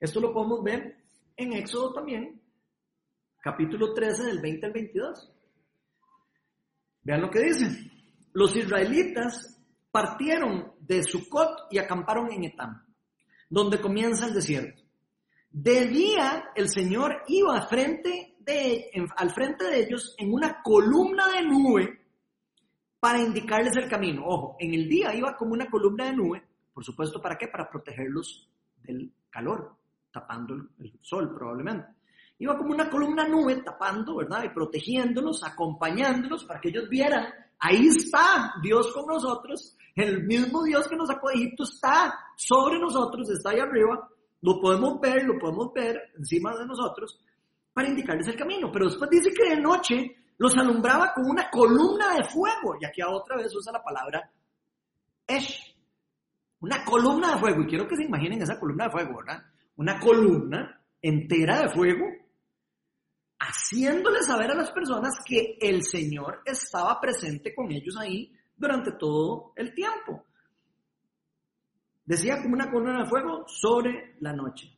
Esto 0.00 0.20
lo 0.20 0.32
podemos 0.32 0.62
ver 0.62 0.96
en 1.36 1.52
Éxodo 1.54 1.94
también, 1.94 2.40
capítulo 3.40 3.94
13 3.94 4.24
del 4.24 4.40
20 4.40 4.66
al 4.66 4.72
22. 4.72 5.33
Vean 7.04 7.20
lo 7.20 7.30
que 7.30 7.40
dice. 7.40 7.90
Los 8.32 8.56
israelitas 8.56 9.60
partieron 9.90 10.72
de 10.80 11.02
Sucot 11.02 11.68
y 11.70 11.78
acamparon 11.78 12.32
en 12.32 12.44
Etam, 12.44 12.82
donde 13.48 13.80
comienza 13.80 14.26
el 14.26 14.34
desierto. 14.34 14.82
De 15.50 15.86
día 15.86 16.46
el 16.56 16.68
Señor 16.68 17.22
iba 17.28 17.56
al 17.56 17.68
frente 17.68 18.36
de, 18.40 18.90
al 19.16 19.30
frente 19.30 19.64
de 19.64 19.80
ellos 19.84 20.14
en 20.18 20.32
una 20.32 20.60
columna 20.62 21.28
de 21.28 21.42
nube 21.42 22.00
para 22.98 23.20
indicarles 23.20 23.76
el 23.76 23.88
camino. 23.88 24.24
Ojo, 24.26 24.56
en 24.58 24.74
el 24.74 24.88
día 24.88 25.14
iba 25.14 25.36
como 25.36 25.52
una 25.52 25.70
columna 25.70 26.06
de 26.06 26.16
nube, 26.16 26.42
por 26.72 26.84
supuesto, 26.84 27.20
¿para 27.20 27.36
qué? 27.36 27.46
Para 27.46 27.70
protegerlos 27.70 28.50
del 28.82 29.12
calor, 29.30 29.76
tapando 30.10 30.54
el 30.54 30.98
sol 31.02 31.32
probablemente. 31.34 31.86
Iba 32.38 32.56
como 32.58 32.72
una 32.72 32.90
columna 32.90 33.26
nube 33.26 33.62
tapando, 33.62 34.16
¿verdad? 34.16 34.44
Y 34.44 34.48
protegiéndolos, 34.50 35.42
acompañándolos 35.44 36.44
para 36.44 36.60
que 36.60 36.68
ellos 36.68 36.88
vieran, 36.88 37.26
ahí 37.58 37.86
está 37.88 38.54
Dios 38.62 38.92
con 38.92 39.06
nosotros, 39.06 39.76
el 39.94 40.24
mismo 40.24 40.64
Dios 40.64 40.88
que 40.88 40.96
nos 40.96 41.08
sacó 41.08 41.28
de 41.28 41.34
Egipto 41.34 41.62
está 41.62 42.12
sobre 42.36 42.78
nosotros, 42.78 43.30
está 43.30 43.50
ahí 43.50 43.60
arriba, 43.60 44.08
lo 44.40 44.60
podemos 44.60 45.00
ver, 45.00 45.24
lo 45.24 45.38
podemos 45.38 45.72
ver 45.72 46.12
encima 46.18 46.56
de 46.56 46.66
nosotros, 46.66 47.18
para 47.72 47.88
indicarles 47.88 48.28
el 48.28 48.36
camino. 48.36 48.70
Pero 48.72 48.86
después 48.86 49.10
dice 49.10 49.32
que 49.32 49.54
de 49.54 49.60
noche 49.60 50.16
los 50.38 50.56
alumbraba 50.56 51.12
con 51.14 51.28
una 51.28 51.50
columna 51.50 52.14
de 52.16 52.24
fuego. 52.24 52.76
Y 52.80 52.84
aquí 52.84 53.02
otra 53.02 53.36
vez 53.36 53.54
usa 53.54 53.72
la 53.72 53.82
palabra 53.82 54.30
Esh. 55.26 55.74
Una 56.60 56.84
columna 56.84 57.34
de 57.34 57.38
fuego. 57.38 57.62
Y 57.62 57.66
quiero 57.66 57.86
que 57.86 57.96
se 57.96 58.04
imaginen 58.04 58.42
esa 58.42 58.58
columna 58.58 58.84
de 58.84 58.90
fuego, 58.90 59.18
¿verdad? 59.18 59.42
Una 59.76 59.98
columna 59.98 60.80
entera 61.02 61.60
de 61.62 61.68
fuego, 61.68 62.06
haciéndole 63.74 64.22
saber 64.22 64.52
a 64.52 64.54
las 64.54 64.70
personas 64.70 65.14
que 65.24 65.58
el 65.60 65.82
Señor 65.82 66.42
estaba 66.44 67.00
presente 67.00 67.52
con 67.54 67.72
ellos 67.72 67.96
ahí 67.98 68.32
durante 68.56 68.92
todo 68.92 69.52
el 69.56 69.74
tiempo. 69.74 70.24
Decía 72.04 72.36
como 72.40 72.54
una 72.54 72.70
columna 72.70 73.02
de 73.02 73.08
fuego 73.08 73.44
sobre 73.48 74.16
la 74.20 74.32
noche. 74.32 74.68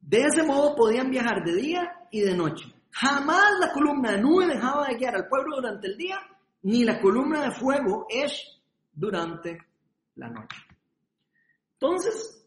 De 0.00 0.22
ese 0.22 0.42
modo 0.42 0.74
podían 0.74 1.10
viajar 1.10 1.44
de 1.44 1.54
día 1.54 2.08
y 2.10 2.20
de 2.22 2.36
noche. 2.36 2.64
Jamás 2.90 3.58
la 3.60 3.72
columna 3.72 4.12
de 4.12 4.20
nube 4.20 4.46
dejaba 4.46 4.88
de 4.88 4.96
guiar 4.96 5.14
al 5.14 5.28
pueblo 5.28 5.56
durante 5.56 5.86
el 5.88 5.96
día, 5.96 6.18
ni 6.62 6.84
la 6.84 7.00
columna 7.00 7.42
de 7.44 7.52
fuego 7.52 8.06
es 8.08 8.60
durante 8.92 9.58
la 10.16 10.28
noche. 10.28 10.58
Entonces, 11.74 12.43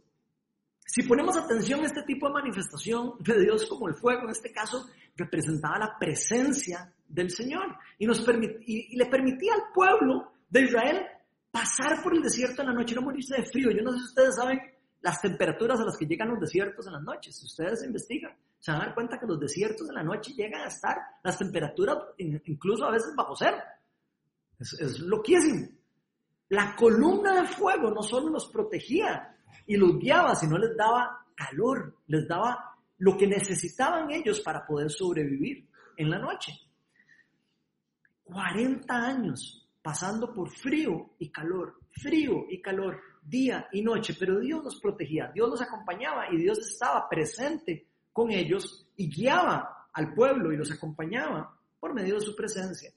si 0.98 1.04
ponemos 1.04 1.38
atención 1.38 1.82
a 1.82 1.86
este 1.86 2.02
tipo 2.02 2.26
de 2.26 2.34
manifestación 2.34 3.14
de 3.20 3.40
Dios 3.40 3.68
como 3.68 3.88
el 3.88 3.94
fuego, 3.94 4.24
en 4.24 4.32
este 4.32 4.52
caso, 4.52 4.90
representaba 5.16 5.78
la 5.78 5.96
presencia 6.00 6.92
del 7.08 7.30
Señor 7.30 7.78
y, 8.00 8.08
nos 8.08 8.26
le 8.26 9.06
permitía 9.06 9.54
al 9.54 9.72
pueblo 9.76 10.32
de 10.50 10.64
Israel 10.64 11.06
pasar 11.52 12.02
por 12.02 12.16
el 12.16 12.24
desierto 12.24 12.64
en 12.64 12.70
la 12.70 12.74
noche 12.74 12.94
y 12.94 12.96
no 12.96 13.04
morirse 13.04 13.36
de 13.36 13.46
frío. 13.46 13.70
Yo 13.70 13.84
no 13.84 13.92
sé 13.92 14.00
si 14.00 14.06
ustedes 14.06 14.36
saben 14.38 14.60
las 15.02 15.22
temperaturas 15.22 15.80
a 15.80 15.86
las 15.86 15.96
que 16.00 16.08
llegan 16.08 16.30
los 16.30 16.40
desiertos 16.40 16.88
en 16.88 16.94
las 16.94 17.04
noches. 17.04 17.38
Si 17.38 17.46
ustedes 17.46 17.84
investigan, 17.84 18.36
se 18.58 18.72
van 18.72 18.82
a 18.82 18.86
dar 18.86 18.96
cuenta 18.96 19.20
que 19.20 19.28
los 19.28 19.40
desiertos 19.40 19.88
en 19.90 19.94
la 19.94 20.04
noche 20.04 20.34
llegan 20.34 20.62
a 20.62 20.68
estar 20.68 20.98
las 21.24 21.38
temperaturas 21.38 22.00
incluso 22.18 22.86
a 22.86 22.92
veces 22.92 23.14
bajo 23.16 23.36
cero. 23.36 23.58
Es, 24.60 24.74
es 24.82 25.00
loquísimo. 25.02 25.68
La 26.50 26.76
columna 26.76 27.40
de 27.40 27.48
fuego 27.48 27.92
no 27.92 28.02
solo 28.02 28.30
los 28.30 28.48
protegía 28.48 29.37
y 29.68 29.76
los 29.78 30.00
guiaba, 30.00 30.34
sino 30.36 30.58
les 30.58 30.76
daba 30.76 31.26
calor, 31.36 31.96
les 32.08 32.28
daba 32.28 32.76
lo 32.98 33.18
que 33.18 33.28
necesitaban 33.28 34.10
ellos 34.12 34.42
para 34.42 34.66
poder 34.66 34.90
sobrevivir 34.90 35.68
en 35.98 36.10
la 36.10 36.18
noche. 36.18 36.54
40 38.24 38.94
años 38.94 39.68
pasando 39.82 40.34
por 40.34 40.50
frío 40.50 41.12
y 41.20 41.30
calor, 41.30 41.80
frío 41.92 42.46
y 42.50 42.62
calor 42.62 43.00
día 43.22 43.68
y 43.72 43.82
noche, 43.82 44.16
pero 44.20 44.40
Dios 44.40 44.64
nos 44.64 44.80
protegía, 44.80 45.32
Dios 45.34 45.50
nos 45.50 45.62
acompañaba 45.62 46.26
y 46.32 46.38
Dios 46.38 46.60
estaba 46.60 47.08
presente 47.08 47.88
con 48.12 48.32
ellos 48.32 48.90
y 48.96 49.10
guiaba 49.10 49.88
al 49.94 50.14
pueblo 50.14 50.52
y 50.52 50.58
los 50.58 50.72
acompañaba 50.72 51.58
por 51.80 51.94
medio 51.94 52.16
de 52.16 52.22
su 52.22 52.36
presencia. 52.36 52.92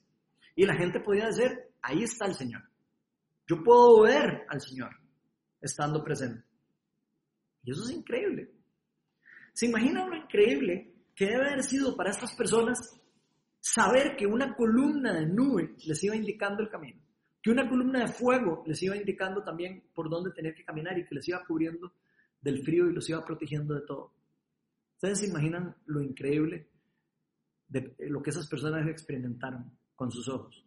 Y 0.56 0.64
la 0.64 0.74
gente 0.74 1.00
podía 1.00 1.26
decir, 1.26 1.56
ahí 1.82 2.02
está 2.02 2.26
el 2.26 2.34
Señor. 2.34 2.62
Yo 3.46 3.62
puedo 3.62 4.02
ver 4.02 4.46
al 4.48 4.60
Señor 4.60 4.90
estando 5.60 6.02
presente. 6.02 6.49
Y 7.62 7.72
eso 7.72 7.84
es 7.84 7.90
increíble. 7.90 8.50
¿Se 9.52 9.66
imagina 9.66 10.06
lo 10.06 10.16
increíble 10.16 10.94
que 11.14 11.26
debe 11.26 11.48
haber 11.48 11.62
sido 11.62 11.96
para 11.96 12.10
estas 12.10 12.34
personas 12.34 12.78
saber 13.60 14.16
que 14.16 14.26
una 14.26 14.54
columna 14.54 15.12
de 15.12 15.26
nube 15.26 15.74
les 15.84 16.02
iba 16.04 16.16
indicando 16.16 16.62
el 16.62 16.70
camino? 16.70 17.00
que 17.42 17.50
una 17.50 17.68
columna 17.68 18.00
de 18.00 18.12
fuego 18.12 18.62
les 18.66 18.82
iba 18.82 18.96
indicando 18.96 19.42
también 19.42 19.82
por 19.94 20.10
dónde 20.10 20.30
tener 20.32 20.54
que 20.54 20.64
caminar 20.64 20.98
y 20.98 21.06
que 21.06 21.14
les 21.14 21.28
iba 21.28 21.44
cubriendo 21.46 21.92
del 22.40 22.62
frío 22.62 22.88
y 22.88 22.92
los 22.92 23.08
iba 23.08 23.24
protegiendo 23.24 23.74
de 23.74 23.82
todo. 23.82 24.12
¿Ustedes 24.94 25.20
se 25.20 25.26
imaginan 25.26 25.74
lo 25.86 26.02
increíble 26.02 26.68
de 27.68 27.94
lo 28.00 28.22
que 28.22 28.30
esas 28.30 28.46
personas 28.46 28.86
experimentaron 28.86 29.72
con 29.94 30.10
sus 30.10 30.28
ojos? 30.28 30.66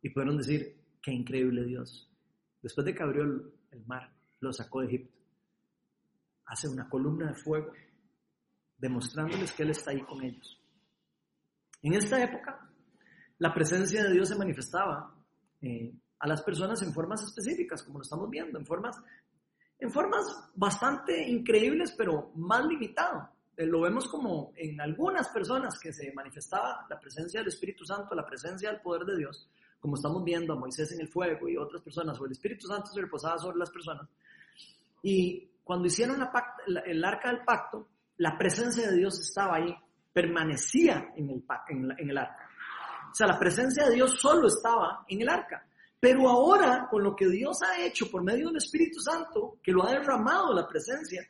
Y 0.00 0.10
pudieron 0.10 0.38
decir, 0.38 0.76
qué 1.02 1.12
increíble 1.12 1.64
Dios. 1.64 2.10
Después 2.62 2.86
de 2.86 2.94
que 2.94 3.02
abrió 3.02 3.24
el, 3.24 3.86
mar, 3.86 4.14
lo 4.40 4.52
sacó 4.52 4.80
de 4.80 4.86
Egipto. 4.86 5.18
Hace 6.52 6.68
una 6.68 6.86
columna 6.86 7.28
de 7.28 7.34
fuego, 7.34 7.72
demostrándoles 8.76 9.52
que 9.52 9.62
Él 9.62 9.70
está 9.70 9.92
ahí 9.92 10.02
con 10.02 10.22
ellos. 10.22 10.60
En 11.80 11.94
esta 11.94 12.22
época, 12.22 12.68
la 13.38 13.54
presencia 13.54 14.04
de 14.04 14.12
Dios 14.12 14.28
se 14.28 14.36
manifestaba 14.36 15.16
eh, 15.62 15.94
a 16.18 16.28
las 16.28 16.42
personas 16.42 16.82
en 16.82 16.92
formas 16.92 17.22
específicas, 17.22 17.82
como 17.82 18.00
lo 18.00 18.02
estamos 18.02 18.28
viendo, 18.28 18.58
en 18.58 18.66
formas, 18.66 19.00
en 19.78 19.90
formas 19.90 20.26
bastante 20.54 21.26
increíbles, 21.26 21.94
pero 21.96 22.32
más 22.34 22.66
limitado. 22.66 23.30
Eh, 23.56 23.64
lo 23.64 23.80
vemos 23.80 24.06
como 24.08 24.52
en 24.54 24.78
algunas 24.78 25.30
personas 25.30 25.78
que 25.78 25.90
se 25.90 26.12
manifestaba 26.12 26.86
la 26.90 27.00
presencia 27.00 27.40
del 27.40 27.48
Espíritu 27.48 27.86
Santo, 27.86 28.14
la 28.14 28.26
presencia 28.26 28.70
del 28.70 28.82
poder 28.82 29.06
de 29.06 29.16
Dios, 29.16 29.48
como 29.80 29.96
estamos 29.96 30.22
viendo 30.22 30.52
a 30.52 30.56
Moisés 30.56 30.92
en 30.92 31.00
el 31.00 31.08
fuego 31.08 31.48
y 31.48 31.56
otras 31.56 31.80
personas, 31.80 32.20
o 32.20 32.26
el 32.26 32.32
Espíritu 32.32 32.66
Santo 32.66 32.88
se 32.92 33.00
reposaba 33.00 33.38
sobre 33.38 33.56
las 33.56 33.70
personas. 33.70 34.06
Y 35.02 35.48
cuando 35.64 35.86
hicieron 35.86 36.16
el 36.86 37.04
arca 37.04 37.28
del 37.28 37.44
pacto, 37.44 37.88
la 38.18 38.36
presencia 38.36 38.90
de 38.90 38.96
Dios 38.96 39.20
estaba 39.20 39.56
ahí, 39.56 39.74
permanecía 40.12 41.12
en 41.16 41.30
el, 41.30 41.44
en 41.98 42.10
el 42.10 42.18
arca. 42.18 42.48
O 43.10 43.14
sea, 43.14 43.26
la 43.26 43.38
presencia 43.38 43.86
de 43.86 43.94
Dios 43.94 44.18
solo 44.20 44.48
estaba 44.48 45.04
en 45.08 45.22
el 45.22 45.28
arca. 45.28 45.66
Pero 46.00 46.28
ahora, 46.28 46.88
con 46.90 47.02
lo 47.02 47.14
que 47.14 47.28
Dios 47.28 47.58
ha 47.62 47.80
hecho 47.80 48.10
por 48.10 48.24
medio 48.24 48.48
del 48.48 48.56
Espíritu 48.56 48.98
Santo, 49.00 49.58
que 49.62 49.70
lo 49.70 49.86
ha 49.86 49.92
derramado 49.92 50.52
la 50.52 50.66
presencia 50.66 51.24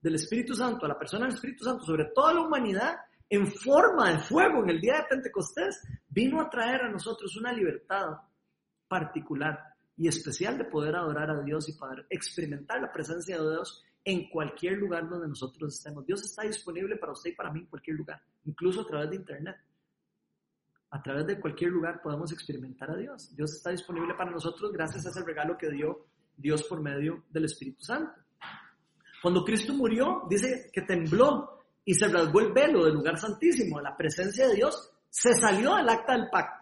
del 0.00 0.16
Espíritu 0.16 0.54
Santo, 0.54 0.84
a 0.84 0.88
la 0.88 0.98
persona 0.98 1.26
del 1.26 1.34
Espíritu 1.34 1.64
Santo, 1.64 1.84
sobre 1.84 2.06
toda 2.14 2.34
la 2.34 2.42
humanidad, 2.42 2.96
en 3.30 3.46
forma 3.46 4.10
de 4.10 4.18
fuego 4.18 4.62
en 4.62 4.70
el 4.70 4.80
día 4.80 4.98
de 4.98 5.04
Pentecostés, 5.04 5.80
vino 6.08 6.40
a 6.40 6.50
traer 6.50 6.82
a 6.82 6.90
nosotros 6.90 7.36
una 7.36 7.52
libertad 7.52 8.18
particular 8.86 9.58
y 9.98 10.08
especial 10.08 10.56
de 10.56 10.64
poder 10.64 10.96
adorar 10.96 11.30
a 11.30 11.42
Dios 11.42 11.68
y 11.68 11.72
poder 11.72 12.06
experimentar 12.08 12.80
la 12.80 12.92
presencia 12.92 13.36
de 13.36 13.50
Dios 13.50 13.84
en 14.04 14.30
cualquier 14.30 14.78
lugar 14.78 15.08
donde 15.08 15.28
nosotros 15.28 15.74
estemos. 15.74 16.06
Dios 16.06 16.24
está 16.24 16.42
disponible 16.44 16.96
para 16.96 17.12
usted 17.12 17.30
y 17.30 17.34
para 17.34 17.52
mí 17.52 17.60
en 17.60 17.66
cualquier 17.66 17.96
lugar, 17.96 18.22
incluso 18.44 18.82
a 18.82 18.86
través 18.86 19.10
de 19.10 19.16
Internet 19.16 19.56
a 20.90 21.02
través 21.02 21.26
de 21.26 21.40
cualquier 21.40 21.70
lugar 21.70 22.00
podemos 22.02 22.32
experimentar 22.32 22.90
a 22.90 22.96
Dios. 22.96 23.34
Dios 23.36 23.54
está 23.54 23.70
disponible 23.70 24.14
para 24.14 24.30
nosotros 24.30 24.72
gracias 24.72 25.06
a 25.06 25.10
ese 25.10 25.22
regalo 25.22 25.56
que 25.58 25.70
dio 25.70 26.06
Dios 26.36 26.62
por 26.64 26.80
medio 26.80 27.24
del 27.30 27.44
Espíritu 27.44 27.82
Santo. 27.84 28.12
Cuando 29.20 29.44
Cristo 29.44 29.74
murió, 29.74 30.22
dice 30.30 30.70
que 30.72 30.82
tembló 30.82 31.60
y 31.84 31.94
se 31.94 32.08
rasgó 32.08 32.40
el 32.40 32.52
velo 32.52 32.84
del 32.84 32.94
lugar 32.94 33.18
santísimo, 33.18 33.80
la 33.80 33.96
presencia 33.96 34.48
de 34.48 34.54
Dios 34.54 34.92
se 35.10 35.34
salió 35.34 35.76
del 35.76 35.88
acta 35.88 36.12
del 36.12 36.28
pacto 36.30 36.57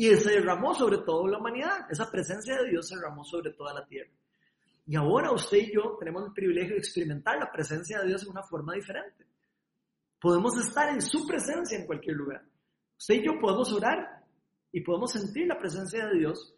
y 0.00 0.16
se 0.16 0.30
derramó 0.30 0.74
sobre 0.74 0.96
toda 1.04 1.30
la 1.30 1.36
humanidad. 1.36 1.86
Esa 1.90 2.10
presencia 2.10 2.56
de 2.56 2.70
Dios 2.70 2.88
se 2.88 2.96
derramó 2.96 3.22
sobre 3.22 3.52
toda 3.52 3.74
la 3.74 3.84
tierra. 3.84 4.08
Y 4.86 4.96
ahora 4.96 5.30
usted 5.30 5.58
y 5.58 5.74
yo 5.74 5.98
tenemos 5.98 6.24
el 6.24 6.32
privilegio 6.32 6.72
de 6.72 6.78
experimentar 6.78 7.38
la 7.38 7.52
presencia 7.52 8.00
de 8.00 8.08
Dios 8.08 8.22
de 8.24 8.30
una 8.30 8.42
forma 8.42 8.72
diferente. 8.72 9.26
Podemos 10.18 10.56
estar 10.56 10.88
en 10.88 11.02
su 11.02 11.26
presencia 11.26 11.78
en 11.78 11.84
cualquier 11.84 12.16
lugar. 12.16 12.42
Usted 12.98 13.16
y 13.16 13.26
yo 13.26 13.38
podemos 13.38 13.70
orar 13.74 14.24
y 14.72 14.80
podemos 14.80 15.12
sentir 15.12 15.46
la 15.46 15.58
presencia 15.58 16.06
de 16.06 16.18
Dios, 16.18 16.54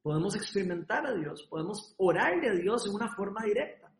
podemos 0.00 0.36
experimentar 0.36 1.04
a 1.04 1.14
Dios, 1.14 1.42
podemos 1.50 1.96
orarle 1.98 2.48
a 2.48 2.54
Dios 2.54 2.86
en 2.86 2.94
una 2.94 3.12
forma 3.12 3.42
directa. 3.44 3.92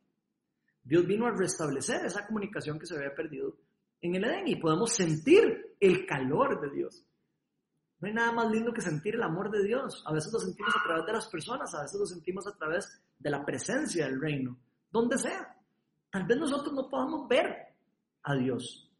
Dios 0.85 1.05
vino 1.05 1.27
a 1.27 1.33
restablecer 1.33 2.05
esa 2.07 2.29
comunicación 2.29 2.79
que 2.79 2.87
se 2.87 2.95
había 2.95 3.13
perdido 3.13 3.57
en 4.03 4.15
el 4.15 4.25
Edén 4.25 4.47
y 4.47 4.55
podemos 4.55 4.93
sentir 4.93 5.75
el 5.81 6.07
calor 6.07 6.61
de 6.61 6.77
Dios. 6.77 7.05
No 8.01 8.09
hay 8.09 8.15
nada 8.15 8.33
más 8.33 8.51
lindo 8.51 8.73
que 8.73 8.81
sentir 8.81 9.15
el 9.15 9.23
amor 9.23 9.51
de 9.51 9.65
Dios. 9.65 10.03
A 10.07 10.13
veces 10.13 10.33
lo 10.33 10.39
sentimos 10.39 10.75
a 10.77 10.83
través 10.85 11.07
de 11.07 11.13
las 11.13 11.29
personas, 11.29 11.75
a 11.75 11.83
veces 11.83 11.99
lo 11.99 12.07
sentimos 12.07 12.47
a 12.47 12.57
través 12.57 13.01
de 13.19 13.31
la 13.31 13.45
presencia 13.45 14.07
del 14.07 14.21
reino, 14.21 14.59
donde 14.91 15.17
sea. 15.17 15.57
Tal 16.11 16.25
vez 16.27 16.39
nosotros 16.39 16.73
no 16.75 16.89
podamos 16.89 17.27
ver 17.29 17.75
a 18.23 18.35
Dios, 18.35 18.91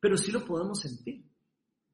pero 0.00 0.16
sí 0.16 0.32
lo 0.32 0.44
podemos 0.44 0.80
sentir. 0.80 1.24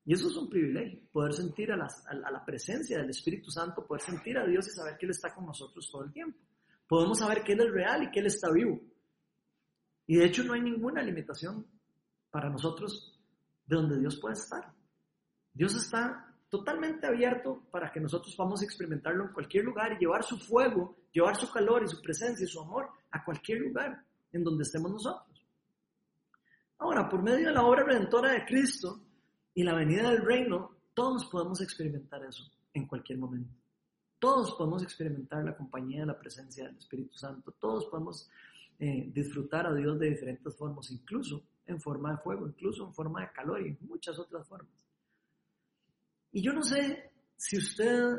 Y 0.06 0.12
eso 0.12 0.28
es 0.28 0.36
un 0.36 0.50
privilegio, 0.50 1.00
poder 1.10 1.32
sentir 1.32 1.72
a 1.72 1.76
a 1.76 2.30
la, 2.30 2.44
presencia 2.44 2.98
del 2.98 3.08
Espíritu 3.08 3.50
Santo, 3.50 3.86
poder 3.86 4.02
sentir 4.02 4.36
a 4.36 4.46
Dios 4.46 4.68
y 4.68 4.70
saber 4.70 4.98
que 4.98 5.06
Él 5.06 5.10
está 5.10 5.34
con 5.34 5.46
nosotros 5.46 5.88
todo 5.90 6.04
el 6.04 6.12
tiempo. 6.12 6.38
Podemos 6.86 7.18
saber 7.18 7.42
que 7.42 7.54
Él 7.54 7.60
es 7.60 7.70
real 7.72 8.02
y 8.02 8.10
que 8.10 8.20
Él 8.20 8.26
está 8.26 8.50
vivo. 8.52 8.80
Y 10.06 10.16
de 10.16 10.26
hecho 10.26 10.44
no 10.44 10.52
hay 10.52 10.60
ninguna 10.60 11.02
limitación 11.02 11.66
para 12.30 12.50
nosotros 12.50 13.18
de 13.66 13.76
donde 13.76 13.98
Dios 13.98 14.18
puede 14.20 14.34
estar. 14.34 14.72
Dios 15.54 15.74
está 15.76 16.34
totalmente 16.48 17.06
abierto 17.06 17.62
para 17.70 17.90
que 17.90 18.00
nosotros 18.00 18.34
podamos 18.36 18.62
experimentarlo 18.62 19.24
en 19.24 19.32
cualquier 19.32 19.64
lugar 19.64 19.92
y 19.92 19.98
llevar 19.98 20.24
su 20.24 20.36
fuego, 20.36 20.96
llevar 21.12 21.36
su 21.36 21.50
calor 21.50 21.84
y 21.84 21.88
su 21.88 22.00
presencia 22.02 22.44
y 22.44 22.48
su 22.48 22.60
amor 22.60 22.90
a 23.12 23.24
cualquier 23.24 23.60
lugar 23.60 24.04
en 24.32 24.42
donde 24.42 24.64
estemos 24.64 24.90
nosotros. 24.90 25.46
Ahora, 26.78 27.08
por 27.08 27.22
medio 27.22 27.46
de 27.48 27.54
la 27.54 27.64
obra 27.64 27.84
redentora 27.84 28.32
de 28.32 28.44
Cristo 28.44 29.00
y 29.54 29.62
la 29.62 29.74
venida 29.74 30.10
del 30.10 30.22
reino, 30.22 30.76
todos 30.92 31.26
podemos 31.26 31.60
experimentar 31.60 32.24
eso 32.24 32.44
en 32.72 32.86
cualquier 32.86 33.18
momento. 33.18 33.54
Todos 34.18 34.54
podemos 34.54 34.82
experimentar 34.82 35.44
la 35.44 35.56
compañía 35.56 36.04
la 36.04 36.18
presencia 36.18 36.66
del 36.66 36.76
Espíritu 36.76 37.16
Santo. 37.16 37.52
Todos 37.60 37.86
podemos 37.86 38.28
eh, 38.78 39.10
disfrutar 39.12 39.66
a 39.66 39.74
Dios 39.74 39.98
de 39.98 40.10
diferentes 40.10 40.54
formas, 40.56 40.90
incluso 40.90 41.42
en 41.66 41.80
forma 41.80 42.12
de 42.12 42.18
fuego, 42.18 42.48
incluso 42.48 42.86
en 42.86 42.92
forma 42.92 43.20
de 43.20 43.32
calor 43.32 43.60
y 43.60 43.68
en 43.68 43.78
muchas 43.82 44.18
otras 44.18 44.46
formas. 44.46 44.83
Y 46.34 46.42
yo 46.42 46.52
no 46.52 46.64
sé 46.64 47.12
si 47.36 47.56
usted 47.58 48.16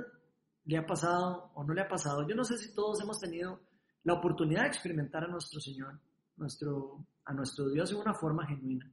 le 0.63 0.78
ha 0.78 0.86
pasado 0.86 1.51
o 1.53 1.66
no 1.66 1.74
le 1.74 1.82
ha 1.82 1.88
pasado, 1.88 2.26
yo 2.26 2.34
no 2.34 2.45
sé 2.45 2.57
si 2.57 2.74
todos 2.74 3.01
hemos 3.01 3.20
tenido 3.20 3.59
la 4.05 4.13
oportunidad 4.13 4.61
de 4.61 4.70
experimentar 4.70 5.26
a 5.26 5.28
nuestro 5.28 5.59
Señor, 5.59 5.99
nuestro, 6.38 7.05
a 7.26 7.34
nuestro 7.34 7.68
Dios 7.68 7.91
en 7.91 7.97
una 7.97 8.13
forma 8.13 8.47
genuina. 8.47 8.89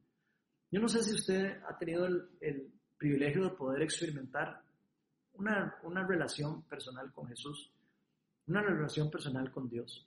Yo 0.73 0.81
no 0.81 0.89
sé 0.89 1.05
si 1.05 1.15
usted 1.15 1.63
ha 1.69 1.79
tenido 1.79 2.07
el, 2.07 2.31
el 2.41 2.73
privilegio 2.99 3.45
de 3.45 3.51
poder 3.51 3.83
experimentar 3.83 4.61
una, 5.35 5.77
una 5.85 6.05
relación 6.05 6.63
personal 6.63 7.13
con 7.13 7.29
Jesús, 7.29 7.73
una 8.49 8.61
relación 8.61 9.09
personal 9.09 9.53
con 9.53 9.69
Dios. 9.69 10.05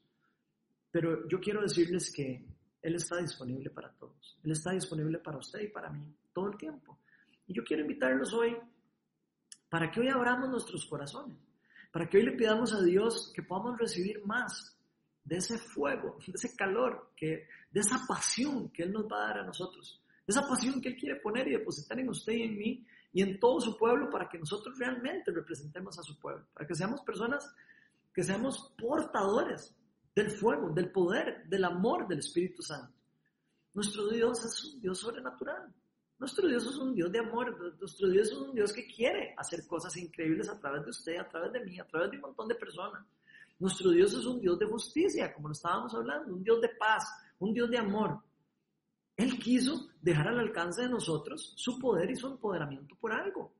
Pero 0.92 1.26
yo 1.30 1.40
quiero 1.40 1.62
decirles 1.62 2.12
que 2.14 2.46
Él 2.82 2.96
está 2.96 3.16
disponible 3.22 3.70
para 3.70 3.94
todos. 3.94 4.38
Él 4.44 4.52
está 4.52 4.72
disponible 4.72 5.20
para 5.20 5.38
usted 5.38 5.62
y 5.62 5.70
para 5.70 5.90
mí 5.90 6.14
todo 6.34 6.52
el 6.52 6.58
tiempo. 6.58 7.00
Y 7.48 7.54
yo 7.54 7.64
quiero 7.64 7.84
invitarlos 7.84 8.34
hoy 8.34 8.58
para 9.70 9.92
que 9.92 10.00
hoy 10.00 10.10
abramos 10.10 10.50
nuestros 10.50 10.86
corazones, 10.86 11.38
para 11.92 12.08
que 12.08 12.18
hoy 12.18 12.24
le 12.24 12.34
pidamos 12.34 12.74
a 12.74 12.82
Dios 12.82 13.32
que 13.34 13.44
podamos 13.44 13.78
recibir 13.78 14.26
más 14.26 14.78
de 15.24 15.38
ese 15.38 15.58
fuego, 15.58 16.18
de 16.28 16.34
ese 16.34 16.56
calor, 16.56 17.12
que, 17.16 17.48
de 17.72 17.80
esa 17.80 18.00
pasión 18.08 18.70
que 18.70 18.84
Él 18.84 18.92
nos 18.92 19.06
va 19.06 19.24
a 19.24 19.28
dar 19.28 19.40
a 19.40 19.46
nosotros, 19.46 20.02
de 20.26 20.32
esa 20.32 20.48
pasión 20.48 20.82
que 20.82 20.90
Él 20.90 20.96
quiere 20.96 21.20
poner 21.20 21.48
y 21.48 21.52
depositar 21.52 22.00
en 22.00 22.10
usted 22.10 22.34
y 22.34 22.44
en 22.44 22.58
mí 22.58 22.88
y 23.12 23.22
en 23.22 23.40
todo 23.40 23.62
su 23.62 23.78
pueblo 23.78 24.10
para 24.10 24.28
que 24.28 24.38
nosotros 24.38 24.78
realmente 24.78 25.32
representemos 25.32 25.98
a 25.98 26.04
su 26.04 26.20
pueblo, 26.20 26.46
para 26.54 26.68
que 26.68 26.76
seamos 26.76 27.02
personas 27.02 27.54
que 28.14 28.24
seamos 28.24 28.74
portadores 28.78 29.76
del 30.16 30.32
fuego, 30.32 30.70
del 30.70 30.92
poder, 30.92 31.46
del 31.48 31.66
amor 31.66 32.08
del 32.08 32.20
Espíritu 32.20 32.62
Santo. 32.62 32.94
Nuestro 33.74 34.08
Dios 34.08 34.44
es 34.46 34.64
un 34.64 34.82
Dios 34.82 35.00
sobrenatural. 35.00 35.74
Nuestro 36.18 36.48
Dios 36.48 36.66
es 36.66 36.78
un 36.78 36.96
Dios 36.96 37.12
de 37.12 37.20
amor. 37.20 37.78
Nuestro 37.80 38.10
Dios 38.10 38.28
es 38.30 38.38
un 38.38 38.54
Dios 38.54 38.72
que 38.72 38.88
quiere 38.88 39.34
hacer 39.38 39.68
cosas 39.68 39.96
increíbles 39.98 40.50
a 40.50 40.60
través 40.60 40.84
de 40.84 40.90
usted, 40.90 41.18
a 41.18 41.28
través 41.28 41.52
de 41.52 41.60
mí, 41.60 41.80
a 41.80 41.86
través 41.86 42.12
de 42.12 42.18
un 42.18 42.22
montón 42.22 42.48
de 42.48 42.56
personas. 42.56 43.06
Nuestro 43.60 43.92
Dios 43.92 44.14
es 44.14 44.26
un 44.26 44.40
Dios 44.40 44.58
de 44.60 44.66
justicia, 44.66 45.34
como 45.34 45.50
lo 45.50 45.54
estábamos 45.54 45.94
hablando, 45.94 46.34
un 46.34 46.44
Dios 46.44 46.62
de 46.62 46.70
paz, 46.70 47.06
un 47.40 47.54
Dios 47.54 47.70
de 47.70 47.78
amor. 47.78 48.22
Él 49.16 49.40
quiso 49.40 49.90
dejar 50.02 50.28
al 50.28 50.40
alcance 50.40 50.82
de 50.82 50.90
nosotros 50.90 51.54
su 51.56 51.80
poder 51.80 52.10
y 52.12 52.16
su 52.16 52.28
empoderamiento 52.28 52.96
por 52.96 53.14
algo. 53.14 53.54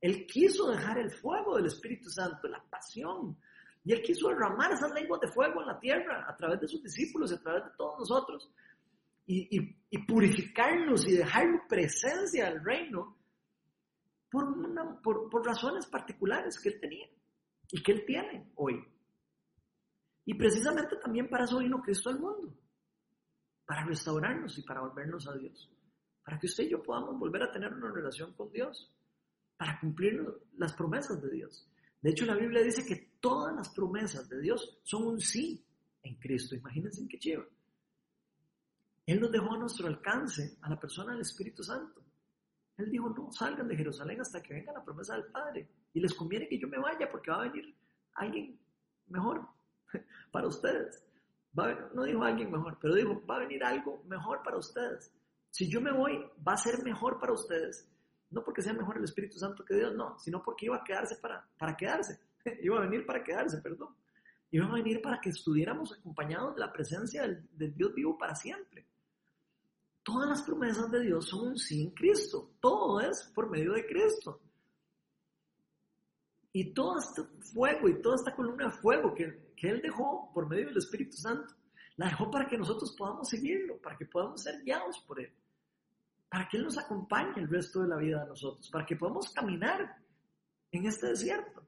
Él 0.00 0.26
quiso 0.26 0.70
dejar 0.70 0.98
el 0.98 1.10
fuego 1.10 1.56
del 1.56 1.66
Espíritu 1.66 2.10
Santo, 2.10 2.48
la 2.48 2.62
pasión, 2.62 3.36
y 3.84 3.92
Él 3.92 4.02
quiso 4.02 4.28
derramar 4.28 4.72
esas 4.72 4.92
lenguas 4.92 5.20
de 5.20 5.28
fuego 5.28 5.60
en 5.60 5.66
la 5.66 5.78
tierra 5.78 6.24
a 6.26 6.34
través 6.36 6.60
de 6.60 6.68
sus 6.68 6.82
discípulos 6.82 7.32
a 7.32 7.40
través 7.40 7.64
de 7.64 7.70
todos 7.76 7.98
nosotros. 7.98 8.50
Y, 9.26 9.74
purificarnos 10.06 11.06
y 11.08 11.16
dejar 11.16 11.66
presencia 11.68 12.48
al 12.48 12.62
reino 12.62 13.16
por, 14.30 15.00
por, 15.02 15.46
razones 15.46 15.86
particulares 15.86 16.60
que 16.60 16.68
Él 16.68 16.80
tenía 16.80 17.08
y 17.70 17.82
que 17.82 17.92
Él 17.92 18.04
tiene 18.04 18.52
hoy. 18.56 18.84
Y 20.26 20.34
precisamente 20.34 20.96
también 20.96 21.28
para 21.28 21.44
eso 21.44 21.58
vino 21.58 21.80
Cristo 21.80 22.10
al 22.10 22.20
mundo, 22.20 22.54
para 23.64 23.84
restaurarnos 23.84 24.58
y 24.58 24.62
para 24.62 24.82
volvernos 24.82 25.26
a 25.28 25.36
Dios, 25.36 25.70
para 26.24 26.38
que 26.38 26.46
usted 26.46 26.64
y 26.64 26.70
yo 26.70 26.82
podamos 26.82 27.18
volver 27.18 27.42
a 27.44 27.50
tener 27.50 27.72
una 27.72 27.90
relación 27.90 28.34
con 28.34 28.50
Dios, 28.50 28.92
para 29.56 29.78
cumplir 29.80 30.22
las 30.56 30.72
promesas 30.74 31.22
de 31.22 31.30
Dios. 31.30 31.68
De 32.00 32.10
hecho, 32.10 32.26
la 32.26 32.36
Biblia 32.36 32.62
dice 32.62 32.84
que 32.84 33.16
todas 33.20 33.54
las 33.54 33.70
promesas 33.70 34.28
de 34.28 34.40
Dios 34.40 34.78
son 34.82 35.06
un 35.06 35.20
sí 35.20 35.64
en 36.02 36.16
Cristo. 36.16 36.54
Imagínense 36.54 37.00
en 37.00 37.08
qué 37.08 37.16
lleva. 37.18 37.46
Él 39.06 39.20
nos 39.20 39.30
dejó 39.30 39.54
a 39.54 39.58
nuestro 39.58 39.86
alcance 39.86 40.56
a 40.62 40.70
la 40.70 40.80
persona 40.80 41.12
del 41.12 41.20
Espíritu 41.20 41.62
Santo. 41.62 42.02
Él 42.76 42.90
dijo, 42.90 43.08
no 43.10 43.30
salgan 43.30 43.68
de 43.68 43.76
Jerusalén 43.76 44.20
hasta 44.20 44.42
que 44.42 44.54
venga 44.54 44.72
la 44.72 44.84
promesa 44.84 45.14
del 45.14 45.26
Padre. 45.26 45.68
Y 45.92 46.00
les 46.00 46.14
conviene 46.14 46.48
que 46.48 46.58
yo 46.58 46.68
me 46.68 46.78
vaya 46.78 47.08
porque 47.10 47.30
va 47.30 47.42
a 47.42 47.48
venir 47.48 47.74
alguien 48.14 48.58
mejor 49.08 49.46
para 50.32 50.48
ustedes. 50.48 51.04
no 51.54 52.04
dijo 52.04 52.24
alguien 52.24 52.50
mejor, 52.50 52.78
pero 52.80 52.94
dijo, 52.94 53.24
va 53.26 53.36
a 53.36 53.40
venir 53.40 53.62
algo 53.62 54.02
mejor 54.06 54.42
para 54.42 54.56
ustedes. 54.56 55.12
Si 55.50 55.70
yo 55.70 55.80
me 55.80 55.92
voy, 55.92 56.18
va 56.46 56.54
a 56.54 56.56
ser 56.56 56.82
mejor 56.82 57.20
para 57.20 57.32
ustedes. 57.32 57.88
No 58.30 58.42
porque 58.42 58.62
sea 58.62 58.72
mejor 58.72 58.96
el 58.96 59.04
Espíritu 59.04 59.38
Santo 59.38 59.64
que 59.64 59.76
Dios, 59.76 59.94
no, 59.94 60.18
sino 60.18 60.42
porque 60.42 60.66
iba 60.66 60.76
a 60.76 60.82
quedarse 60.82 61.16
para, 61.16 61.46
para 61.56 61.76
quedarse. 61.76 62.18
iba 62.62 62.78
a 62.78 62.80
venir 62.80 63.06
para 63.06 63.22
quedarse, 63.22 63.60
perdón. 63.62 63.94
Iba 64.50 64.66
a 64.66 64.74
venir 64.74 65.00
para 65.00 65.20
que 65.20 65.30
estuviéramos 65.30 65.92
acompañados 65.92 66.54
de 66.54 66.60
la 66.60 66.72
presencia 66.72 67.22
del, 67.22 67.74
Dios 67.74 67.94
vivo 67.94 68.18
para 68.18 68.34
siempre. 68.34 68.86
Todas 70.04 70.28
las 70.28 70.42
promesas 70.42 70.90
de 70.90 71.00
Dios 71.00 71.26
son 71.26 71.48
un 71.48 71.58
sí 71.58 71.82
en 71.82 71.90
Cristo. 71.90 72.52
Todo 72.60 73.00
es 73.00 73.32
por 73.34 73.50
medio 73.50 73.72
de 73.72 73.86
Cristo. 73.86 74.40
Y 76.52 76.74
todo 76.74 76.98
este 76.98 77.22
fuego 77.52 77.88
y 77.88 78.00
toda 78.02 78.16
esta 78.16 78.36
columna 78.36 78.66
de 78.66 78.72
fuego 78.72 79.14
que, 79.14 79.52
que 79.56 79.70
Él 79.70 79.80
dejó 79.82 80.30
por 80.32 80.46
medio 80.46 80.66
del 80.66 80.76
Espíritu 80.76 81.16
Santo, 81.16 81.54
la 81.96 82.06
dejó 82.06 82.30
para 82.30 82.46
que 82.46 82.58
nosotros 82.58 82.94
podamos 82.96 83.28
seguirlo, 83.28 83.78
para 83.78 83.96
que 83.96 84.04
podamos 84.04 84.42
ser 84.42 84.62
guiados 84.62 85.00
por 85.06 85.20
Él, 85.20 85.32
para 86.28 86.46
que 86.48 86.58
Él 86.58 86.64
nos 86.64 86.76
acompañe 86.76 87.40
el 87.40 87.48
resto 87.48 87.80
de 87.80 87.88
la 87.88 87.96
vida 87.96 88.22
de 88.22 88.28
nosotros, 88.28 88.68
para 88.70 88.84
que 88.84 88.96
podamos 88.96 89.32
caminar 89.32 89.96
en 90.70 90.86
este 90.86 91.08
desierto. 91.08 91.66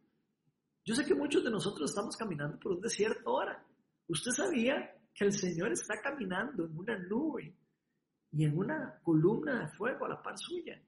Yo 0.84 0.94
sé 0.94 1.04
que 1.04 1.14
muchos 1.14 1.42
de 1.42 1.50
nosotros 1.50 1.90
estamos 1.90 2.16
caminando 2.16 2.58
por 2.60 2.72
un 2.72 2.80
desierto 2.80 3.30
ahora. 3.30 3.64
Usted 4.08 4.30
sabía 4.30 4.94
que 5.14 5.24
el 5.24 5.32
Señor 5.32 5.72
está 5.72 6.00
caminando 6.00 6.66
en 6.66 6.78
una 6.78 6.98
nube 6.98 7.56
y 8.36 8.44
en 8.44 8.58
una 8.58 9.00
columna 9.02 9.60
de 9.60 9.68
fuego 9.68 10.04
a 10.04 10.10
la 10.10 10.22
par 10.22 10.36
suya. 10.36 10.78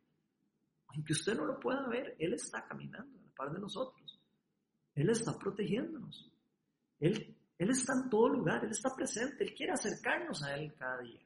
Aunque 0.88 1.14
usted 1.14 1.34
no 1.34 1.46
lo 1.46 1.58
pueda 1.58 1.88
ver, 1.88 2.14
Él 2.18 2.34
está 2.34 2.66
caminando 2.66 3.18
a 3.18 3.22
la 3.22 3.30
par 3.34 3.50
de 3.50 3.58
nosotros. 3.58 4.20
Él 4.94 5.08
está 5.08 5.38
protegiéndonos. 5.38 6.30
Él, 6.98 7.34
él 7.56 7.70
está 7.70 7.94
en 7.94 8.10
todo 8.10 8.28
lugar, 8.28 8.64
Él 8.64 8.70
está 8.70 8.94
presente, 8.94 9.44
Él 9.44 9.54
quiere 9.54 9.72
acercarnos 9.72 10.42
a 10.42 10.56
Él 10.56 10.74
cada 10.74 11.00
día. 11.00 11.22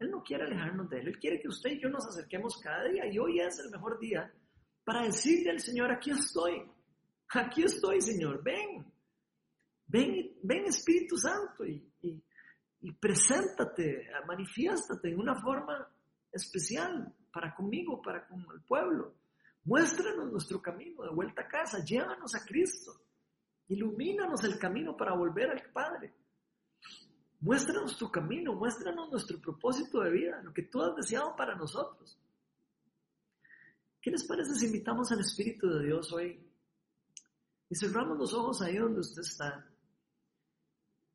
Él 0.00 0.10
no 0.10 0.20
quiere 0.20 0.46
alejarnos 0.46 0.90
de 0.90 0.98
Él, 0.98 1.08
Él 1.08 1.18
quiere 1.18 1.40
que 1.40 1.48
usted 1.48 1.70
y 1.70 1.80
yo 1.80 1.88
nos 1.88 2.08
acerquemos 2.08 2.58
cada 2.60 2.88
día 2.88 3.06
y 3.06 3.16
hoy 3.16 3.38
es 3.38 3.60
el 3.60 3.70
mejor 3.70 4.00
día 4.00 4.32
para 4.82 5.04
decirle 5.04 5.52
al 5.52 5.60
Señor, 5.60 5.92
aquí 5.92 6.10
estoy, 6.10 6.60
aquí 7.28 7.62
estoy, 7.62 8.00
Señor, 8.00 8.42
ven. 8.42 8.84
Ven, 9.86 10.38
ven 10.42 10.64
Espíritu 10.64 11.16
Santo 11.16 11.64
y, 11.64 11.93
y 12.84 12.92
preséntate, 12.92 14.10
manifiéstate 14.26 15.08
en 15.08 15.18
una 15.18 15.34
forma 15.40 15.88
especial 16.30 17.14
para 17.32 17.54
conmigo, 17.54 18.02
para 18.02 18.28
con 18.28 18.40
el 18.54 18.60
pueblo. 18.60 19.14
Muéstranos 19.64 20.30
nuestro 20.30 20.60
camino 20.60 21.02
de 21.02 21.08
vuelta 21.08 21.40
a 21.40 21.48
casa, 21.48 21.82
llévanos 21.82 22.34
a 22.34 22.44
Cristo, 22.44 22.92
ilumínanos 23.68 24.44
el 24.44 24.58
camino 24.58 24.94
para 24.94 25.14
volver 25.14 25.50
al 25.50 25.62
Padre. 25.72 26.12
Muéstranos 27.40 27.96
tu 27.96 28.10
camino, 28.10 28.52
muéstranos 28.52 29.10
nuestro 29.10 29.40
propósito 29.40 30.00
de 30.00 30.10
vida, 30.10 30.42
lo 30.42 30.52
que 30.52 30.64
tú 30.64 30.82
has 30.82 30.94
deseado 30.94 31.34
para 31.34 31.54
nosotros. 31.54 32.20
¿Qué 33.98 34.10
les 34.10 34.26
parece 34.26 34.54
si 34.56 34.66
invitamos 34.66 35.10
al 35.10 35.20
Espíritu 35.20 35.70
de 35.70 35.86
Dios 35.86 36.12
hoy? 36.12 36.38
Y 37.70 37.74
cerramos 37.76 38.18
los 38.18 38.34
ojos 38.34 38.60
ahí 38.60 38.76
donde 38.76 39.00
usted 39.00 39.22
está. 39.22 39.73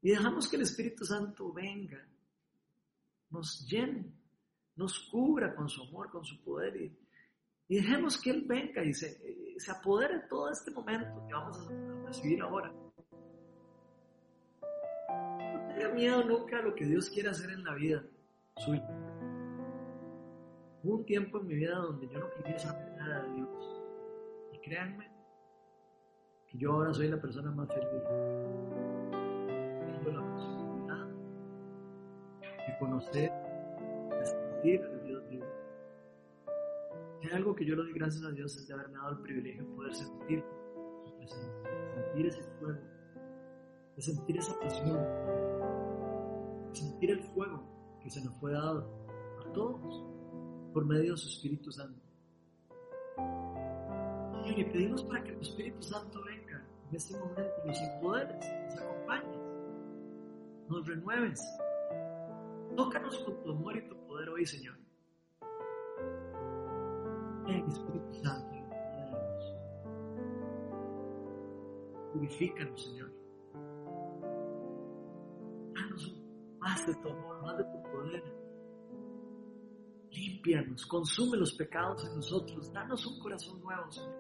Y 0.02 0.12
dejamos 0.12 0.48
que 0.48 0.56
el 0.56 0.62
Espíritu 0.62 1.04
Santo 1.04 1.52
venga, 1.52 2.00
nos 3.30 3.68
llene, 3.68 4.14
nos 4.76 5.00
cubra 5.10 5.54
con 5.56 5.68
su 5.68 5.84
amor, 5.84 6.10
con 6.10 6.24
su 6.24 6.42
poder. 6.42 6.76
Y, 6.78 6.96
dejemos 7.68 8.20
que 8.20 8.32
Él 8.32 8.46
venga 8.48 8.84
y 8.84 8.94
se, 8.94 9.60
se 9.60 9.72
apodere 9.72 10.22
todo 10.30 10.50
este 10.50 10.72
momento 10.72 11.26
que 11.28 11.34
vamos 11.34 11.58
a 11.58 12.06
recibir 12.08 12.42
ahora. 12.42 12.72
No 15.10 15.68
tenga 15.68 15.94
miedo 15.94 16.24
nunca 16.24 16.60
a 16.60 16.62
lo 16.62 16.74
que 16.74 16.86
Dios 16.86 17.10
quiere 17.10 17.30
hacer 17.30 17.52
en 17.52 17.64
la 17.64 17.76
vida 17.76 18.04
suya. 18.58 18.88
Hubo 20.82 20.96
un 20.96 21.06
tiempo 21.06 21.40
en 21.40 21.48
mi 21.48 21.56
vida 21.56 21.76
donde 21.76 22.08
yo 22.08 22.20
no 22.20 22.30
quería 22.32 22.58
saber 22.58 22.90
nada 22.98 23.24
de 23.24 23.34
Dios. 23.34 23.84
Y 24.54 24.60
créanme 24.60 25.12
que 26.48 26.58
yo 26.58 26.72
ahora 26.72 26.94
soy 26.94 27.10
la 27.10 27.20
persona 27.20 27.52
más 27.52 27.68
feliz. 27.68 28.89
Conocer, 32.78 33.32
de 33.32 34.26
sentir 34.26 34.82
a 34.84 35.04
Dios 35.04 35.30
vivo. 35.30 35.46
hay 37.24 37.30
algo 37.32 37.56
que 37.56 37.66
yo 37.66 37.76
le 37.76 37.84
doy 37.84 37.94
gracias 37.94 38.24
a 38.24 38.32
Dios 38.32 38.56
es 38.58 38.68
de 38.68 38.74
haberme 38.74 38.98
dado 38.98 39.12
el 39.12 39.22
privilegio 39.22 39.64
de 39.64 39.76
poder 39.76 39.96
sentir 39.96 40.44
su 41.04 41.16
presencia, 41.16 41.94
sentir 41.96 42.26
ese 42.28 42.44
fuego, 42.60 42.80
de 43.96 44.02
sentir 44.02 44.38
esa 44.38 44.60
pasión, 44.60 45.00
de 46.68 46.76
sentir 46.76 47.12
el 47.12 47.24
fuego 47.24 47.64
que 48.02 48.10
se 48.10 48.24
nos 48.24 48.38
fue 48.40 48.54
dado 48.54 48.88
a 49.40 49.54
todos 49.54 50.06
por 50.74 50.86
medio 50.86 51.12
de 51.12 51.18
su 51.18 51.28
Espíritu 51.28 51.72
Santo. 51.72 52.00
Señor, 54.44 54.60
y 54.60 54.64
pedimos 54.66 55.04
para 55.04 55.24
que 55.24 55.34
tu 55.34 55.42
Espíritu 55.42 55.82
Santo 55.82 56.22
venga 56.24 56.66
en 56.90 56.96
este 56.96 57.18
momento 57.18 57.54
y 57.64 57.68
nos 57.68 57.82
empoderes, 57.82 58.46
nos 58.66 58.78
acompañes, 58.82 59.38
nos 60.70 60.88
renueves. 60.88 61.42
Tócanos 62.80 63.18
con 63.26 63.44
tu 63.44 63.52
amor 63.52 63.76
y 63.76 63.90
tu 63.90 64.08
poder 64.08 64.30
hoy, 64.30 64.46
Señor. 64.46 64.78
Ven, 67.46 67.68
Espíritu 67.68 68.14
Santo, 68.24 68.56
Purifícanos, 72.14 72.82
Señor. 72.82 73.12
Danos 75.74 76.24
más 76.60 76.88
de 76.88 76.96
tu 76.96 77.10
amor, 77.10 77.42
más 77.42 77.58
de 77.58 77.64
tu 77.66 77.84
poder 77.92 78.24
Límpianos, 80.12 80.86
consume 80.86 81.36
los 81.36 81.54
pecados 81.56 82.06
en 82.06 82.16
nosotros, 82.16 82.72
danos 82.72 83.06
un 83.06 83.20
corazón 83.20 83.60
nuevo, 83.60 83.92
Señor. 83.92 84.16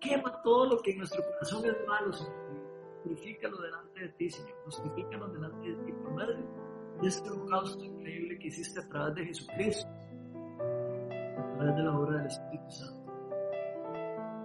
Quema 0.00 0.40
todo 0.42 0.66
lo 0.66 0.82
que 0.82 0.92
en 0.92 0.98
nuestro 0.98 1.20
corazón 1.24 1.66
es 1.66 1.84
malo, 1.88 2.12
Señor. 2.12 3.02
Purifícalo 3.02 3.60
delante 3.60 4.02
de 4.02 4.08
ti, 4.10 4.30
Señor. 4.30 4.56
Justifícanos 4.66 5.32
delante 5.32 5.68
de 5.68 5.84
ti 5.84 5.92
por 5.94 6.14
medio 6.14 6.65
de 7.00 7.08
este 7.08 7.30
holocausto 7.30 7.84
increíble 7.84 8.38
que 8.38 8.48
hiciste 8.48 8.80
a 8.80 8.88
través 8.88 9.14
de 9.16 9.26
Jesucristo, 9.26 9.88
a 9.88 11.54
través 11.56 11.76
de 11.76 11.82
la 11.82 11.98
obra 11.98 12.18
del 12.18 12.26
Espíritu 12.26 12.70
Santo. 12.70 13.12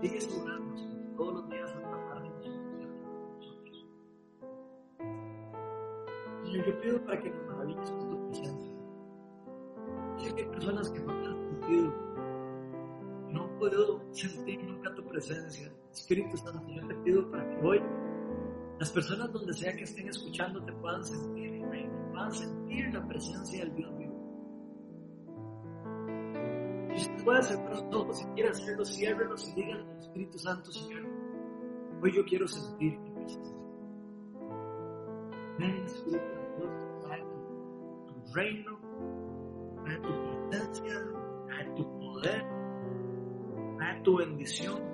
Sigue 0.02 0.22
sobrándonos 0.22 1.16
todos 1.16 1.34
los 1.36 1.50
días 1.50 1.70
a 1.72 1.80
tratar 1.80 2.24
de 2.24 2.30
nosotros. 2.30 3.86
Señor, 6.44 6.66
yo 6.66 6.82
pido 6.82 7.06
para 7.06 7.20
que 7.20 7.30
nos 7.30 7.46
maravilles 7.48 7.92
con 7.92 8.10
tu 8.10 8.28
presencia 8.28 8.72
que 10.34 10.42
hay 10.44 10.50
personas 10.50 10.90
que 10.90 11.00
no 11.00 11.22
te 11.22 11.28
han 11.28 11.50
sentido. 11.50 11.94
No 13.30 13.60
puedo 13.60 14.02
sentir 14.14 14.64
nunca 14.64 14.94
tu 14.96 15.04
presencia. 15.06 15.72
Espíritu 15.92 16.38
Santo, 16.38 16.68
yo 16.70 16.88
te 16.88 16.96
pido 16.96 17.30
para 17.30 17.48
que 17.50 17.66
hoy 17.66 17.82
las 18.80 18.90
personas 18.92 19.32
donde 19.32 19.54
sea 19.54 19.76
que 19.76 19.84
estén 19.84 20.08
escuchando 20.08 20.64
te 20.64 20.74
puedan 20.74 21.04
sentir, 21.04 21.51
que 22.12 22.18
puedan 22.18 22.32
sentir 22.32 22.94
la 22.94 23.08
presencia 23.08 23.64
del 23.64 23.76
Dios 23.76 23.98
vivo. 23.98 24.12
Si 26.96 27.10
usted 27.10 27.24
puede 27.24 27.44
cerrar 27.44 27.70
los 27.70 27.96
ojos, 27.96 28.20
si 28.20 28.26
quiere 28.28 28.50
hacerlo, 28.50 28.86
ciérrelos 28.86 29.50
y 29.50 29.54
digan 29.54 29.80
al 29.80 30.00
Espíritu 30.00 30.38
Santo, 30.38 30.72
Señor, 30.72 31.06
hoy 32.02 32.12
yo 32.14 32.26
quiero 32.26 32.48
sentir 32.48 33.00
tu 33.02 33.14
presencia. 33.14 33.58
Ven, 35.58 35.86
Espíritu 35.86 36.26
Santo, 37.02 37.28
tu 38.08 38.34
reino 38.34 38.80
a 39.86 40.02
tu 40.02 40.50
presencia, 40.50 40.96
a 41.60 41.76
tu 41.76 42.00
poder, 42.00 42.44
a 43.80 44.04
tu 44.04 44.18
bendición 44.18 44.91